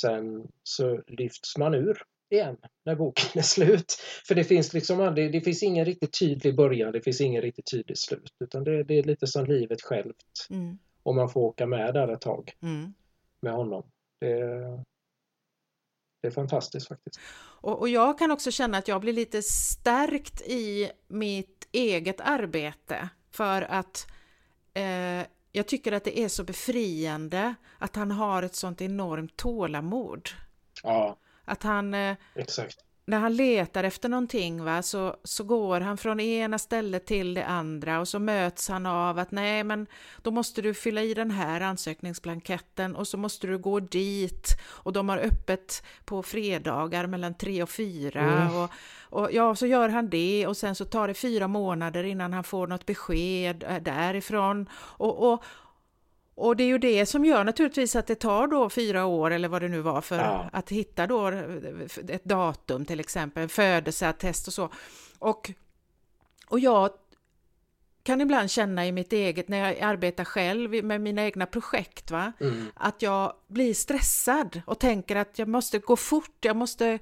sen 0.00 0.48
så 0.62 1.02
lyfts 1.06 1.58
man 1.58 1.74
ur 1.74 2.02
igen 2.30 2.56
när 2.84 2.94
boken 2.94 3.30
är 3.34 3.42
slut. 3.42 3.92
För 4.28 4.34
det 4.34 4.44
finns 4.44 4.74
liksom 4.74 5.00
aldrig, 5.00 5.32
det 5.32 5.40
finns 5.40 5.62
ingen 5.62 5.84
riktigt 5.84 6.18
tydlig 6.18 6.56
början, 6.56 6.92
det 6.92 7.00
finns 7.00 7.20
ingen 7.20 7.42
riktigt 7.42 7.70
tydlig 7.70 7.98
slut 7.98 8.32
utan 8.44 8.64
det, 8.64 8.84
det 8.84 8.94
är 8.98 9.02
lite 9.02 9.26
som 9.26 9.46
livet 9.46 9.82
självt. 9.82 10.46
Mm. 10.50 10.78
om 11.02 11.16
man 11.16 11.28
får 11.28 11.40
åka 11.40 11.66
med 11.66 11.94
där 11.94 12.08
ett 12.08 12.20
tag 12.20 12.52
Mm. 12.62 12.94
med 13.40 13.52
honom. 13.52 13.90
Det, 14.20 14.84
det 16.22 16.28
är 16.28 16.32
fantastiskt 16.32 16.88
faktiskt. 16.88 17.20
Och, 17.60 17.78
och 17.80 17.88
jag 17.88 18.18
kan 18.18 18.30
också 18.30 18.50
känna 18.50 18.78
att 18.78 18.88
jag 18.88 19.00
blir 19.00 19.12
lite 19.12 19.42
stärkt 19.42 20.40
i 20.40 20.90
mitt 21.08 21.68
eget 21.72 22.20
arbete 22.20 23.08
för 23.30 23.62
att 23.62 24.06
eh, 24.74 25.26
jag 25.52 25.66
tycker 25.66 25.92
att 25.92 26.04
det 26.04 26.18
är 26.18 26.28
så 26.28 26.44
befriande 26.44 27.54
att 27.78 27.96
han 27.96 28.10
har 28.10 28.42
ett 28.42 28.54
sånt 28.54 28.82
enormt 28.82 29.36
tålamod. 29.36 30.28
Ja, 30.82 31.16
Att 31.44 31.62
han, 31.62 31.94
eh, 31.94 32.16
exakt. 32.34 32.76
När 33.12 33.18
han 33.18 33.36
letar 33.36 33.84
efter 33.84 34.08
någonting 34.08 34.64
va, 34.64 34.82
så, 34.82 35.16
så 35.24 35.44
går 35.44 35.80
han 35.80 35.96
från 35.96 36.20
ena 36.20 36.58
stället 36.58 37.06
till 37.06 37.34
det 37.34 37.46
andra 37.46 38.00
och 38.00 38.08
så 38.08 38.18
möts 38.18 38.68
han 38.68 38.86
av 38.86 39.18
att 39.18 39.30
nej 39.30 39.64
men 39.64 39.86
då 40.22 40.30
måste 40.30 40.62
du 40.62 40.74
fylla 40.74 41.02
i 41.02 41.14
den 41.14 41.30
här 41.30 41.60
ansökningsblanketten 41.60 42.96
och 42.96 43.08
så 43.08 43.16
måste 43.16 43.46
du 43.46 43.58
gå 43.58 43.80
dit 43.80 44.48
och 44.64 44.92
de 44.92 45.08
har 45.08 45.18
öppet 45.18 45.82
på 46.04 46.22
fredagar 46.22 47.06
mellan 47.06 47.34
tre 47.34 47.62
och 47.62 47.70
fyra 47.70 48.22
Mm. 48.22 48.56
och, 48.56 48.70
och 49.00 49.32
ja 49.32 49.54
så 49.54 49.66
gör 49.66 49.88
han 49.88 50.10
det 50.10 50.46
och 50.46 50.56
sen 50.56 50.74
så 50.74 50.84
tar 50.84 51.08
det 51.08 51.14
fyra 51.14 51.48
månader 51.48 52.04
innan 52.04 52.32
han 52.32 52.44
får 52.44 52.66
något 52.66 52.86
besked 52.86 53.64
eh, 53.68 53.82
därifrån 53.82 54.68
och, 54.74 55.32
och 55.32 55.44
och 56.34 56.56
det 56.56 56.64
är 56.64 56.68
ju 56.68 56.78
det 56.78 57.06
som 57.06 57.24
gör 57.24 57.44
naturligtvis 57.44 57.96
att 57.96 58.06
det 58.06 58.14
tar 58.14 58.46
då 58.46 58.70
fyra 58.70 59.06
år 59.06 59.30
eller 59.30 59.48
vad 59.48 59.62
det 59.62 59.68
nu 59.68 59.80
var 59.80 60.00
för 60.00 60.16
Ja. 60.18 60.48
att 60.52 60.70
hitta 60.70 61.06
då 61.06 61.28
ett 62.08 62.24
datum 62.24 62.84
till 62.84 63.00
exempel, 63.00 63.48
födelseattest 63.48 64.46
och 64.46 64.52
så. 64.54 64.70
Och, 65.18 65.50
och 66.48 66.60
jag 66.60 66.90
kan 68.02 68.20
ibland 68.20 68.50
känna 68.50 68.86
i 68.86 68.92
mitt 68.92 69.12
eget, 69.12 69.48
när 69.48 69.58
jag 69.58 69.80
arbetar 69.80 70.24
själv 70.24 70.84
med 70.84 71.00
mina 71.00 71.22
egna 71.24 71.46
projekt, 71.46 72.10
va? 72.10 72.32
Mm. 72.40 72.66
att 72.74 73.02
jag 73.02 73.32
blir 73.46 73.74
stressad 73.74 74.62
och 74.66 74.78
tänker 74.78 75.16
att 75.16 75.38
jag 75.38 75.48
måste 75.48 75.78
gå 75.78 75.96
fort, 75.96 76.36
jag 76.44 76.56
måste, 76.56 76.98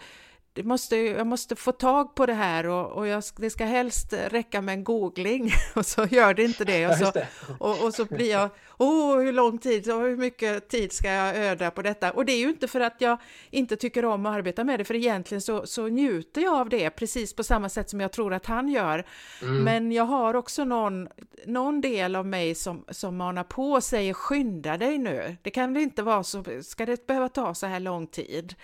det 0.53 0.63
måste, 0.63 0.97
jag 0.97 1.27
måste 1.27 1.57
få 1.57 1.73
tag 1.73 2.15
på 2.15 2.27
det 2.27 2.33
här 2.33 2.67
och, 2.67 2.93
och 2.93 3.07
jag, 3.07 3.23
det 3.37 3.51
ska 3.51 3.65
helst 3.65 4.15
räcka 4.29 4.61
med 4.61 4.73
en 4.73 4.85
googling 4.85 5.53
och 5.75 5.87
så 5.87 6.05
gör 6.05 6.35
det 6.35 6.43
inte 6.43 6.65
det. 6.65 6.87
Och 6.87 6.95
så, 6.95 7.11
det. 7.11 7.29
och, 7.59 7.85
och 7.85 7.95
så 7.95 8.05
blir 8.05 8.31
jag, 8.31 8.51
åh 8.79 9.19
hur 9.19 9.33
lång 9.33 9.59
tid, 9.59 9.91
och 9.91 10.01
hur 10.01 10.17
mycket 10.17 10.69
tid 10.69 10.93
ska 10.93 11.09
jag 11.09 11.37
öda 11.37 11.71
på 11.71 11.83
detta? 11.83 12.13
Och 12.13 12.25
det 12.25 12.33
är 12.33 12.39
ju 12.39 12.49
inte 12.49 12.69
för 12.69 12.81
att 12.81 12.97
jag 12.99 13.19
inte 13.51 13.77
tycker 13.77 14.05
om 14.05 14.27
att 14.27 14.37
arbeta 14.37 14.65
med 14.65 14.81
det, 14.81 14.85
för 14.85 14.95
egentligen 14.95 15.43
så, 15.43 15.67
så 15.67 15.89
njuter 15.89 16.41
jag 16.41 16.55
av 16.55 16.69
det, 16.69 16.91
precis 16.91 17.35
på 17.35 17.43
samma 17.43 17.69
sätt 17.69 17.91
som 17.91 18.01
jag 18.01 18.13
tror 18.13 18.35
att 18.35 18.47
han 18.47 18.69
gör. 18.69 19.07
Mm. 19.43 19.65
Men 19.65 19.93
jag 19.93 20.05
har 20.05 20.35
också 20.35 20.65
någon, 20.65 21.09
någon 21.47 21.81
del 21.81 22.17
av 22.17 22.27
mig 22.27 22.55
som, 22.55 22.85
som 22.89 23.17
manar 23.17 23.45
på 23.45 23.73
och 23.73 23.85
säger 23.85 24.15
skynda 24.15 24.77
dig 24.77 24.99
nu, 24.99 25.37
det 25.43 25.51
kan 25.51 25.75
väl 25.75 25.83
inte 25.83 26.03
vara 26.03 26.23
så, 26.23 26.45
ska 26.63 26.87
det 26.87 27.07
behöva 27.07 27.29
ta 27.29 27.55
så 27.55 27.67
här 27.67 27.81
lång 27.81 28.07
tid? 28.07 28.55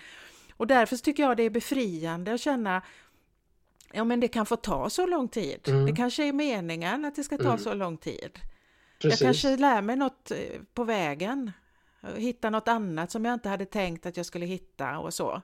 Och 0.57 0.67
därför 0.67 0.95
tycker 0.95 1.23
jag 1.23 1.37
det 1.37 1.43
är 1.43 1.49
befriande 1.49 2.33
att 2.33 2.41
känna 2.41 2.81
Ja 3.93 4.03
men 4.03 4.19
det 4.19 4.27
kan 4.27 4.45
få 4.45 4.55
ta 4.55 4.89
så 4.89 5.05
lång 5.05 5.27
tid. 5.27 5.67
Mm. 5.67 5.85
Det 5.85 5.91
kanske 5.91 6.27
är 6.27 6.33
meningen 6.33 7.05
att 7.05 7.15
det 7.15 7.23
ska 7.23 7.37
ta 7.37 7.43
Mm. 7.43 7.57
så 7.57 7.73
lång 7.73 7.97
tid. 7.97 8.39
Precis. 9.01 9.21
Jag 9.21 9.27
kanske 9.27 9.57
lär 9.57 9.81
mig 9.81 9.95
något 9.95 10.31
eh, 10.31 10.37
på 10.73 10.83
vägen. 10.83 11.51
Hitta 12.15 12.49
något 12.49 12.67
annat 12.67 13.11
som 13.11 13.25
jag 13.25 13.33
inte 13.33 13.49
hade 13.49 13.65
tänkt 13.65 14.05
att 14.05 14.17
jag 14.17 14.25
skulle 14.25 14.45
hitta 14.45 14.99
och 14.99 15.13
så. 15.13 15.41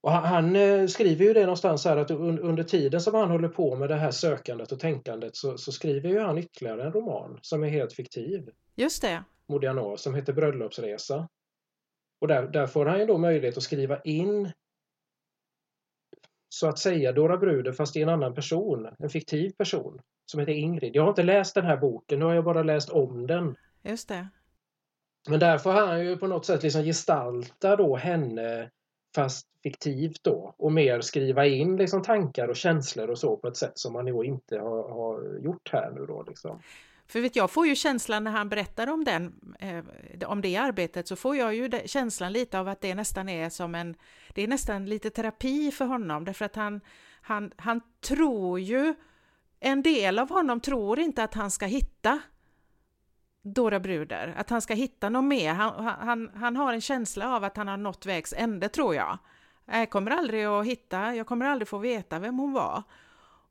Och 0.00 0.12
han, 0.12 0.24
han 0.24 0.56
eh, 0.56 0.86
skriver 0.86 1.24
ju 1.24 1.32
det 1.32 1.40
någonstans 1.40 1.84
här 1.84 1.96
att 1.96 2.10
un, 2.10 2.38
under 2.38 2.62
tiden 2.62 3.00
som 3.00 3.14
han 3.14 3.30
håller 3.30 3.48
på 3.48 3.76
med 3.76 3.88
det 3.88 3.96
här 3.96 4.10
sökandet 4.10 4.72
och 4.72 4.80
tänkandet 4.80 5.36
så, 5.36 5.58
så 5.58 5.72
skriver 5.72 6.08
ju 6.08 6.20
han 6.20 6.38
ytterligare 6.38 6.84
en 6.84 6.92
roman 6.92 7.38
som 7.42 7.62
är 7.64 7.68
helt 7.68 7.92
fiktiv. 7.92 8.50
Just 8.74 9.02
det. 9.02 9.24
Modiano 9.48 9.96
som 9.96 10.14
heter 10.14 10.32
Bröllopsresa. 10.32 11.28
Och 12.18 12.28
där, 12.28 12.42
där 12.42 12.66
får 12.66 12.86
han 12.86 12.98
ju 12.98 13.06
då 13.06 13.18
möjlighet 13.18 13.56
att 13.56 13.62
skriva 13.62 14.00
in 14.00 14.52
så 16.48 16.68
att 16.68 16.78
säga 16.78 17.12
Dora 17.12 17.36
Bruder 17.36 17.72
fast 17.72 17.96
i 17.96 18.02
en 18.02 18.08
annan 18.08 18.34
person, 18.34 18.88
en 18.98 19.10
fiktiv 19.10 19.50
person 19.50 20.00
som 20.26 20.40
heter 20.40 20.52
Ingrid. 20.52 20.96
Jag 20.96 21.02
har 21.02 21.08
inte 21.08 21.22
läst 21.22 21.54
den 21.54 21.64
här 21.64 21.76
boken, 21.76 22.18
nu 22.18 22.24
har 22.24 22.34
jag 22.34 22.44
bara 22.44 22.62
läst 22.62 22.90
om 22.90 23.26
den. 23.26 23.56
Just 23.82 24.08
det. 24.08 24.28
Men 25.28 25.40
där 25.40 25.58
får 25.58 25.72
han 25.72 26.04
ju 26.04 26.16
på 26.16 26.26
något 26.26 26.46
sätt 26.46 26.62
liksom 26.62 26.82
gestalta 26.82 27.76
då 27.76 27.96
henne 27.96 28.70
fast 29.14 29.46
fiktivt 29.62 30.24
då 30.24 30.54
och 30.58 30.72
mer 30.72 31.00
skriva 31.00 31.46
in 31.46 31.76
liksom 31.76 32.02
tankar 32.02 32.48
och 32.48 32.56
känslor 32.56 33.10
och 33.10 33.18
så 33.18 33.36
på 33.36 33.48
ett 33.48 33.56
sätt 33.56 33.78
som 33.78 33.92
man 33.92 34.04
då 34.04 34.24
inte 34.24 34.58
har, 34.58 34.88
har 34.88 35.38
gjort 35.38 35.70
här 35.72 35.90
nu 35.90 36.06
då 36.06 36.24
liksom. 36.28 36.62
För 37.08 37.20
vet 37.20 37.36
jag 37.36 37.50
får 37.50 37.66
ju 37.66 37.74
känslan 37.74 38.24
när 38.24 38.30
han 38.30 38.48
berättar 38.48 38.86
om 38.86 39.04
den, 39.04 39.54
eh, 39.60 40.28
om 40.28 40.40
det 40.40 40.56
arbetet, 40.56 41.08
så 41.08 41.16
får 41.16 41.36
jag 41.36 41.54
ju 41.54 41.68
det, 41.68 41.90
känslan 41.90 42.32
lite 42.32 42.58
av 42.58 42.68
att 42.68 42.80
det 42.80 42.94
nästan 42.94 43.28
är 43.28 43.50
som 43.50 43.74
en, 43.74 43.94
det 44.34 44.42
är 44.42 44.48
nästan 44.48 44.86
lite 44.86 45.10
terapi 45.10 45.70
för 45.70 45.84
honom, 45.84 46.24
därför 46.24 46.44
att 46.44 46.56
han, 46.56 46.80
han, 47.20 47.52
han 47.56 47.80
tror 48.00 48.60
ju, 48.60 48.94
en 49.60 49.82
del 49.82 50.18
av 50.18 50.30
honom 50.30 50.60
tror 50.60 50.98
inte 50.98 51.24
att 51.24 51.34
han 51.34 51.50
ska 51.50 51.66
hitta 51.66 52.20
Dora 53.42 53.80
Bruder, 53.80 54.34
att 54.36 54.50
han 54.50 54.62
ska 54.62 54.74
hitta 54.74 55.08
någon 55.08 55.28
mer. 55.28 55.54
Han, 55.54 55.84
han, 55.84 56.30
han 56.34 56.56
har 56.56 56.72
en 56.72 56.80
känsla 56.80 57.36
av 57.36 57.44
att 57.44 57.56
han 57.56 57.68
har 57.68 57.76
nått 57.76 58.06
vägs 58.06 58.34
ände, 58.36 58.68
tror 58.68 58.94
jag. 58.94 59.18
Jag 59.64 59.90
kommer 59.90 60.10
aldrig 60.10 60.44
att 60.44 60.66
hitta, 60.66 61.14
jag 61.14 61.26
kommer 61.26 61.46
aldrig 61.46 61.68
få 61.68 61.78
veta 61.78 62.18
vem 62.18 62.38
hon 62.38 62.52
var. 62.52 62.82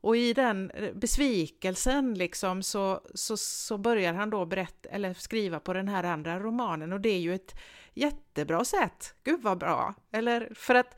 Och 0.06 0.18
i 0.18 0.34
den 0.34 0.72
eh, 0.72 0.94
besvikelsen 0.94 2.14
liksom 2.14 2.64
så, 2.64 3.02
så, 3.14 3.38
så 3.38 3.78
börjar 3.78 4.14
han 4.14 4.30
då 4.30 4.46
berätta, 4.46 4.90
eller 4.90 5.14
skriva 5.14 5.60
på 5.60 5.74
den 5.74 5.88
här 5.88 6.04
andra 6.04 6.40
romanen 6.40 6.94
och 6.94 7.02
det 7.02 7.10
är 7.10 7.20
ju 7.20 7.36
ett 7.36 7.56
jättebra 7.94 8.66
sätt. 8.66 9.16
Gud 9.24 9.42
vad 9.42 9.58
bra! 9.58 9.94
Eller 10.12 10.50
för 10.56 10.76
att 10.76 10.98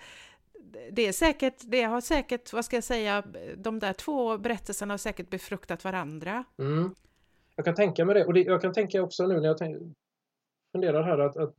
det 0.91 1.07
är 1.07 1.11
säkert, 1.11 1.55
det 1.61 1.83
har 1.83 2.01
säkert, 2.01 2.53
vad 2.53 2.65
ska 2.65 2.75
jag 2.75 2.83
säga, 2.83 3.23
de 3.57 3.79
där 3.79 3.93
två 3.93 4.37
berättelserna 4.37 4.93
har 4.93 4.97
säkert 4.97 5.29
befruktat 5.29 5.83
varandra. 5.83 6.43
Mm. 6.57 6.95
Jag 7.55 7.65
kan 7.65 7.75
tänka 7.75 8.05
mig 8.05 8.15
det 8.15 8.25
och 8.25 8.33
det, 8.33 8.41
jag 8.41 8.61
kan 8.61 8.73
tänka 8.73 9.01
också 9.01 9.27
nu 9.27 9.39
när 9.39 9.47
jag 9.47 9.57
tänk, 9.57 9.77
funderar 10.71 11.03
här 11.03 11.17
att, 11.17 11.37
att 11.37 11.55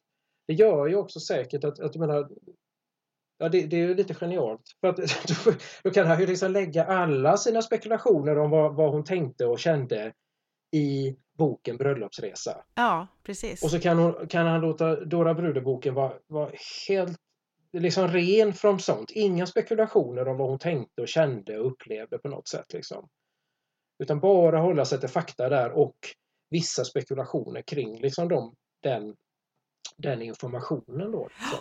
det 0.47 0.55
gör 0.55 0.87
ju 0.87 0.97
också 0.97 1.21
säkert 1.21 1.65
att, 1.65 1.81
att 1.81 1.95
jag 1.95 2.01
menar, 2.01 2.29
Ja, 3.39 3.49
det, 3.49 3.67
det 3.67 3.77
är 3.77 3.81
ju 3.81 3.95
lite 3.95 4.15
genialt. 4.15 4.63
För 4.81 4.89
att, 4.89 4.97
då, 4.97 5.53
då 5.83 5.91
kan 5.91 6.07
han 6.07 6.21
ju 6.21 6.27
liksom 6.27 6.53
lägga 6.53 6.85
alla 6.85 7.37
sina 7.37 7.63
spekulationer 7.63 8.39
om 8.39 8.51
vad, 8.51 8.75
vad 8.75 8.93
hon 8.93 9.05
tänkte 9.05 9.47
och 9.47 9.59
kände 9.59 10.13
i 10.73 11.17
boken 11.39 11.77
Bröllopsresa. 11.77 12.65
Ja, 12.75 13.07
precis. 13.23 13.63
Och 13.63 13.71
så 13.71 13.81
kan, 13.81 13.99
hon, 13.99 14.29
kan 14.29 14.47
han 14.47 14.61
låta 14.61 15.05
Dora 15.05 15.35
Bruder-boken 15.35 15.95
vara, 15.95 16.13
vara 16.27 16.51
helt 16.89 17.19
liksom 17.73 18.09
ren 18.09 18.53
från 18.53 18.81
sånt. 18.81 19.11
Inga 19.11 19.47
spekulationer 19.47 20.29
om 20.29 20.37
vad 20.37 20.49
hon 20.49 20.59
tänkte 20.59 21.03
och 21.03 21.09
kände 21.09 21.59
och 21.59 21.67
upplevde 21.67 22.19
på 22.19 22.29
något 22.29 22.49
sätt. 22.49 22.73
Liksom. 22.73 23.09
Utan 23.99 24.21
bara 24.21 24.61
hålla 24.61 24.85
sig 24.85 25.01
till 25.01 25.09
fakta 25.09 25.49
där 25.49 25.71
och 25.71 25.97
vissa 26.51 26.85
spekulationer 26.85 27.63
kring 27.63 28.01
liksom 28.01 28.29
de, 28.29 28.55
den, 28.83 29.17
den 29.97 30.23
informationen. 30.23 31.13
Då, 31.13 31.29
liksom. 31.29 31.59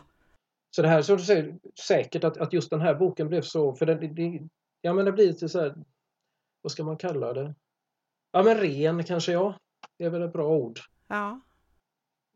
Så 0.76 0.82
det 0.82 0.88
här 0.88 1.02
så 1.02 1.16
du 1.16 1.24
säger 1.24 1.60
säkert 1.88 2.24
att, 2.24 2.38
att 2.38 2.54
just 2.54 2.70
den 2.70 2.82
här 2.82 2.96
boken 2.96 3.28
blev 3.28 3.42
så, 3.42 3.76
för 3.76 3.86
det, 3.86 3.96
det, 3.96 4.48
ja 4.82 4.94
men 4.94 5.06
det 5.06 5.12
blir 5.12 5.28
lite 5.28 5.50
så 5.50 5.60
här, 5.60 5.76
vad 6.62 6.72
ska 6.72 6.84
man 6.84 6.98
kalla 6.98 7.34
det? 7.34 7.56
Ja 8.32 8.44
men 8.44 8.58
ren 8.58 9.04
kanske 9.04 9.32
ja. 9.32 9.60
Det 9.98 10.06
är 10.06 10.10
väl 10.10 10.22
ett 10.22 10.34
bra 10.34 10.48
ord. 10.50 10.80
Ja, 11.08 11.42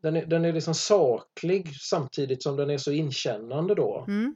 Den 0.02 0.16
är, 0.16 0.26
den 0.26 0.44
är 0.44 0.52
liksom 0.52 0.74
saklig 0.74 1.74
samtidigt 1.80 2.42
som 2.42 2.56
den 2.56 2.70
är 2.70 2.78
så 2.78 2.92
inkännande 2.92 3.74
då. 3.74 4.04
mm. 4.08 4.34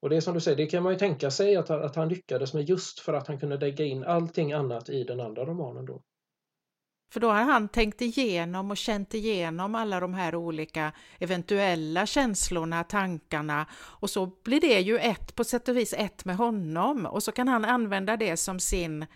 Och 0.00 0.10
det 0.10 0.16
är 0.16 0.20
som 0.20 0.34
du 0.34 0.40
säger, 0.40 0.56
det 0.56 0.66
kan 0.66 0.82
man 0.82 0.92
ju 0.92 0.98
tänka 0.98 1.30
sig 1.30 1.56
att, 1.56 1.70
att 1.70 1.96
han 1.96 2.08
lyckades 2.08 2.54
med 2.54 2.68
just 2.68 3.00
för 3.00 3.12
att 3.12 3.26
han 3.26 3.40
kunde 3.40 3.56
lägga 3.56 3.84
in 3.84 4.04
allting 4.04 4.52
annat 4.52 4.88
i 4.88 5.04
den 5.04 5.20
andra 5.20 5.44
romanen 5.44 5.86
då. 5.86 6.02
För 7.10 7.20
då 7.20 7.28
har 7.28 7.42
han 7.42 7.68
tänkt 7.68 8.02
igenom 8.02 8.70
och 8.70 8.76
känt 8.76 9.14
igenom 9.14 9.74
alla 9.74 10.00
de 10.00 10.14
här 10.14 10.34
olika 10.34 10.92
eventuella 11.18 12.06
känslorna, 12.06 12.84
tankarna 12.84 13.66
och 13.74 14.10
så 14.10 14.26
blir 14.26 14.60
det 14.60 14.80
ju 14.80 14.98
ett, 14.98 15.34
på 15.34 15.44
sätt 15.44 15.68
och 15.68 15.76
vis 15.76 15.94
ett 15.98 16.24
med 16.24 16.36
honom 16.36 17.06
och 17.06 17.22
så 17.22 17.32
kan 17.32 17.48
han 17.48 17.64
använda 17.64 18.16
det 18.16 18.36
som 18.36 18.60
sin 18.60 19.06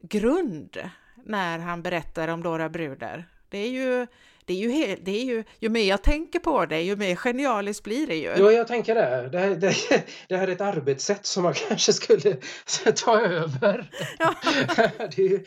grund 0.00 0.78
när 1.24 1.58
han 1.58 1.82
berättar 1.82 2.28
om 2.28 2.42
Dora 2.42 2.68
Bruder. 2.68 3.28
Det 3.48 3.58
är 3.58 3.70
ju, 3.70 4.06
det 4.44 4.52
är 4.52 4.56
ju, 4.56 4.96
det 5.02 5.10
är 5.10 5.24
ju, 5.24 5.44
ju 5.58 5.68
mer 5.68 5.88
jag 5.88 6.02
tänker 6.02 6.38
på 6.38 6.66
det, 6.66 6.82
ju 6.82 6.96
mer 6.96 7.16
genialiskt 7.16 7.84
blir 7.84 8.06
det 8.06 8.16
ju. 8.16 8.34
Jo, 8.36 8.50
jag 8.50 8.68
tänker 8.68 8.94
det. 8.94 9.28
Det 9.32 9.38
här, 9.38 9.50
det, 9.50 9.74
det 10.28 10.36
här 10.36 10.48
är 10.48 10.52
ett 10.52 10.60
arbetssätt 10.60 11.26
som 11.26 11.42
man 11.42 11.54
kanske 11.54 11.92
skulle 11.92 12.36
ta 12.96 13.20
över. 13.20 13.90
Ja. 14.18 14.34
det 14.98 15.18
är 15.18 15.28
ju 15.28 15.44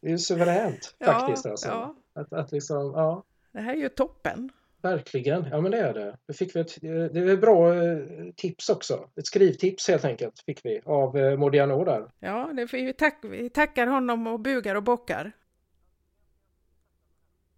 det 0.00 0.06
är 0.06 0.10
ju 0.10 0.18
suveränt 0.18 0.94
faktiskt. 1.04 1.44
Ja, 1.44 1.50
alltså. 1.50 1.68
ja. 1.68 1.94
Att, 2.12 2.32
att 2.32 2.52
liksom, 2.52 2.92
ja, 2.94 3.24
Det 3.52 3.60
här 3.60 3.72
är 3.72 3.76
ju 3.76 3.88
toppen. 3.88 4.50
verkligen. 4.82 5.44
Ja, 5.50 5.60
men 5.60 5.70
det 5.70 5.78
är 5.78 5.94
det. 5.94 6.16
det 6.26 6.32
fick 6.32 6.56
vi 6.56 6.60
ett, 6.60 6.80
det 6.80 7.20
är 7.20 7.26
ett 7.26 7.40
bra 7.40 7.74
eh, 7.74 7.98
tips 8.36 8.68
också. 8.68 9.08
Ett 9.16 9.26
skrivtips 9.26 9.88
helt 9.88 10.04
enkelt 10.04 10.38
fick 10.46 10.64
vi 10.64 10.80
av 10.84 11.18
eh, 11.18 11.36
Modiano 11.36 11.84
där. 11.84 12.10
Ja, 12.20 12.50
det 12.56 12.66
får 12.68 12.76
vi, 12.76 12.92
tack, 12.92 13.18
vi 13.22 13.50
tackar 13.50 13.86
honom 13.86 14.26
och 14.26 14.40
bugar 14.40 14.74
och 14.74 14.82
bockar. 14.82 15.32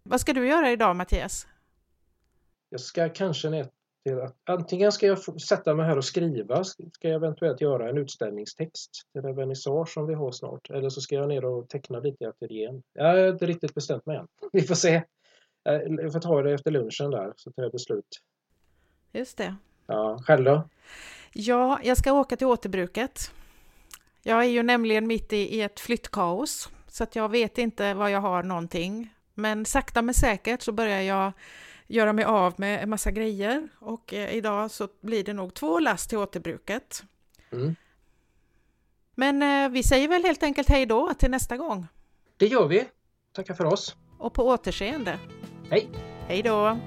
Vad 0.03 0.21
ska 0.21 0.33
du 0.33 0.47
göra 0.47 0.71
idag 0.71 0.95
Mattias? 0.95 1.47
Jag 2.69 2.79
ska 2.81 3.09
kanske 3.09 3.49
ner 3.49 3.67
till 4.03 4.21
att 4.21 4.35
antingen 4.43 4.91
ska 4.91 5.05
jag 5.07 5.41
sätta 5.41 5.75
mig 5.75 5.85
här 5.85 5.97
och 5.97 6.05
skriva, 6.05 6.63
ska 6.63 6.83
jag 7.01 7.11
eventuellt 7.15 7.61
göra 7.61 7.89
en 7.89 7.97
utställningstext 7.97 8.91
till 9.13 9.21
den 9.21 9.35
vernissage 9.35 9.89
som 9.89 10.07
vi 10.07 10.13
har 10.13 10.31
snart. 10.31 10.69
Eller 10.69 10.89
så 10.89 11.01
ska 11.01 11.15
jag 11.15 11.27
ner 11.27 11.45
och 11.45 11.69
teckna 11.69 11.99
lite 11.99 12.23
i 12.23 12.27
ateljén. 12.27 12.83
Jag 12.93 13.05
har 13.05 13.27
inte 13.27 13.45
riktigt 13.45 13.73
bestämt 13.73 14.05
mig 14.05 14.17
än. 14.17 14.27
Vi 14.51 14.61
får 14.61 14.75
se. 14.75 15.03
Jag 15.63 16.13
får 16.13 16.19
ta 16.19 16.41
det 16.41 16.53
efter 16.53 16.71
lunchen 16.71 17.11
där 17.11 17.33
så 17.35 17.51
tar 17.51 17.63
jag 17.63 17.71
beslut. 17.71 18.21
Just 19.11 19.37
det. 19.37 19.55
Ja, 19.87 20.19
själv 20.25 20.43
då? 20.43 20.63
Ja, 21.33 21.79
jag 21.83 21.97
ska 21.97 22.13
åka 22.13 22.35
till 22.35 22.47
återbruket. 22.47 23.31
Jag 24.23 24.39
är 24.39 24.49
ju 24.49 24.63
nämligen 24.63 25.07
mitt 25.07 25.33
i, 25.33 25.37
i 25.37 25.61
ett 25.61 25.79
flyttkaos 25.79 26.69
så 26.87 27.03
att 27.03 27.15
jag 27.15 27.29
vet 27.29 27.57
inte 27.57 27.93
var 27.93 28.09
jag 28.09 28.21
har 28.21 28.43
någonting. 28.43 29.13
Men 29.33 29.65
sakta 29.65 30.01
men 30.01 30.13
säkert 30.13 30.61
så 30.61 30.71
börjar 30.71 31.01
jag 31.01 31.31
göra 31.91 32.13
mig 32.13 32.25
av 32.25 32.53
med 32.57 32.83
en 32.83 32.89
massa 32.89 33.11
grejer 33.11 33.67
och 33.79 34.13
eh, 34.13 34.35
idag 34.35 34.71
så 34.71 34.87
blir 35.01 35.23
det 35.23 35.33
nog 35.33 35.53
två 35.53 35.79
last 35.79 36.09
till 36.09 36.17
återbruket. 36.17 37.03
Mm. 37.51 37.75
Men 39.15 39.41
eh, 39.41 39.71
vi 39.71 39.83
säger 39.83 40.07
väl 40.07 40.23
helt 40.23 40.43
enkelt 40.43 40.69
hej 40.69 40.85
då 40.85 41.13
till 41.13 41.31
nästa 41.31 41.57
gång. 41.57 41.87
Det 42.37 42.47
gör 42.47 42.67
vi. 42.67 42.85
Tackar 43.33 43.53
för 43.53 43.65
oss. 43.65 43.95
Och 44.17 44.33
på 44.33 44.47
återseende. 44.47 45.19
Hej! 45.69 45.89
Hej 46.27 46.41
då! 46.41 46.77